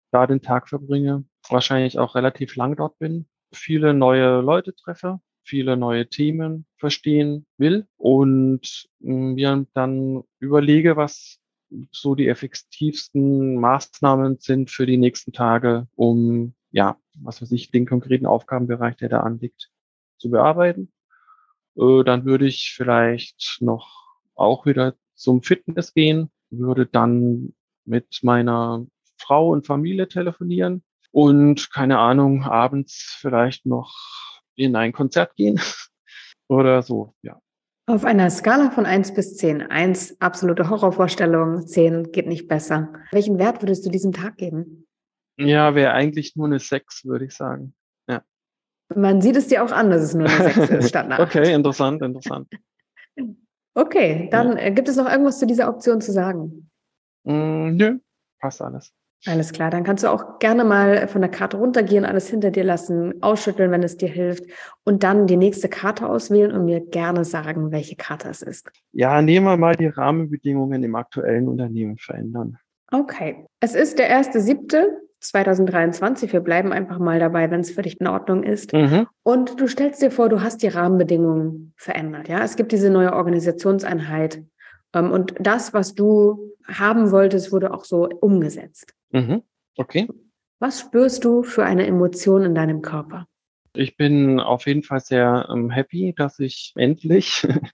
da 0.10 0.26
den 0.26 0.42
Tag 0.42 0.70
verbringe, 0.70 1.24
wahrscheinlich 1.48 2.00
auch 2.00 2.16
relativ 2.16 2.56
lang 2.56 2.76
dort 2.76 2.98
bin, 2.98 3.28
viele 3.54 3.94
neue 3.94 4.42
Leute 4.42 4.74
treffe, 4.74 5.20
viele 5.44 5.78
neue 5.78 6.10
Themen 6.10 6.66
verstehen 6.78 7.46
will 7.60 7.86
und 7.96 8.88
mir 8.98 9.52
hm, 9.52 9.68
dann 9.76 10.24
überlege, 10.40 10.98
was 10.98 11.38
so 11.92 12.16
die 12.16 12.28
effektivsten 12.28 13.56
Maßnahmen 13.56 14.38
sind 14.40 14.72
für 14.72 14.86
die 14.86 14.98
nächsten 14.98 15.34
Tage, 15.34 15.88
um, 15.96 16.54
ja, 16.72 16.98
was 17.16 17.42
weiß 17.42 17.52
ich, 17.52 17.72
den 17.72 17.86
konkreten 17.86 18.26
Aufgabenbereich, 18.26 18.96
der 18.98 19.10
da 19.10 19.22
anliegt, 19.22 19.70
zu 20.18 20.30
bearbeiten. 20.30 20.92
Äh, 21.76 22.04
dann 22.04 22.26
würde 22.26 22.48
ich 22.48 22.74
vielleicht 22.76 23.58
noch 23.62 24.18
auch 24.36 24.66
wieder 24.66 24.96
zum 25.16 25.44
Fitness 25.44 25.94
gehen, 25.94 26.32
würde 26.50 26.86
dann 26.86 27.54
mit 27.86 28.20
meiner 28.24 28.86
Frau 29.18 29.50
und 29.50 29.66
Familie 29.68 30.08
telefonieren 30.08 30.84
und 31.12 31.72
keine 31.72 32.00
Ahnung, 32.00 32.44
abends 32.44 33.18
vielleicht 33.20 33.66
noch 33.66 33.96
in 34.56 34.76
ein 34.76 34.94
Konzert 34.94 35.36
gehen 35.36 35.60
oder 36.48 36.82
so, 36.84 37.16
ja. 37.22 37.42
Auf 37.90 38.06
einer 38.06 38.30
Skala 38.30 38.70
von 38.70 38.86
1 38.86 39.16
bis 39.16 39.36
10. 39.38 39.64
1 39.64 40.22
absolute 40.22 40.70
Horrorvorstellung, 40.70 41.66
10 41.66 42.12
geht 42.12 42.28
nicht 42.28 42.48
besser. 42.48 42.94
Welchen 43.12 43.40
Wert 43.40 43.64
würdest 43.64 43.84
du 43.84 43.90
diesem 43.90 44.12
Tag 44.12 44.38
geben? 44.38 44.88
Ja, 45.40 45.74
wäre 45.74 45.94
eigentlich 45.94 46.36
nur 46.36 46.46
eine 46.46 46.60
6, 46.60 47.06
würde 47.06 47.26
ich 47.26 47.34
sagen. 47.34 47.74
Ja. 48.08 48.22
Man 48.96 49.22
sieht 49.22 49.38
es 49.38 49.48
dir 49.48 49.64
auch 49.64 49.72
an, 49.72 49.90
dass 49.90 50.04
es 50.04 50.14
nur 50.14 50.30
eine 50.30 50.44
6 50.54 50.70
ist, 50.70 50.90
statt 50.90 51.06
eine 51.06 51.16
8. 51.16 51.36
Okay, 51.36 51.52
interessant, 51.52 52.04
interessant. 52.04 52.48
Okay, 53.76 54.28
dann 54.32 54.58
ja. 54.58 54.64
Äh, 54.64 54.72
gibt 54.72 54.90
es 54.90 54.98
noch 54.98 55.10
irgendwas 55.10 55.40
zu 55.40 55.48
dieser 55.48 55.70
Option 55.70 56.02
zu 56.02 56.12
sagen? 56.12 56.70
Mm, 57.24 57.76
nö, 57.76 58.00
passt 58.40 58.62
alles. 58.62 58.92
Alles 59.26 59.52
klar, 59.52 59.70
dann 59.70 59.84
kannst 59.84 60.06
du 60.06 60.08
auch 60.08 60.40
gerne 60.40 60.64
mal 60.64 61.10
von 61.10 61.20
der 61.20 61.30
Karte 61.30 61.58
runtergehen, 61.58 62.06
alles 62.06 62.30
hinter 62.30 62.52
dir 62.52 62.64
lassen, 62.64 63.22
ausschütteln, 63.22 63.70
wenn 63.70 63.84
es 63.84 63.98
dir 63.98 64.08
hilft 64.08 64.46
und 64.86 65.04
dann 65.04 65.28
die 65.28 65.36
nächste 65.36 65.68
Karte 65.68 66.08
auswählen 66.08 66.54
und 66.54 66.64
mir 66.64 66.80
gerne 66.80 67.26
sagen, 67.26 67.72
welche 67.72 67.98
Karte 67.98 68.30
es 68.30 68.42
ist. 68.42 68.72
Ja, 68.94 69.22
nehmen 69.22 69.46
wir 69.46 69.58
mal 69.58 69.76
die 69.76 69.88
Rahmenbedingungen 69.88 70.82
im 70.84 70.96
aktuellen 70.96 71.50
Unternehmen 71.50 71.98
verändern. 71.98 72.60
Okay, 72.92 73.46
es 73.60 73.76
ist 73.76 74.00
der 74.00 74.10
1.7.2023. 74.22 76.32
Wir 76.32 76.40
bleiben 76.40 76.72
einfach 76.72 76.98
mal 76.98 77.20
dabei, 77.20 77.52
wenn 77.52 77.60
es 77.60 77.72
für 77.72 77.82
dich 77.82 78.00
in 78.00 78.08
Ordnung 78.08 78.44
ist. 78.44 78.72
Mhm. 78.72 79.06
Und 79.24 79.60
du 79.60 79.68
stellst 79.68 80.02
dir 80.02 80.12
vor, 80.12 80.30
du 80.30 80.42
hast 80.42 80.64
die 80.64 80.70
Rahmenbedingungen 80.70 81.74
verändert. 81.76 82.30
Ja, 82.30 82.42
es 82.42 82.56
gibt 82.56 82.72
diese 82.72 82.90
neue 82.90 83.12
Organisationseinheit 83.12 84.42
ähm, 84.96 85.12
und 85.12 85.36
das, 85.40 85.74
was 85.74 85.94
du 85.94 86.54
haben 86.68 87.12
wolltest, 87.12 87.52
wurde 87.52 87.74
auch 87.74 87.84
so 87.84 88.08
umgesetzt. 88.08 88.94
Mhm. 89.12 89.44
Okay. 89.78 90.08
Was 90.60 90.82
spürst 90.82 91.24
du 91.24 91.44
für 91.44 91.66
eine 91.66 91.88
Emotion 91.88 92.44
in 92.44 92.54
deinem 92.54 92.82
Körper? 92.82 93.28
Ich 93.74 93.98
bin 93.98 94.40
auf 94.40 94.66
jeden 94.66 94.82
Fall 94.82 95.00
sehr 95.00 95.48
ähm, 95.52 95.70
happy, 95.70 96.14
dass 96.18 96.40
ich 96.40 96.74
endlich 96.76 97.48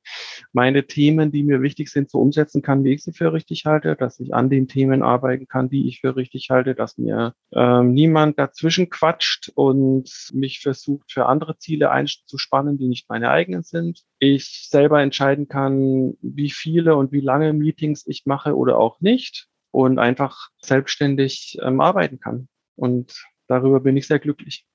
meine 0.51 0.85
Themen, 0.85 1.31
die 1.31 1.43
mir 1.43 1.61
wichtig 1.61 1.89
sind, 1.89 2.11
so 2.11 2.19
umsetzen 2.19 2.61
kann, 2.61 2.83
wie 2.83 2.93
ich 2.93 3.03
sie 3.03 3.13
für 3.13 3.31
richtig 3.31 3.65
halte, 3.65 3.95
dass 3.95 4.19
ich 4.19 4.33
an 4.33 4.49
den 4.49 4.67
Themen 4.67 5.03
arbeiten 5.03 5.47
kann, 5.47 5.69
die 5.69 5.87
ich 5.87 6.01
für 6.01 6.15
richtig 6.15 6.49
halte, 6.49 6.75
dass 6.75 6.97
mir 6.97 7.33
ähm, 7.53 7.93
niemand 7.93 8.37
dazwischen 8.37 8.89
quatscht 8.89 9.51
und 9.55 10.09
mich 10.33 10.59
versucht, 10.59 11.11
für 11.11 11.27
andere 11.27 11.57
Ziele 11.57 11.91
einzuspannen, 11.91 12.77
die 12.77 12.89
nicht 12.89 13.09
meine 13.09 13.29
eigenen 13.29 13.63
sind. 13.63 14.03
Ich 14.19 14.67
selber 14.69 15.01
entscheiden 15.01 15.47
kann, 15.47 16.15
wie 16.21 16.51
viele 16.51 16.97
und 16.97 17.13
wie 17.13 17.21
lange 17.21 17.53
Meetings 17.53 18.05
ich 18.05 18.25
mache 18.25 18.55
oder 18.55 18.77
auch 18.77 18.99
nicht 18.99 19.47
und 19.75 19.99
einfach 19.99 20.51
selbstständig 20.61 21.57
ähm, 21.61 21.81
arbeiten 21.81 22.21
kann. 22.21 22.47
Und 22.77 23.25
darüber 23.47 23.81
bin 23.81 23.97
ich 23.97 24.07
sehr 24.07 24.19
glücklich. 24.19 24.65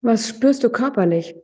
Was 0.00 0.28
spürst 0.28 0.62
du 0.62 0.70
körperlich? 0.70 1.34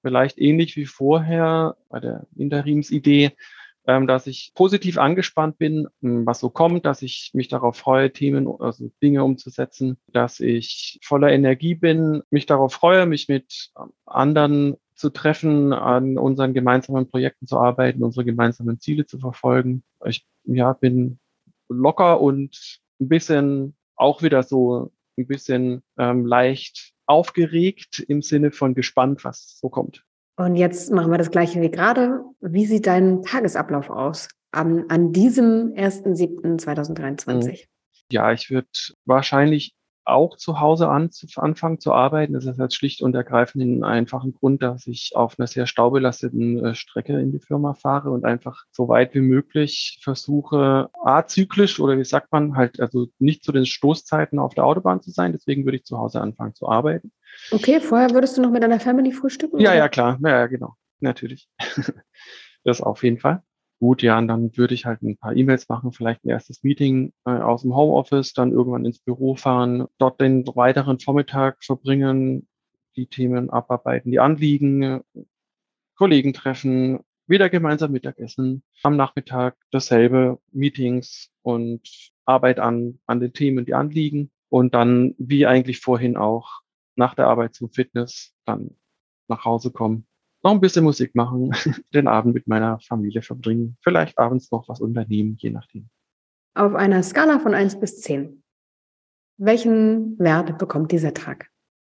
Vielleicht 0.00 0.38
ähnlich 0.38 0.76
wie 0.76 0.86
vorher 0.86 1.76
bei 1.90 2.00
der 2.00 2.26
Interimsidee, 2.36 3.32
ähm, 3.86 4.06
dass 4.06 4.26
ich 4.26 4.52
positiv 4.54 4.96
angespannt 4.96 5.58
bin, 5.58 5.88
ähm, 6.02 6.24
was 6.24 6.40
so 6.40 6.48
kommt, 6.48 6.86
dass 6.86 7.02
ich 7.02 7.32
mich 7.34 7.48
darauf 7.48 7.76
freue, 7.76 8.10
Themen, 8.10 8.48
also 8.58 8.90
Dinge 9.02 9.22
umzusetzen, 9.22 9.98
dass 10.06 10.40
ich 10.40 10.98
voller 11.02 11.30
Energie 11.30 11.74
bin, 11.74 12.22
mich 12.30 12.46
darauf 12.46 12.72
freue, 12.72 13.04
mich 13.04 13.28
mit 13.28 13.72
anderen 14.06 14.76
zu 14.94 15.10
treffen, 15.10 15.74
an 15.74 16.16
unseren 16.16 16.54
gemeinsamen 16.54 17.10
Projekten 17.10 17.46
zu 17.46 17.58
arbeiten, 17.58 18.02
unsere 18.02 18.24
gemeinsamen 18.24 18.80
Ziele 18.80 19.04
zu 19.04 19.18
verfolgen. 19.18 19.82
Ich 20.06 20.26
ja, 20.44 20.72
bin 20.72 21.18
locker 21.70 22.20
und 22.20 22.80
ein 23.00 23.08
bisschen 23.08 23.76
auch 23.96 24.22
wieder 24.22 24.42
so 24.42 24.92
ein 25.18 25.26
bisschen 25.26 25.82
ähm, 25.98 26.26
leicht 26.26 26.92
aufgeregt 27.06 28.00
im 28.00 28.22
Sinne 28.22 28.50
von 28.52 28.74
gespannt, 28.74 29.24
was 29.24 29.58
so 29.58 29.68
kommt. 29.68 30.04
Und 30.36 30.56
jetzt 30.56 30.90
machen 30.90 31.10
wir 31.10 31.18
das 31.18 31.30
gleiche 31.30 31.60
wie 31.60 31.70
gerade. 31.70 32.24
Wie 32.40 32.66
sieht 32.66 32.86
dein 32.86 33.22
Tagesablauf 33.22 33.90
aus 33.90 34.28
an, 34.52 34.86
an 34.88 35.12
diesem 35.12 35.74
1.7.2023? 35.74 37.66
Ja, 38.10 38.32
ich 38.32 38.50
würde 38.50 38.68
wahrscheinlich 39.04 39.74
auch 40.04 40.36
zu 40.36 40.60
Hause 40.60 40.88
an, 40.88 41.10
zu, 41.10 41.26
anfangen 41.36 41.78
zu 41.78 41.92
arbeiten. 41.92 42.32
Das 42.32 42.46
ist 42.46 42.58
jetzt 42.58 42.74
schlicht 42.74 43.02
und 43.02 43.14
ergreifend 43.14 43.62
den 43.62 43.84
einfachen 43.84 44.32
Grund, 44.32 44.62
dass 44.62 44.86
ich 44.86 45.12
auf 45.14 45.38
einer 45.38 45.46
sehr 45.46 45.66
staubelasteten 45.66 46.64
äh, 46.64 46.74
Strecke 46.74 47.20
in 47.20 47.32
die 47.32 47.40
Firma 47.40 47.74
fahre 47.74 48.10
und 48.10 48.24
einfach 48.24 48.64
so 48.70 48.88
weit 48.88 49.14
wie 49.14 49.20
möglich 49.20 50.00
versuche, 50.02 50.90
azyklisch 51.04 51.80
oder 51.80 51.98
wie 51.98 52.04
sagt 52.04 52.32
man, 52.32 52.56
halt 52.56 52.80
also 52.80 53.06
nicht 53.18 53.44
zu 53.44 53.52
den 53.52 53.66
Stoßzeiten 53.66 54.38
auf 54.38 54.54
der 54.54 54.64
Autobahn 54.64 55.02
zu 55.02 55.10
sein. 55.10 55.32
Deswegen 55.32 55.64
würde 55.64 55.78
ich 55.78 55.84
zu 55.84 55.98
Hause 55.98 56.20
anfangen 56.20 56.54
zu 56.54 56.68
arbeiten. 56.68 57.12
Okay, 57.50 57.80
vorher 57.80 58.10
würdest 58.10 58.36
du 58.36 58.42
noch 58.42 58.50
mit 58.50 58.62
deiner 58.62 58.80
Family 58.80 59.12
frühstücken? 59.12 59.60
Ja, 59.60 59.70
oder? 59.70 59.78
ja, 59.78 59.88
klar. 59.88 60.18
Ja, 60.22 60.46
genau. 60.46 60.74
Natürlich. 61.00 61.48
das 62.64 62.80
auf 62.80 63.02
jeden 63.02 63.18
Fall. 63.18 63.42
Gut, 63.80 64.02
ja, 64.02 64.18
und 64.18 64.28
dann 64.28 64.54
würde 64.58 64.74
ich 64.74 64.84
halt 64.84 65.00
ein 65.02 65.16
paar 65.16 65.34
E-Mails 65.34 65.68
machen, 65.70 65.92
vielleicht 65.92 66.22
ein 66.24 66.28
erstes 66.28 66.62
Meeting 66.62 67.14
äh, 67.24 67.30
aus 67.30 67.62
dem 67.62 67.74
Homeoffice, 67.74 68.34
dann 68.34 68.52
irgendwann 68.52 68.84
ins 68.84 68.98
Büro 68.98 69.36
fahren, 69.36 69.86
dort 69.96 70.20
den 70.20 70.46
weiteren 70.48 71.00
Vormittag 71.00 71.64
verbringen, 71.64 72.46
die 72.96 73.06
Themen 73.06 73.48
abarbeiten, 73.48 74.10
die 74.10 74.20
Anliegen, 74.20 75.00
Kollegen 75.96 76.34
treffen, 76.34 77.00
wieder 77.26 77.48
gemeinsam 77.48 77.92
Mittagessen, 77.92 78.62
am 78.82 78.96
Nachmittag 78.96 79.56
dasselbe, 79.70 80.38
Meetings 80.52 81.30
und 81.40 82.12
Arbeit 82.26 82.58
an, 82.58 82.98
an 83.06 83.20
den 83.20 83.32
Themen, 83.32 83.64
die 83.64 83.74
anliegen 83.74 84.30
und 84.50 84.74
dann, 84.74 85.14
wie 85.16 85.46
eigentlich 85.46 85.80
vorhin 85.80 86.18
auch, 86.18 86.60
nach 86.96 87.14
der 87.14 87.28
Arbeit 87.28 87.54
zum 87.54 87.70
Fitness, 87.70 88.34
dann 88.44 88.76
nach 89.28 89.46
Hause 89.46 89.70
kommen, 89.70 90.06
noch 90.42 90.52
ein 90.52 90.60
bisschen 90.60 90.84
Musik 90.84 91.14
machen, 91.14 91.52
den 91.94 92.08
Abend 92.08 92.34
mit 92.34 92.46
meiner 92.46 92.78
Familie 92.80 93.22
verbringen, 93.22 93.76
vielleicht 93.82 94.18
abends 94.18 94.50
noch 94.50 94.68
was 94.68 94.80
unternehmen, 94.80 95.36
je 95.38 95.50
nachdem. 95.50 95.88
Auf 96.54 96.74
einer 96.74 97.02
Skala 97.02 97.38
von 97.38 97.54
1 97.54 97.80
bis 97.80 98.00
10, 98.00 98.42
welchen 99.38 100.18
Wert 100.18 100.58
bekommt 100.58 100.92
dieser 100.92 101.14
Tag? 101.14 101.50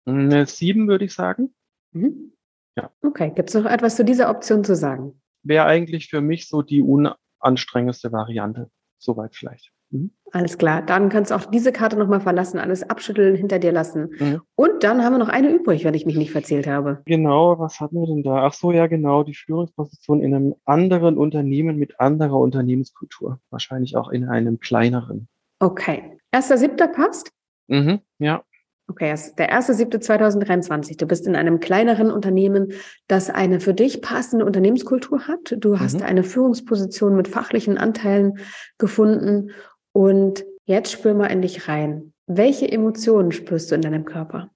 Eine 0.06 0.46
7 0.46 0.88
würde 0.88 1.04
ich 1.04 1.14
sagen. 1.14 1.54
Mhm. 1.92 2.32
Ja. 2.76 2.90
Okay, 3.02 3.32
gibt 3.34 3.48
es 3.48 3.54
noch 3.54 3.64
etwas 3.64 3.96
zu 3.96 4.04
dieser 4.04 4.30
Option 4.30 4.64
zu 4.64 4.76
sagen? 4.76 5.20
Wäre 5.42 5.66
eigentlich 5.66 6.08
für 6.08 6.20
mich 6.20 6.48
so 6.48 6.62
die 6.62 6.82
unanstrengendste 6.82 8.12
Variante. 8.12 8.70
Soweit 8.98 9.34
vielleicht. 9.34 9.72
Mhm. 9.90 10.10
Alles 10.32 10.58
klar, 10.58 10.82
dann 10.82 11.08
kannst 11.08 11.30
du 11.30 11.36
auch 11.36 11.44
diese 11.46 11.72
Karte 11.72 11.96
nochmal 11.96 12.20
verlassen, 12.20 12.58
alles 12.58 12.82
abschütteln, 12.82 13.36
hinter 13.36 13.58
dir 13.58 13.72
lassen. 13.72 14.10
Mhm. 14.18 14.40
Und 14.56 14.82
dann 14.82 15.02
haben 15.02 15.14
wir 15.14 15.18
noch 15.18 15.28
eine 15.28 15.50
übrig, 15.50 15.84
wenn 15.84 15.94
ich 15.94 16.04
mich 16.04 16.16
nicht 16.16 16.32
verzählt 16.32 16.66
habe. 16.66 17.02
Genau, 17.06 17.58
was 17.58 17.80
hatten 17.80 18.00
wir 18.00 18.06
denn 18.06 18.22
da? 18.22 18.44
Ach 18.44 18.52
so, 18.52 18.72
ja 18.72 18.86
genau, 18.86 19.22
die 19.22 19.34
Führungsposition 19.34 20.20
in 20.20 20.34
einem 20.34 20.54
anderen 20.64 21.16
Unternehmen 21.16 21.76
mit 21.76 22.00
anderer 22.00 22.38
Unternehmenskultur. 22.38 23.38
Wahrscheinlich 23.50 23.96
auch 23.96 24.10
in 24.10 24.28
einem 24.28 24.58
kleineren. 24.58 25.28
Okay. 25.60 26.18
Erster 26.32 26.58
Siebter 26.58 26.88
passt? 26.88 27.30
Mhm, 27.68 28.00
ja. 28.18 28.42
Okay, 28.88 29.12
der 29.36 29.48
erste 29.48 29.74
siebte 29.74 29.98
2023. 29.98 30.96
Du 30.96 31.06
bist 31.06 31.26
in 31.26 31.34
einem 31.34 31.58
kleineren 31.58 32.12
Unternehmen, 32.12 32.72
das 33.08 33.30
eine 33.30 33.58
für 33.58 33.74
dich 33.74 34.00
passende 34.00 34.44
Unternehmenskultur 34.44 35.26
hat. 35.26 35.56
Du 35.58 35.80
hast 35.80 35.98
mhm. 35.98 36.06
eine 36.06 36.22
Führungsposition 36.22 37.16
mit 37.16 37.26
fachlichen 37.26 37.78
Anteilen 37.78 38.34
gefunden 38.78 39.50
und 39.96 40.44
Jetzt 40.68 40.90
spür 40.90 41.14
mal 41.14 41.28
in 41.28 41.42
dich 41.42 41.68
rein. 41.68 42.12
Welche 42.26 42.70
Emotionen 42.70 43.30
spürst 43.30 43.70
du 43.70 43.76
in 43.76 43.82
deinem 43.82 44.04
Körper? 44.04 44.50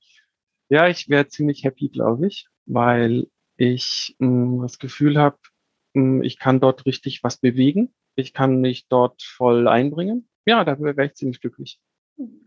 Ja, 0.69 0.89
ich 0.89 1.09
wäre 1.09 1.29
ziemlich 1.29 1.63
happy, 1.63 1.89
glaube 1.89 2.27
ich, 2.27 2.49
weil 2.67 3.29
ich 3.57 4.17
mh, 4.19 4.29
hm, 4.29 4.63
das 4.63 4.79
Gefühl 4.81 5.19
habe, 5.19 5.39
hm, 5.95 6.25
ich 6.25 6.41
kann 6.41 6.59
dort 6.59 6.85
richtig 6.85 7.23
was 7.23 7.39
bewegen. 7.39 7.95
Ich 8.17 8.33
kann 8.35 8.61
mich 8.61 8.89
dort 8.89 9.23
voll 9.23 9.69
einbringen. 9.69 10.29
Ja, 10.47 10.65
da 10.65 10.81
wäre 10.81 11.07
ich 11.07 11.15
ziemlich 11.15 11.41
glücklich. 11.41 11.79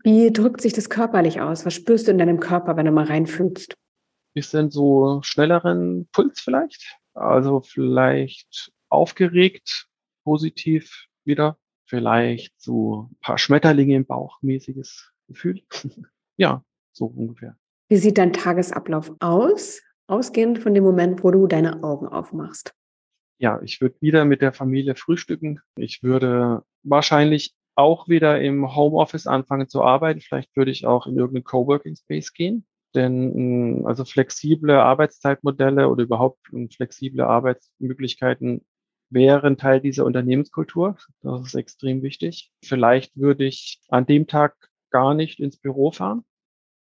Wie 0.02 0.30
drückt 0.30 0.60
sich 0.60 0.74
das 0.74 0.90
körperlich 0.90 1.40
aus? 1.40 1.64
Was 1.64 1.72
spürst 1.72 2.06
du 2.06 2.12
in 2.12 2.18
deinem 2.18 2.40
Körper, 2.40 2.76
wenn 2.76 2.84
du 2.84 2.92
mal 2.92 3.06
reinfühlst? 3.06 3.74
Bisschen 4.34 4.70
so 4.70 5.20
schnelleren 5.22 6.06
Puls 6.12 6.38
vielleicht. 6.38 6.98
Also 7.14 7.62
vielleicht 7.62 8.72
aufgeregt, 8.90 9.88
positiv 10.22 11.06
wieder. 11.24 11.56
Vielleicht 11.94 12.60
so 12.60 13.08
ein 13.12 13.16
paar 13.20 13.38
Schmetterlinge 13.38 13.94
im 13.94 14.04
Bauch, 14.04 14.42
mäßiges 14.42 15.12
Gefühl. 15.28 15.62
ja, 16.36 16.64
so 16.92 17.06
ungefähr. 17.06 17.56
Wie 17.88 17.98
sieht 17.98 18.18
dein 18.18 18.32
Tagesablauf 18.32 19.12
aus, 19.20 19.80
ausgehend 20.08 20.58
von 20.58 20.74
dem 20.74 20.82
Moment, 20.82 21.22
wo 21.22 21.30
du 21.30 21.46
deine 21.46 21.84
Augen 21.84 22.08
aufmachst? 22.08 22.74
Ja, 23.38 23.60
ich 23.62 23.80
würde 23.80 23.94
wieder 24.00 24.24
mit 24.24 24.42
der 24.42 24.52
Familie 24.52 24.96
frühstücken. 24.96 25.60
Ich 25.76 26.02
würde 26.02 26.64
wahrscheinlich 26.82 27.54
auch 27.76 28.08
wieder 28.08 28.40
im 28.40 28.74
Homeoffice 28.74 29.28
anfangen 29.28 29.68
zu 29.68 29.82
arbeiten. 29.84 30.20
Vielleicht 30.20 30.56
würde 30.56 30.72
ich 30.72 30.86
auch 30.86 31.06
in 31.06 31.16
irgendeinen 31.16 31.44
Coworking 31.44 31.94
Space 31.94 32.32
gehen. 32.32 32.66
Denn 32.96 33.78
mm, 33.78 33.86
also 33.86 34.04
flexible 34.04 34.72
Arbeitszeitmodelle 34.72 35.88
oder 35.88 36.02
überhaupt 36.02 36.40
flexible 36.74 37.22
Arbeitsmöglichkeiten 37.22 38.64
wären 39.14 39.56
Teil 39.56 39.80
dieser 39.80 40.04
Unternehmenskultur. 40.04 40.96
Das 41.22 41.40
ist 41.46 41.54
extrem 41.54 42.02
wichtig. 42.02 42.50
Vielleicht 42.62 43.16
würde 43.16 43.44
ich 43.46 43.80
an 43.88 44.04
dem 44.04 44.26
Tag 44.26 44.56
gar 44.90 45.14
nicht 45.14 45.40
ins 45.40 45.56
Büro 45.56 45.90
fahren, 45.90 46.24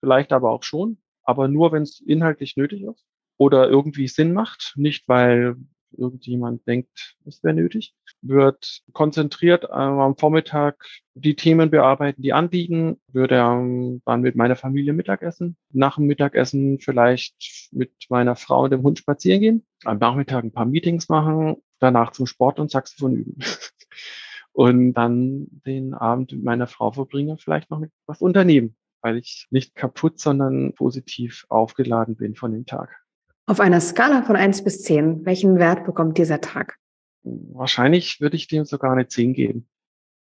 vielleicht 0.01 0.33
aber 0.33 0.51
auch 0.51 0.63
schon, 0.63 0.99
aber 1.23 1.49
nur, 1.49 1.73
wenn 1.73 1.83
es 1.83 2.01
inhaltlich 2.01 2.57
nötig 2.57 2.83
ist 2.83 3.05
oder 3.37 3.69
irgendwie 3.69 4.09
Sinn 4.09 4.33
macht, 4.33 4.75
nicht 4.77 5.09
weil 5.09 5.57
irgendjemand 5.97 6.67
denkt, 6.67 7.17
es 7.25 7.43
wäre 7.43 7.55
nötig, 7.55 7.95
wird 8.21 8.83
konzentriert 8.93 9.65
äh, 9.65 9.73
am 9.73 10.17
Vormittag 10.17 10.85
die 11.15 11.37
Themen 11.37 11.71
bearbeiten, 11.71 12.23
die 12.23 12.33
anliegen, 12.33 13.01
würde 13.13 13.37
ähm, 13.37 14.03
dann 14.05 14.21
mit 14.23 14.35
meiner 14.35 14.57
Familie 14.57 14.93
Mittagessen, 14.93 15.57
nach 15.71 15.97
dem 15.97 16.07
Mittagessen 16.07 16.81
vielleicht 16.81 17.71
mit 17.73 17.93
meiner 18.09 18.37
Frau 18.37 18.65
und 18.65 18.71
dem 18.71 18.83
Hund 18.83 18.99
spazieren 18.99 19.41
gehen, 19.41 19.67
am 19.85 19.99
Nachmittag 19.99 20.45
ein 20.45 20.53
paar 20.53 20.67
Meetings 20.67 21.09
machen, 21.09 21.57
danach 21.85 22.13
zum 22.13 22.27
Sport 22.27 22.59
und 22.59 22.71
Saxophon 22.71 23.15
üben. 23.15 23.39
und 24.53 24.95
dann 24.95 25.47
den 25.67 25.95
Abend 25.95 26.33
mit 26.33 26.43
meiner 26.43 26.67
Frau 26.67 26.91
verbringe, 26.91 27.37
vielleicht 27.39 27.71
noch 27.71 27.79
mit 27.79 27.93
was 28.07 28.21
unternehmen, 28.21 28.77
weil 29.03 29.19
ich 29.19 29.47
nicht 29.51 29.75
kaputt, 29.75 30.19
sondern 30.19 30.73
positiv 30.75 31.45
aufgeladen 31.49 32.17
bin 32.17 32.35
von 32.35 32.53
dem 32.53 32.67
Tag. 32.67 33.01
Auf 33.47 33.61
einer 33.61 33.81
Skala 33.81 34.23
von 34.23 34.37
eins 34.37 34.65
bis 34.65 34.83
zehn, 34.83 35.25
welchen 35.27 35.59
Wert 35.59 35.85
bekommt 35.85 36.17
dieser 36.19 36.41
Tag? 36.41 36.79
Wahrscheinlich 37.23 38.21
würde 38.21 38.37
ich 38.37 38.49
dem 38.49 38.65
sogar 38.65 38.93
eine 38.93 39.09
zehn 39.09 39.35
geben, 39.35 39.69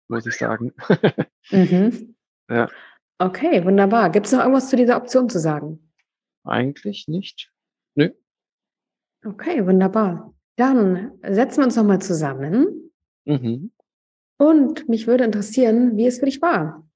muss 0.08 0.26
ich 0.26 0.38
sagen. 0.38 0.74
mhm. 1.52 2.12
Ja. 2.48 2.70
Okay, 3.18 3.66
wunderbar. 3.66 4.12
Gibt 4.12 4.28
es 4.28 4.32
noch 4.32 4.42
irgendwas 4.42 4.70
zu 4.70 4.76
dieser 4.76 4.98
Option 4.98 5.30
zu 5.30 5.40
sagen? 5.40 5.92
Eigentlich 6.44 7.08
nicht. 7.08 7.52
Nö. 7.96 8.12
Okay, 9.26 9.66
wunderbar. 9.66 10.35
Dann 10.56 11.12
setzen 11.22 11.60
wir 11.60 11.66
uns 11.66 11.76
nochmal 11.76 12.02
zusammen. 12.02 12.92
Mhm. 13.26 13.72
Und 14.38 14.90
mich 14.90 15.08
würde 15.08 15.24
interessieren, 15.24 15.98
wie 15.98 16.08
es 16.08 16.20
für 16.20 16.26
dich 16.26 16.42
war. 16.42 16.88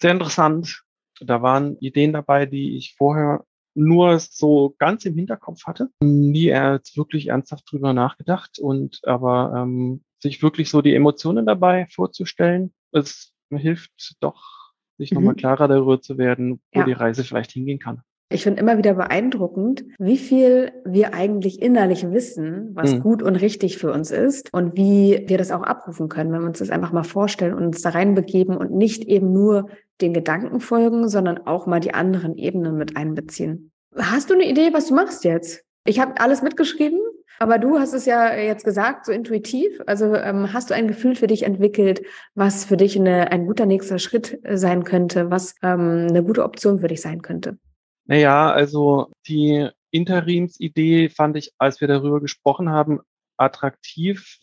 Sehr 0.00 0.12
interessant. 0.12 0.84
Da 1.20 1.42
waren 1.42 1.76
Ideen 1.78 2.12
dabei, 2.12 2.46
die 2.46 2.76
ich 2.76 2.94
vorher 2.96 3.44
nur 3.74 4.18
so 4.20 4.74
ganz 4.78 5.04
im 5.04 5.14
Hinterkopf 5.14 5.64
hatte. 5.66 5.90
Nie 6.00 6.46
jetzt 6.46 6.96
wirklich 6.96 7.28
ernsthaft 7.28 7.70
drüber 7.70 7.92
nachgedacht 7.92 8.58
und 8.58 9.00
aber 9.04 9.52
ähm, 9.56 10.04
sich 10.20 10.42
wirklich 10.42 10.70
so 10.70 10.80
die 10.80 10.94
Emotionen 10.94 11.46
dabei 11.46 11.86
vorzustellen, 11.90 12.72
es 12.92 13.34
hilft 13.50 14.16
doch, 14.20 14.72
sich 14.96 15.10
mhm. 15.10 15.16
nochmal 15.16 15.34
klarer 15.34 15.68
darüber 15.68 16.00
zu 16.00 16.18
werden, 16.18 16.60
wo 16.72 16.80
ja. 16.80 16.86
die 16.86 16.92
Reise 16.92 17.24
vielleicht 17.24 17.52
hingehen 17.52 17.78
kann. 17.78 18.02
Ich 18.34 18.42
finde 18.42 18.60
immer 18.60 18.78
wieder 18.78 18.94
beeindruckend, 18.94 19.84
wie 20.00 20.18
viel 20.18 20.72
wir 20.84 21.14
eigentlich 21.14 21.62
innerlich 21.62 22.10
wissen, 22.10 22.70
was 22.74 22.92
mhm. 22.92 23.00
gut 23.00 23.22
und 23.22 23.36
richtig 23.36 23.78
für 23.78 23.92
uns 23.92 24.10
ist 24.10 24.52
und 24.52 24.76
wie 24.76 25.22
wir 25.28 25.38
das 25.38 25.52
auch 25.52 25.62
abrufen 25.62 26.08
können, 26.08 26.32
wenn 26.32 26.40
wir 26.40 26.48
uns 26.48 26.58
das 26.58 26.70
einfach 26.70 26.90
mal 26.90 27.04
vorstellen 27.04 27.54
und 27.54 27.64
uns 27.64 27.80
da 27.82 27.90
reinbegeben 27.90 28.56
und 28.56 28.72
nicht 28.72 29.04
eben 29.04 29.32
nur 29.32 29.68
den 30.00 30.12
Gedanken 30.12 30.58
folgen, 30.58 31.08
sondern 31.08 31.46
auch 31.46 31.66
mal 31.66 31.78
die 31.78 31.94
anderen 31.94 32.36
Ebenen 32.36 32.76
mit 32.76 32.96
einbeziehen. 32.96 33.70
Hast 33.96 34.30
du 34.30 34.34
eine 34.34 34.50
Idee, 34.50 34.70
was 34.72 34.88
du 34.88 34.96
machst 34.96 35.22
jetzt? 35.22 35.62
Ich 35.84 36.00
habe 36.00 36.20
alles 36.20 36.42
mitgeschrieben, 36.42 36.98
aber 37.38 37.58
du 37.58 37.78
hast 37.78 37.92
es 37.92 38.04
ja 38.04 38.34
jetzt 38.34 38.64
gesagt, 38.64 39.06
so 39.06 39.12
intuitiv. 39.12 39.80
Also 39.86 40.12
ähm, 40.12 40.52
hast 40.52 40.70
du 40.70 40.74
ein 40.74 40.88
Gefühl 40.88 41.14
für 41.14 41.28
dich 41.28 41.44
entwickelt, 41.44 42.02
was 42.34 42.64
für 42.64 42.76
dich 42.76 42.98
eine, 42.98 43.30
ein 43.30 43.46
guter 43.46 43.66
nächster 43.66 44.00
Schritt 44.00 44.40
sein 44.50 44.82
könnte, 44.82 45.30
was 45.30 45.54
ähm, 45.62 46.08
eine 46.10 46.24
gute 46.24 46.42
Option 46.42 46.80
für 46.80 46.88
dich 46.88 47.00
sein 47.00 47.22
könnte? 47.22 47.58
Naja, 48.06 48.50
also 48.52 49.12
die 49.26 49.68
Interimsidee 49.90 51.08
fand 51.08 51.36
ich, 51.36 51.52
als 51.58 51.80
wir 51.80 51.88
darüber 51.88 52.20
gesprochen 52.20 52.68
haben, 52.68 53.00
attraktiv, 53.36 54.38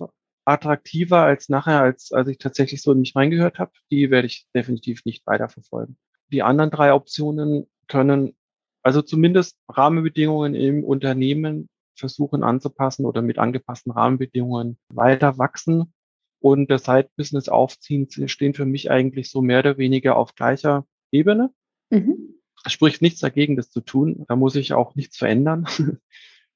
attraktiver 0.46 1.24
als 1.24 1.50
nachher, 1.50 1.82
als, 1.82 2.12
als 2.12 2.28
ich 2.30 2.38
tatsächlich 2.38 2.82
so 2.82 2.94
nicht 2.94 3.16
reingehört 3.16 3.60
habe. 3.60 3.72
Die 3.92 4.10
werde 4.10 4.28
ich 4.28 4.48
definitiv 4.56 5.06
nicht 5.06 5.26
weiterverfolgen. 5.28 5.98
Die 6.32 6.44
anderen 6.44 6.72
drei 6.72 6.94
Optionen 6.94 7.68
können 7.88 8.36
also 8.84 9.02
zumindest 9.02 9.58
Rahmenbedingungen 9.70 10.56
im 10.56 10.84
Unternehmen 10.84 11.70
versuchen 11.96 12.44
anzupassen 12.44 13.06
oder 13.06 13.22
mit 13.22 13.38
angepassten 13.38 13.92
Rahmenbedingungen 13.92 14.78
weiter 14.90 15.38
wachsen. 15.38 15.94
Und 16.40 16.72
das 16.72 16.86
Side-Business 16.86 17.50
aufziehen 17.50 18.08
stehen 18.28 18.56
für 18.56 18.66
mich 18.66 18.90
eigentlich 18.90 19.30
so 19.30 19.44
mehr 19.44 19.60
oder 19.60 19.78
weniger 19.78 20.16
auf 20.16 20.34
gleicher 20.34 20.88
Ebene. 21.12 21.54
Mhm. 21.92 22.41
Es 22.66 22.72
spricht 22.74 23.02
nichts 23.02 23.20
dagegen, 23.20 23.56
das 23.56 23.72
zu 23.72 23.82
tun. 23.82 24.26
Da 24.28 24.36
muss 24.36 24.56
ich 24.56 24.74
auch 24.74 24.96
nichts 24.96 25.18
verändern. 25.18 25.68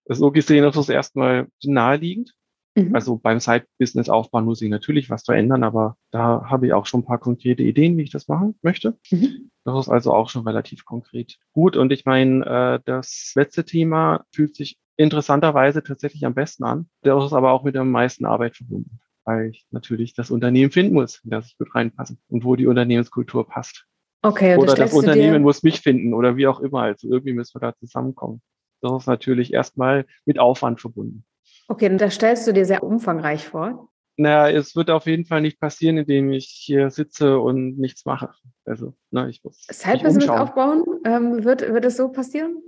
so 0.08 0.32
gesehen 0.32 0.64
ist 0.64 0.78
das 0.78 0.90
erstmal 0.90 1.48
naheliegend. 1.64 2.34
Mhm. 2.76 2.94
Also 2.94 3.18
beim 3.18 3.40
Side-Business 3.40 4.10
aufbauen 4.10 4.46
muss 4.46 4.62
ich 4.62 4.70
natürlich 4.70 5.10
was 5.10 5.24
verändern, 5.24 5.64
aber 5.64 5.98
da 6.12 6.44
habe 6.46 6.68
ich 6.68 6.74
auch 6.74 6.86
schon 6.86 7.02
ein 7.02 7.06
paar 7.06 7.20
konkrete 7.20 7.64
Ideen, 7.64 7.98
wie 7.98 8.04
ich 8.04 8.12
das 8.12 8.28
machen 8.28 8.56
möchte. 8.62 8.98
Mhm. 9.10 9.50
Das 9.64 9.80
ist 9.80 9.90
also 9.90 10.14
auch 10.14 10.30
schon 10.30 10.46
relativ 10.46 10.86
konkret. 10.86 11.38
Gut, 11.54 11.78
und 11.78 11.92
ich 11.92 12.06
meine, 12.06 12.46
äh, 12.46 12.80
das 12.86 13.32
letzte 13.36 13.66
Thema 13.66 14.26
fühlt 14.32 14.56
sich 14.56 14.78
interessanterweise 14.98 15.84
tatsächlich 15.84 16.26
am 16.26 16.36
besten 16.36 16.64
an. 16.66 16.90
Der 17.04 17.18
ist 17.18 17.34
aber 17.34 17.52
auch 17.52 17.64
mit 17.64 17.76
der 17.76 17.84
meisten 17.84 18.26
Arbeit 18.26 18.56
verbunden, 18.58 19.00
weil 19.24 19.50
ich 19.50 19.66
natürlich 19.72 20.14
das 20.14 20.30
Unternehmen 20.30 20.72
finden 20.72 20.94
muss, 20.94 21.22
in 21.24 21.32
das 21.32 21.48
ich 21.48 21.58
gut 21.58 21.74
reinpasse 21.74 22.18
und 22.28 22.44
wo 22.44 22.56
die 22.56 22.68
Unternehmenskultur 22.68 23.48
passt. 23.48 23.86
Okay, 24.26 24.58
oder 24.58 24.74
das 24.74 24.94
Unternehmen 24.94 25.44
muss 25.44 25.62
mich 25.62 25.82
finden 25.82 26.14
oder 26.14 26.36
wie 26.36 26.48
auch 26.48 26.60
immer. 26.60 26.82
Also 26.82 27.08
irgendwie 27.08 27.34
müssen 27.34 27.54
wir 27.56 27.60
da 27.60 27.76
zusammenkommen. 27.76 28.42
Das 28.82 29.04
ist 29.04 29.08
natürlich 29.08 29.54
erstmal 29.54 30.06
mit 30.26 30.40
Aufwand 30.40 30.82
verbunden. 30.82 31.24
Okay, 31.68 31.90
und 31.90 32.00
das 32.00 32.16
stellst 32.16 32.48
du 32.48 32.52
dir 32.52 32.66
sehr 32.66 32.84
umfangreich 32.84 33.46
vor. 33.46 33.90
Naja, 34.18 34.50
es 34.50 34.76
wird 34.76 34.90
auf 34.90 35.06
jeden 35.06 35.26
Fall 35.26 35.42
nicht 35.42 35.60
passieren, 35.60 35.98
indem 35.98 36.32
ich 36.32 36.48
hier 36.48 36.90
sitze 36.90 37.38
und 37.40 37.78
nichts 37.78 38.06
mache. 38.06 38.32
Also, 38.64 38.96
na, 39.12 39.28
ich 39.28 39.44
muss. 39.44 39.68
Side-Business 39.70 40.30
aufbauen, 40.30 40.84
ähm, 41.06 41.44
wird, 41.44 41.62
wird 41.62 41.86
es 41.86 41.98
so 41.98 42.10
passieren? 42.10 42.64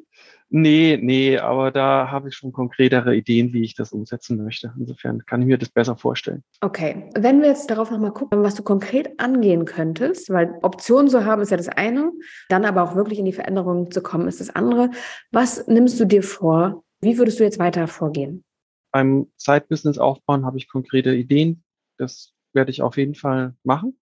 Nee, 0.49 0.97
nee, 1.01 1.37
aber 1.37 1.71
da 1.71 2.09
habe 2.09 2.29
ich 2.29 2.35
schon 2.35 2.53
konkretere 2.53 3.13
Ideen, 3.15 3.51
wie 3.51 3.63
ich 3.63 3.75
das 3.75 3.91
umsetzen 3.91 4.41
möchte. 4.41 4.73
Insofern 4.79 5.25
kann 5.25 5.41
ich 5.41 5.47
mir 5.47 5.57
das 5.57 5.69
besser 5.69 5.97
vorstellen. 5.97 6.43
Okay, 6.61 7.09
wenn 7.15 7.41
wir 7.41 7.49
jetzt 7.49 7.69
darauf 7.69 7.91
nochmal 7.91 8.13
gucken, 8.13 8.43
was 8.43 8.55
du 8.55 8.63
konkret 8.63 9.19
angehen 9.19 9.65
könntest, 9.65 10.29
weil 10.29 10.57
Optionen 10.61 11.09
zu 11.09 11.25
haben 11.25 11.41
ist 11.41 11.51
ja 11.51 11.57
das 11.57 11.67
eine, 11.67 12.13
dann 12.47 12.63
aber 12.63 12.83
auch 12.83 12.95
wirklich 12.95 13.19
in 13.19 13.25
die 13.25 13.33
Veränderung 13.33 13.91
zu 13.91 14.01
kommen 14.01 14.27
ist 14.27 14.39
das 14.39 14.49
andere. 14.49 14.89
Was 15.31 15.67
nimmst 15.67 15.99
du 15.99 16.05
dir 16.05 16.23
vor? 16.23 16.83
Wie 17.01 17.17
würdest 17.17 17.39
du 17.39 17.43
jetzt 17.43 17.59
weiter 17.59 17.87
vorgehen? 17.87 18.45
Beim 18.91 19.27
Side-Business 19.35 19.97
aufbauen 19.97 20.45
habe 20.45 20.57
ich 20.57 20.69
konkrete 20.69 21.13
Ideen. 21.13 21.63
Das 21.97 22.33
werde 22.53 22.71
ich 22.71 22.81
auf 22.81 22.95
jeden 22.95 23.15
Fall 23.15 23.53
machen. 23.63 23.99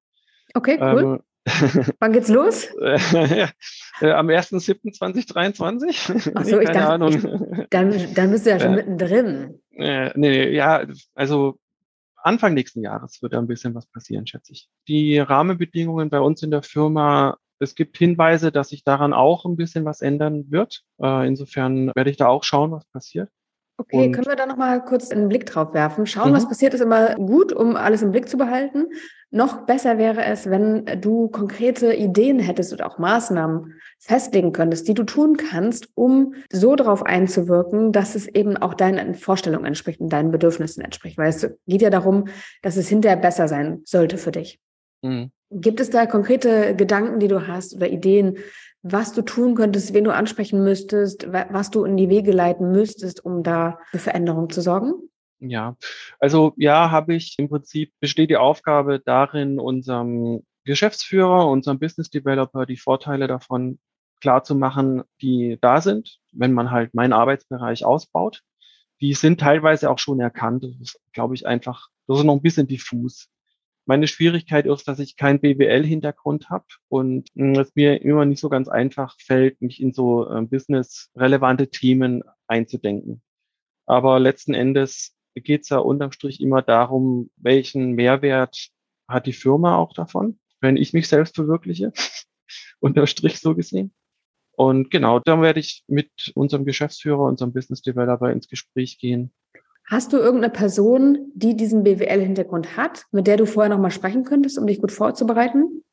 Okay, 0.53 0.77
cool. 0.79 1.03
Ähm, 1.03 1.21
Wann 1.99 2.13
geht's 2.13 2.29
los? 2.29 2.67
äh, 4.01 4.11
am 4.11 4.27
1.7.2023. 4.27 6.33
Achso, 6.35 6.59
ich 6.59 6.69
dachte, 6.69 6.89
Ahnung. 6.89 7.13
Ich, 7.13 7.67
dann, 7.69 8.13
dann 8.13 8.31
bist 8.31 8.45
du 8.45 8.49
ja 8.49 8.59
schon 8.59 8.73
äh, 8.73 8.75
mittendrin. 8.75 9.61
Äh, 9.71 10.11
nee, 10.15 10.51
ja, 10.51 10.85
also 11.13 11.57
Anfang 12.17 12.55
nächsten 12.55 12.81
Jahres 12.81 13.21
wird 13.21 13.33
da 13.33 13.39
ein 13.39 13.47
bisschen 13.47 13.75
was 13.75 13.85
passieren, 13.85 14.25
schätze 14.25 14.53
ich. 14.53 14.67
Die 14.87 15.19
Rahmenbedingungen 15.19 16.09
bei 16.09 16.19
uns 16.19 16.41
in 16.41 16.51
der 16.51 16.63
Firma, 16.63 17.37
es 17.59 17.75
gibt 17.75 17.97
Hinweise, 17.97 18.51
dass 18.51 18.69
sich 18.69 18.83
daran 18.83 19.13
auch 19.13 19.45
ein 19.45 19.55
bisschen 19.55 19.85
was 19.85 20.01
ändern 20.01 20.45
wird. 20.49 20.83
Äh, 21.01 21.27
insofern 21.27 21.91
werde 21.95 22.09
ich 22.09 22.17
da 22.17 22.27
auch 22.27 22.43
schauen, 22.43 22.71
was 22.71 22.85
passiert. 22.85 23.29
Okay, 23.77 24.07
und 24.07 24.13
können 24.13 24.27
wir 24.27 24.37
da 24.37 24.45
nochmal 24.45 24.83
kurz 24.83 25.11
einen 25.11 25.27
Blick 25.27 25.45
drauf 25.45 25.73
werfen? 25.73 26.05
Schauen, 26.05 26.31
mhm. 26.31 26.35
was 26.35 26.47
passiert, 26.47 26.73
ist 26.73 26.81
immer 26.81 27.15
gut, 27.15 27.51
um 27.51 27.75
alles 27.75 28.01
im 28.01 28.11
Blick 28.11 28.29
zu 28.29 28.37
behalten. 28.37 28.87
Noch 29.31 29.65
besser 29.65 29.97
wäre 29.97 30.23
es, 30.23 30.49
wenn 30.49 30.85
du 31.01 31.27
konkrete 31.27 31.93
Ideen 31.93 32.39
hättest 32.39 32.71
oder 32.71 32.87
auch 32.87 32.99
Maßnahmen 32.99 33.73
festlegen 33.99 34.53
könntest, 34.53 34.87
die 34.87 34.93
du 34.93 35.03
tun 35.03 35.35
kannst, 35.35 35.89
um 35.95 36.35
so 36.51 36.75
darauf 36.75 37.03
einzuwirken, 37.03 37.91
dass 37.91 38.15
es 38.15 38.27
eben 38.27 38.55
auch 38.55 38.73
deinen 38.73 39.15
Vorstellungen 39.15 39.65
entspricht 39.65 39.99
und 39.99 40.09
deinen 40.09 40.31
Bedürfnissen 40.31 40.83
entspricht. 40.83 41.17
Weil 41.17 41.29
es 41.29 41.49
geht 41.67 41.81
ja 41.81 41.89
darum, 41.89 42.25
dass 42.61 42.77
es 42.77 42.87
hinterher 42.87 43.17
besser 43.17 43.47
sein 43.47 43.81
sollte 43.83 44.17
für 44.17 44.31
dich. 44.31 44.59
Mhm. 45.01 45.31
Gibt 45.51 45.79
es 45.79 45.89
da 45.89 46.05
konkrete 46.05 46.75
Gedanken, 46.75 47.19
die 47.19 47.27
du 47.27 47.47
hast 47.47 47.75
oder 47.75 47.87
Ideen, 47.87 48.37
was 48.81 49.13
du 49.13 49.21
tun 49.21 49.55
könntest, 49.55 49.93
wen 49.93 50.03
du 50.03 50.13
ansprechen 50.13 50.63
müsstest, 50.63 51.31
was 51.31 51.71
du 51.71 51.85
in 51.85 51.97
die 51.97 52.09
Wege 52.09 52.31
leiten 52.31 52.71
müsstest, 52.71 53.23
um 53.25 53.41
da 53.41 53.79
für 53.91 53.99
Veränderung 53.99 54.49
zu 54.49 54.61
sorgen? 54.61 54.93
Ja, 55.49 55.77
also 56.19 56.53
ja, 56.57 56.91
habe 56.91 57.15
ich 57.15 57.35
im 57.37 57.49
Prinzip 57.49 57.93
besteht 57.99 58.29
die 58.29 58.37
Aufgabe 58.37 58.99
darin, 58.99 59.59
unserem 59.59 60.43
Geschäftsführer, 60.65 61.47
unserem 61.47 61.79
Business 61.79 62.09
Developer 62.09 62.65
die 62.65 62.77
Vorteile 62.77 63.27
davon 63.27 63.79
klar 64.21 64.43
zu 64.43 64.55
machen, 64.55 65.03
die 65.21 65.57
da 65.61 65.81
sind, 65.81 66.19
wenn 66.31 66.53
man 66.53 66.71
halt 66.71 66.93
meinen 66.93 67.13
Arbeitsbereich 67.13 67.85
ausbaut. 67.85 68.41
Die 69.01 69.13
sind 69.13 69.39
teilweise 69.39 69.89
auch 69.91 69.99
schon 69.99 70.19
erkannt. 70.19 70.63
Das 70.63 70.71
ist, 70.81 70.99
glaube 71.13 71.35
ich, 71.35 71.45
einfach, 71.45 71.89
das 72.07 72.19
ist 72.19 72.23
noch 72.23 72.35
ein 72.35 72.41
bisschen 72.41 72.67
diffus. 72.67 73.29
Meine 73.85 74.07
Schwierigkeit 74.07 74.65
ist, 74.65 74.87
dass 74.87 74.97
ich 74.97 75.15
keinen 75.15 75.39
BWL-Hintergrund 75.41 76.49
habe 76.49 76.65
und 76.87 77.29
hm, 77.35 77.53
es 77.59 77.75
mir 77.75 78.01
immer 78.01 78.25
nicht 78.25 78.39
so 78.39 78.49
ganz 78.49 78.67
einfach 78.67 79.15
fällt, 79.19 79.61
mich 79.61 79.79
in 79.79 79.93
so 79.93 80.27
äh, 80.27 80.41
business-relevante 80.41 81.69
Themen 81.69 82.23
einzudenken. 82.47 83.21
Aber 83.85 84.19
letzten 84.19 84.55
Endes 84.55 85.15
geht 85.41 85.63
es 85.63 85.69
ja 85.69 85.77
unterm 85.77 86.11
Strich 86.11 86.41
immer 86.41 86.61
darum, 86.61 87.29
welchen 87.37 87.91
Mehrwert 87.91 88.69
hat 89.07 89.25
die 89.25 89.33
Firma 89.33 89.77
auch 89.77 89.93
davon, 89.93 90.39
wenn 90.61 90.77
ich 90.77 90.93
mich 90.93 91.07
selbst 91.07 91.35
verwirkliche, 91.35 91.91
unterm 92.79 93.07
Strich 93.07 93.39
so 93.39 93.55
gesehen. 93.55 93.93
Und 94.57 94.89
genau, 94.89 95.19
dann 95.19 95.41
werde 95.41 95.59
ich 95.59 95.83
mit 95.87 96.31
unserem 96.33 96.65
Geschäftsführer, 96.65 97.19
unserem 97.19 97.53
Business 97.53 97.81
Developer 97.81 98.31
ins 98.31 98.47
Gespräch 98.47 98.97
gehen. 98.99 99.33
Hast 99.87 100.13
du 100.13 100.17
irgendeine 100.17 100.51
Person, 100.51 101.31
die 101.35 101.55
diesen 101.55 101.83
BWL-Hintergrund 101.83 102.75
hat, 102.75 103.05
mit 103.11 103.27
der 103.27 103.37
du 103.37 103.45
vorher 103.45 103.69
noch 103.69 103.81
mal 103.81 103.91
sprechen 103.91 104.23
könntest, 104.23 104.57
um 104.57 104.65
dich 104.65 104.79
gut 104.79 104.91
vorzubereiten? 104.91 105.83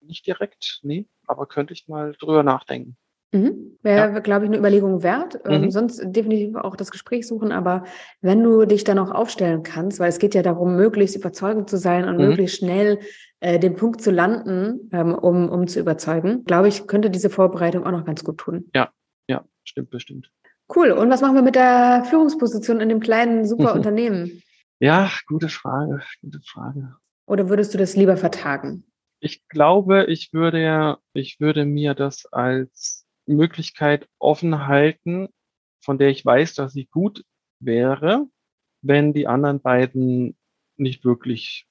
Nicht 0.00 0.26
direkt, 0.26 0.80
nee, 0.82 1.08
aber 1.26 1.46
könnte 1.46 1.72
ich 1.72 1.88
mal 1.88 2.12
drüber 2.18 2.42
nachdenken. 2.42 2.96
Mhm. 3.32 3.76
Wäre, 3.82 4.12
ja. 4.12 4.18
glaube 4.18 4.44
ich, 4.44 4.50
eine 4.50 4.58
Überlegung 4.58 5.02
wert. 5.02 5.38
Ähm, 5.46 5.62
mhm. 5.62 5.70
sonst 5.70 6.02
definitiv 6.04 6.56
auch 6.56 6.76
das 6.76 6.90
Gespräch 6.90 7.26
suchen. 7.26 7.52
Aber 7.52 7.84
wenn 8.20 8.42
du 8.42 8.64
dich 8.66 8.84
dann 8.84 8.98
auch 8.98 9.10
aufstellen 9.10 9.62
kannst, 9.62 10.00
weil 10.00 10.08
es 10.08 10.18
geht 10.18 10.34
ja 10.34 10.42
darum, 10.42 10.76
möglichst 10.76 11.16
überzeugend 11.16 11.70
zu 11.70 11.76
sein 11.76 12.08
und 12.08 12.16
mhm. 12.18 12.28
möglichst 12.28 12.58
schnell 12.58 12.98
äh, 13.40 13.58
den 13.58 13.76
Punkt 13.76 14.02
zu 14.02 14.10
landen, 14.10 14.90
ähm, 14.92 15.14
um, 15.14 15.48
um 15.48 15.66
zu 15.66 15.80
überzeugen, 15.80 16.44
glaube 16.44 16.68
ich, 16.68 16.86
könnte 16.86 17.10
diese 17.10 17.30
Vorbereitung 17.30 17.86
auch 17.86 17.92
noch 17.92 18.04
ganz 18.04 18.24
gut 18.24 18.38
tun. 18.38 18.68
Ja, 18.74 18.90
ja, 19.28 19.44
stimmt 19.64 19.90
bestimmt. 19.90 20.30
Cool. 20.74 20.92
Und 20.92 21.10
was 21.10 21.20
machen 21.20 21.34
wir 21.34 21.42
mit 21.42 21.56
der 21.56 22.04
Führungsposition 22.08 22.80
in 22.80 22.88
dem 22.88 23.00
kleinen, 23.00 23.44
super 23.44 23.74
Unternehmen? 23.74 24.42
Ja, 24.78 25.10
gute 25.26 25.48
Frage, 25.48 26.00
gute 26.22 26.40
Frage. 26.40 26.96
Oder 27.26 27.48
würdest 27.48 27.74
du 27.74 27.78
das 27.78 27.96
lieber 27.96 28.16
vertagen? 28.16 28.84
Ich 29.20 29.46
glaube, 29.48 30.06
ich 30.06 30.32
würde, 30.32 30.98
ich 31.12 31.38
würde 31.40 31.64
mir 31.64 31.94
das 31.94 32.26
als 32.32 32.99
Möglichkeit 33.34 34.08
offen 34.18 34.66
halten, 34.66 35.28
von 35.82 35.98
der 35.98 36.08
ich 36.08 36.24
weiß, 36.24 36.54
dass 36.54 36.72
sie 36.72 36.86
gut 36.86 37.24
wäre, 37.60 38.26
wenn 38.82 39.12
die 39.12 39.26
anderen 39.26 39.60
beiden 39.60 40.36
nicht 40.76 41.04
wirklich 41.04 41.66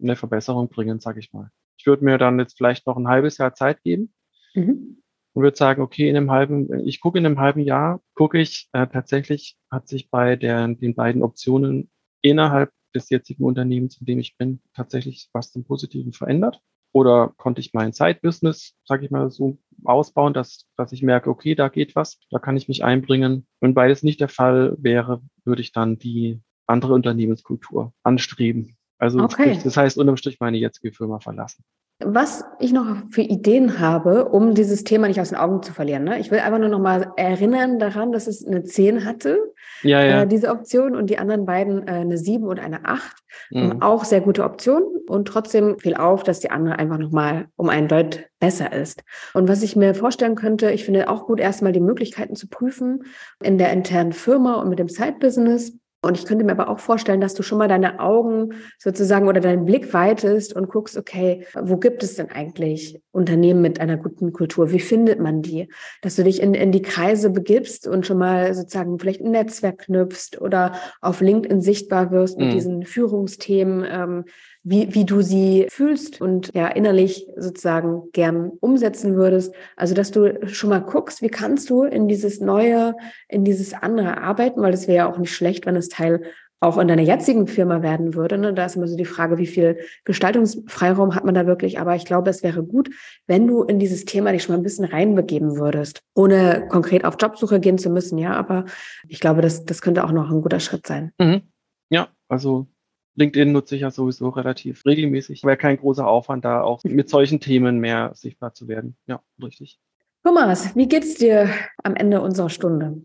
eine 0.00 0.16
Verbesserung 0.16 0.68
bringen, 0.68 1.00
sage 1.00 1.20
ich 1.20 1.32
mal. 1.32 1.50
Ich 1.76 1.86
würde 1.86 2.04
mir 2.04 2.18
dann 2.18 2.38
jetzt 2.38 2.56
vielleicht 2.56 2.86
noch 2.86 2.96
ein 2.96 3.08
halbes 3.08 3.38
Jahr 3.38 3.54
Zeit 3.54 3.82
geben 3.82 4.14
mhm. 4.54 5.02
und 5.32 5.42
würde 5.42 5.56
sagen, 5.56 5.82
okay, 5.82 6.08
in 6.08 6.16
einem 6.16 6.30
halben, 6.30 6.86
ich 6.86 7.00
gucke 7.00 7.18
in 7.18 7.26
einem 7.26 7.40
halben 7.40 7.60
Jahr, 7.60 8.00
gucke 8.14 8.40
ich, 8.40 8.68
äh, 8.72 8.86
tatsächlich 8.86 9.56
hat 9.70 9.88
sich 9.88 10.10
bei 10.10 10.36
der, 10.36 10.68
den 10.68 10.94
beiden 10.94 11.22
Optionen 11.22 11.90
innerhalb 12.20 12.70
des 12.94 13.10
jetzigen 13.10 13.44
Unternehmens, 13.44 13.98
in 13.98 14.06
dem 14.06 14.18
ich 14.18 14.36
bin, 14.36 14.60
tatsächlich 14.74 15.28
was 15.32 15.50
zum 15.50 15.64
Positiven 15.64 16.12
verändert. 16.12 16.60
Oder 16.92 17.32
konnte 17.36 17.60
ich 17.60 17.72
mein 17.72 17.92
Side-Business, 17.92 18.74
sage 18.84 19.04
ich 19.04 19.10
mal 19.10 19.30
so, 19.30 19.58
ausbauen, 19.84 20.34
dass, 20.34 20.66
dass 20.76 20.92
ich 20.92 21.02
merke, 21.02 21.30
okay, 21.30 21.54
da 21.54 21.68
geht 21.68 21.96
was, 21.96 22.20
da 22.30 22.38
kann 22.38 22.56
ich 22.56 22.68
mich 22.68 22.84
einbringen. 22.84 23.46
Wenn 23.60 23.74
beides 23.74 24.02
nicht 24.02 24.20
der 24.20 24.28
Fall 24.28 24.76
wäre, 24.78 25.22
würde 25.44 25.62
ich 25.62 25.72
dann 25.72 25.98
die 25.98 26.40
andere 26.66 26.92
Unternehmenskultur 26.92 27.92
anstreben. 28.02 28.76
Also 28.98 29.20
okay. 29.20 29.58
das 29.62 29.76
heißt 29.76 29.98
unterm 29.98 30.16
Strich 30.16 30.38
meine 30.38 30.58
jetzige 30.58 30.92
Firma 30.92 31.18
verlassen. 31.18 31.64
Was 31.98 32.44
ich 32.58 32.72
noch 32.72 32.96
für 33.10 33.22
Ideen 33.22 33.78
habe, 33.78 34.28
um 34.28 34.54
dieses 34.54 34.84
Thema 34.84 35.06
nicht 35.06 35.20
aus 35.20 35.28
den 35.28 35.38
Augen 35.38 35.62
zu 35.62 35.72
verlieren. 35.72 36.04
Ne? 36.04 36.18
Ich 36.18 36.30
will 36.30 36.40
einfach 36.40 36.58
nur 36.58 36.68
noch 36.68 36.80
mal 36.80 37.12
erinnern 37.16 37.78
daran, 37.78 38.10
dass 38.12 38.26
es 38.26 38.44
eine 38.46 38.64
10 38.64 39.04
hatte, 39.04 39.38
ja, 39.82 40.04
ja. 40.04 40.22
Äh, 40.22 40.26
diese 40.26 40.50
Option, 40.50 40.94
und 40.94 41.10
die 41.10 41.18
anderen 41.18 41.44
beiden 41.44 41.86
äh, 41.86 41.92
eine 41.92 42.16
7 42.16 42.44
und 42.44 42.60
eine 42.60 42.84
8. 42.84 43.16
Mhm. 43.50 43.82
Auch 43.82 44.04
sehr 44.04 44.20
gute 44.20 44.44
Optionen. 44.44 44.84
Und 45.08 45.26
trotzdem 45.26 45.78
fiel 45.78 45.94
auf, 45.94 46.22
dass 46.22 46.40
die 46.40 46.50
andere 46.50 46.78
einfach 46.78 46.98
noch 46.98 47.10
mal 47.10 47.46
um 47.56 47.68
einen 47.68 47.88
Deut 47.88 48.24
besser 48.38 48.72
ist. 48.72 49.02
Und 49.34 49.48
was 49.48 49.62
ich 49.62 49.76
mir 49.76 49.94
vorstellen 49.94 50.36
könnte, 50.36 50.70
ich 50.70 50.84
finde 50.84 51.08
auch 51.08 51.26
gut, 51.26 51.40
erstmal 51.40 51.72
die 51.72 51.80
Möglichkeiten 51.80 52.36
zu 52.36 52.48
prüfen 52.48 53.04
in 53.42 53.58
der 53.58 53.72
internen 53.72 54.12
Firma 54.12 54.54
und 54.54 54.68
mit 54.68 54.78
dem 54.78 54.88
Side-Business 54.88 55.78
und 56.04 56.18
ich 56.18 56.26
könnte 56.26 56.44
mir 56.44 56.50
aber 56.50 56.68
auch 56.68 56.80
vorstellen, 56.80 57.20
dass 57.20 57.34
du 57.34 57.44
schon 57.44 57.58
mal 57.58 57.68
deine 57.68 58.00
Augen 58.00 58.54
sozusagen 58.78 59.28
oder 59.28 59.40
deinen 59.40 59.64
Blick 59.64 59.94
weitest 59.94 60.54
und 60.54 60.68
guckst, 60.68 60.96
okay, 60.96 61.46
wo 61.54 61.76
gibt 61.76 62.02
es 62.02 62.16
denn 62.16 62.28
eigentlich 62.28 63.00
Unternehmen 63.12 63.62
mit 63.62 63.80
einer 63.80 63.96
guten 63.96 64.32
Kultur? 64.32 64.72
Wie 64.72 64.80
findet 64.80 65.20
man 65.20 65.42
die? 65.42 65.68
Dass 66.02 66.16
du 66.16 66.24
dich 66.24 66.42
in, 66.42 66.54
in 66.54 66.72
die 66.72 66.82
Kreise 66.82 67.30
begibst 67.30 67.86
und 67.86 68.04
schon 68.04 68.18
mal 68.18 68.52
sozusagen 68.52 68.98
vielleicht 68.98 69.20
ein 69.20 69.30
Netzwerk 69.30 69.78
knüpfst 69.86 70.40
oder 70.40 70.72
auf 71.00 71.20
LinkedIn 71.20 71.60
sichtbar 71.60 72.10
wirst 72.10 72.36
mit 72.36 72.48
mhm. 72.48 72.52
diesen 72.52 72.82
Führungsthemen, 72.84 73.86
ähm, 73.88 74.24
wie, 74.64 74.94
wie 74.94 75.04
du 75.04 75.22
sie 75.22 75.66
fühlst 75.68 76.20
und 76.20 76.54
ja 76.54 76.68
innerlich 76.68 77.26
sozusagen 77.36 78.10
gern 78.12 78.50
umsetzen 78.60 79.16
würdest. 79.16 79.54
Also, 79.76 79.94
dass 79.94 80.10
du 80.10 80.46
schon 80.46 80.70
mal 80.70 80.80
guckst, 80.80 81.22
wie 81.22 81.28
kannst 81.28 81.70
du 81.70 81.82
in 81.82 82.08
dieses 82.08 82.40
neue, 82.40 82.94
in 83.28 83.44
dieses 83.44 83.74
andere 83.74 84.18
arbeiten, 84.18 84.62
weil 84.62 84.72
das 84.72 84.86
wäre 84.86 84.98
ja 84.98 85.10
auch 85.10 85.18
nicht 85.18 85.34
schlecht, 85.34 85.66
wenn 85.66 85.76
es 85.76 85.88
Teil 85.88 86.22
auch 86.62 86.78
in 86.78 86.86
deiner 86.86 87.02
jetzigen 87.02 87.48
Firma 87.48 87.82
werden 87.82 88.14
würde. 88.14 88.38
Ne? 88.38 88.54
Da 88.54 88.64
ist 88.64 88.76
immer 88.76 88.86
so 88.86 88.96
die 88.96 89.04
Frage, 89.04 89.36
wie 89.36 89.48
viel 89.48 89.78
Gestaltungsfreiraum 90.04 91.16
hat 91.16 91.24
man 91.24 91.34
da 91.34 91.44
wirklich. 91.44 91.80
Aber 91.80 91.96
ich 91.96 92.04
glaube, 92.04 92.30
es 92.30 92.44
wäre 92.44 92.62
gut, 92.62 92.88
wenn 93.26 93.48
du 93.48 93.64
in 93.64 93.80
dieses 93.80 94.04
Thema 94.04 94.30
dich 94.30 94.44
schon 94.44 94.54
mal 94.54 94.60
ein 94.60 94.62
bisschen 94.62 94.84
reinbegeben 94.84 95.56
würdest, 95.56 96.02
ohne 96.14 96.68
konkret 96.68 97.04
auf 97.04 97.16
Jobsuche 97.20 97.58
gehen 97.58 97.78
zu 97.78 97.90
müssen. 97.90 98.16
Ja, 98.16 98.34
aber 98.34 98.66
ich 99.08 99.18
glaube, 99.18 99.42
das, 99.42 99.64
das 99.64 99.82
könnte 99.82 100.04
auch 100.04 100.12
noch 100.12 100.30
ein 100.30 100.40
guter 100.40 100.60
Schritt 100.60 100.86
sein. 100.86 101.10
Mhm. 101.18 101.42
Ja, 101.90 102.10
also 102.28 102.68
LinkedIn 103.14 103.52
nutze 103.52 103.74
ich 103.74 103.82
ja 103.82 103.90
sowieso 103.90 104.30
relativ 104.30 104.84
regelmäßig. 104.86 105.44
Wäre 105.44 105.56
kein 105.56 105.76
großer 105.76 106.06
Aufwand, 106.06 106.44
da 106.44 106.62
auch 106.62 106.82
mit 106.84 107.08
solchen 107.08 107.40
Themen 107.40 107.78
mehr 107.78 108.12
sichtbar 108.14 108.54
zu 108.54 108.68
werden. 108.68 108.96
Ja, 109.06 109.22
richtig. 109.42 109.78
Thomas, 110.24 110.74
wie 110.76 110.88
geht's 110.88 111.14
dir 111.14 111.50
am 111.82 111.94
Ende 111.94 112.20
unserer 112.20 112.48
Stunde? 112.48 113.02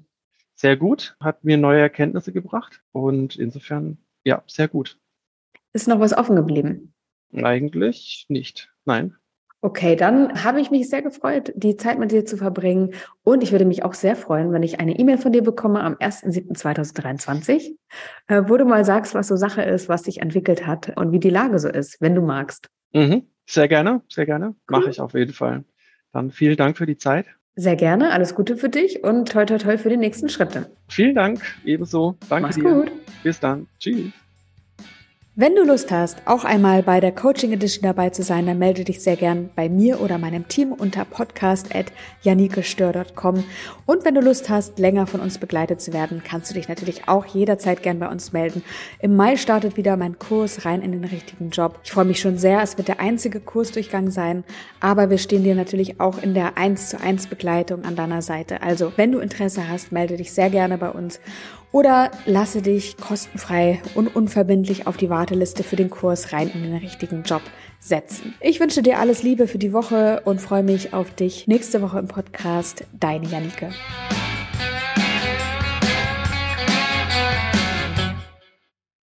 Sehr 0.55 0.77
gut, 0.77 1.15
hat 1.19 1.43
mir 1.43 1.57
neue 1.57 1.81
Erkenntnisse 1.81 2.31
gebracht 2.31 2.81
und 2.91 3.35
insofern, 3.35 3.97
ja, 4.23 4.43
sehr 4.47 4.67
gut. 4.67 4.99
Ist 5.73 5.87
noch 5.87 5.99
was 5.99 6.17
offen 6.17 6.35
geblieben? 6.35 6.93
Eigentlich 7.33 8.25
nicht, 8.29 8.73
nein. 8.85 9.15
Okay, 9.61 9.95
dann 9.95 10.43
habe 10.43 10.61
ich 10.61 10.69
mich 10.69 10.87
sehr 10.87 11.01
gefreut, 11.01 11.51
die 11.55 11.77
Zeit 11.77 11.97
mit 11.97 12.11
dir 12.11 12.25
zu 12.25 12.37
verbringen. 12.37 12.93
Und 13.23 13.41
ich 13.41 13.51
würde 13.51 13.65
mich 13.65 13.83
auch 13.83 13.95
sehr 13.95 14.15
freuen, 14.15 14.51
wenn 14.51 14.61
ich 14.61 14.79
eine 14.79 14.97
E-Mail 14.99 15.17
von 15.17 15.31
dir 15.31 15.41
bekomme 15.41 15.81
am 15.81 15.95
1.7.2023, 15.95 17.75
äh, 18.27 18.43
wo 18.45 18.57
du 18.57 18.65
mal 18.65 18.85
sagst, 18.85 19.15
was 19.15 19.27
so 19.27 19.35
Sache 19.35 19.63
ist, 19.63 19.89
was 19.89 20.03
sich 20.03 20.21
entwickelt 20.21 20.67
hat 20.67 20.95
und 20.95 21.11
wie 21.11 21.19
die 21.19 21.31
Lage 21.31 21.57
so 21.57 21.69
ist, 21.69 21.99
wenn 22.01 22.13
du 22.13 22.21
magst. 22.21 22.67
Mhm. 22.93 23.23
Sehr 23.49 23.67
gerne, 23.67 24.01
sehr 24.09 24.25
gerne. 24.25 24.47
Cool. 24.47 24.79
Mache 24.79 24.89
ich 24.91 25.01
auf 25.01 25.13
jeden 25.13 25.33
Fall. 25.33 25.63
Dann 26.11 26.31
vielen 26.31 26.57
Dank 26.57 26.77
für 26.77 26.85
die 26.85 26.97
Zeit. 26.97 27.25
Sehr 27.55 27.75
gerne, 27.75 28.11
alles 28.11 28.35
Gute 28.35 28.55
für 28.57 28.69
dich 28.69 29.03
und 29.03 29.31
toi 29.31 29.45
toi 29.45 29.57
toi 29.57 29.77
für 29.79 29.89
die 29.89 29.97
nächsten 29.97 30.29
Schritte. 30.29 30.69
Vielen 30.89 31.15
Dank, 31.15 31.41
ebenso. 31.65 32.15
Danke 32.29 32.43
Mach's 32.43 32.55
dir. 32.55 32.63
gut. 32.63 32.91
Bis 33.23 33.39
dann. 33.39 33.67
Tschüss. 33.79 34.11
Wenn 35.39 35.55
du 35.55 35.63
Lust 35.63 35.91
hast, 35.91 36.17
auch 36.25 36.45
einmal 36.45 36.81
bei 36.81 36.99
der 36.99 37.11
Coaching 37.11 37.51
Edition 37.51 37.83
dabei 37.83 38.09
zu 38.09 38.23
sein, 38.23 38.47
dann 38.47 38.57
melde 38.57 38.83
dich 38.83 39.03
sehr 39.03 39.17
gern 39.17 39.51
bei 39.55 39.69
mir 39.69 40.01
oder 40.01 40.17
meinem 40.17 40.47
Team 40.47 40.71
unter 40.71 41.05
podcast.janikestör.com. 41.05 43.43
Und 43.85 44.03
wenn 44.03 44.15
du 44.15 44.21
Lust 44.21 44.49
hast, 44.49 44.79
länger 44.79 45.05
von 45.05 45.19
uns 45.19 45.37
begleitet 45.37 45.79
zu 45.79 45.93
werden, 45.93 46.23
kannst 46.27 46.49
du 46.49 46.55
dich 46.55 46.69
natürlich 46.69 47.07
auch 47.07 47.27
jederzeit 47.27 47.83
gern 47.83 47.99
bei 47.99 48.09
uns 48.09 48.33
melden. 48.33 48.63
Im 48.99 49.15
Mai 49.15 49.35
startet 49.35 49.77
wieder 49.77 49.95
mein 49.95 50.17
Kurs 50.17 50.65
rein 50.65 50.81
in 50.81 50.91
den 50.91 51.03
richtigen 51.03 51.51
Job. 51.51 51.81
Ich 51.83 51.91
freue 51.91 52.05
mich 52.05 52.19
schon 52.19 52.39
sehr. 52.39 52.63
Es 52.63 52.79
wird 52.79 52.87
der 52.87 52.99
einzige 52.99 53.39
Kursdurchgang 53.39 54.09
sein, 54.09 54.43
aber 54.79 55.11
wir 55.11 55.19
stehen 55.19 55.43
dir 55.43 55.53
natürlich 55.53 55.99
auch 55.99 56.19
in 56.19 56.33
der 56.33 56.57
1 56.57 56.89
zu 56.89 56.99
1 56.99 57.27
Begleitung 57.27 57.85
an 57.85 57.95
deiner 57.95 58.23
Seite. 58.23 58.63
Also, 58.63 58.91
wenn 58.95 59.11
du 59.11 59.19
Interesse 59.19 59.69
hast, 59.69 59.91
melde 59.91 60.17
dich 60.17 60.31
sehr 60.31 60.49
gerne 60.49 60.79
bei 60.79 60.89
uns. 60.89 61.19
Oder 61.71 62.11
lasse 62.25 62.61
dich 62.61 62.97
kostenfrei 62.97 63.81
und 63.95 64.15
unverbindlich 64.15 64.87
auf 64.87 64.97
die 64.97 65.09
Warteliste 65.09 65.63
für 65.63 65.75
den 65.75 65.89
Kurs 65.89 66.33
rein 66.33 66.49
in 66.49 66.63
den 66.63 66.75
richtigen 66.75 67.23
Job 67.23 67.41
setzen. 67.79 68.33
Ich 68.41 68.59
wünsche 68.59 68.81
dir 68.81 68.99
alles 68.99 69.23
Liebe 69.23 69.47
für 69.47 69.57
die 69.57 69.73
Woche 69.73 70.21
und 70.25 70.41
freue 70.41 70.63
mich 70.63 70.93
auf 70.93 71.13
dich 71.13 71.47
nächste 71.47 71.81
Woche 71.81 71.99
im 71.99 72.07
Podcast. 72.07 72.85
Deine 72.93 73.27
Janike. 73.27 73.69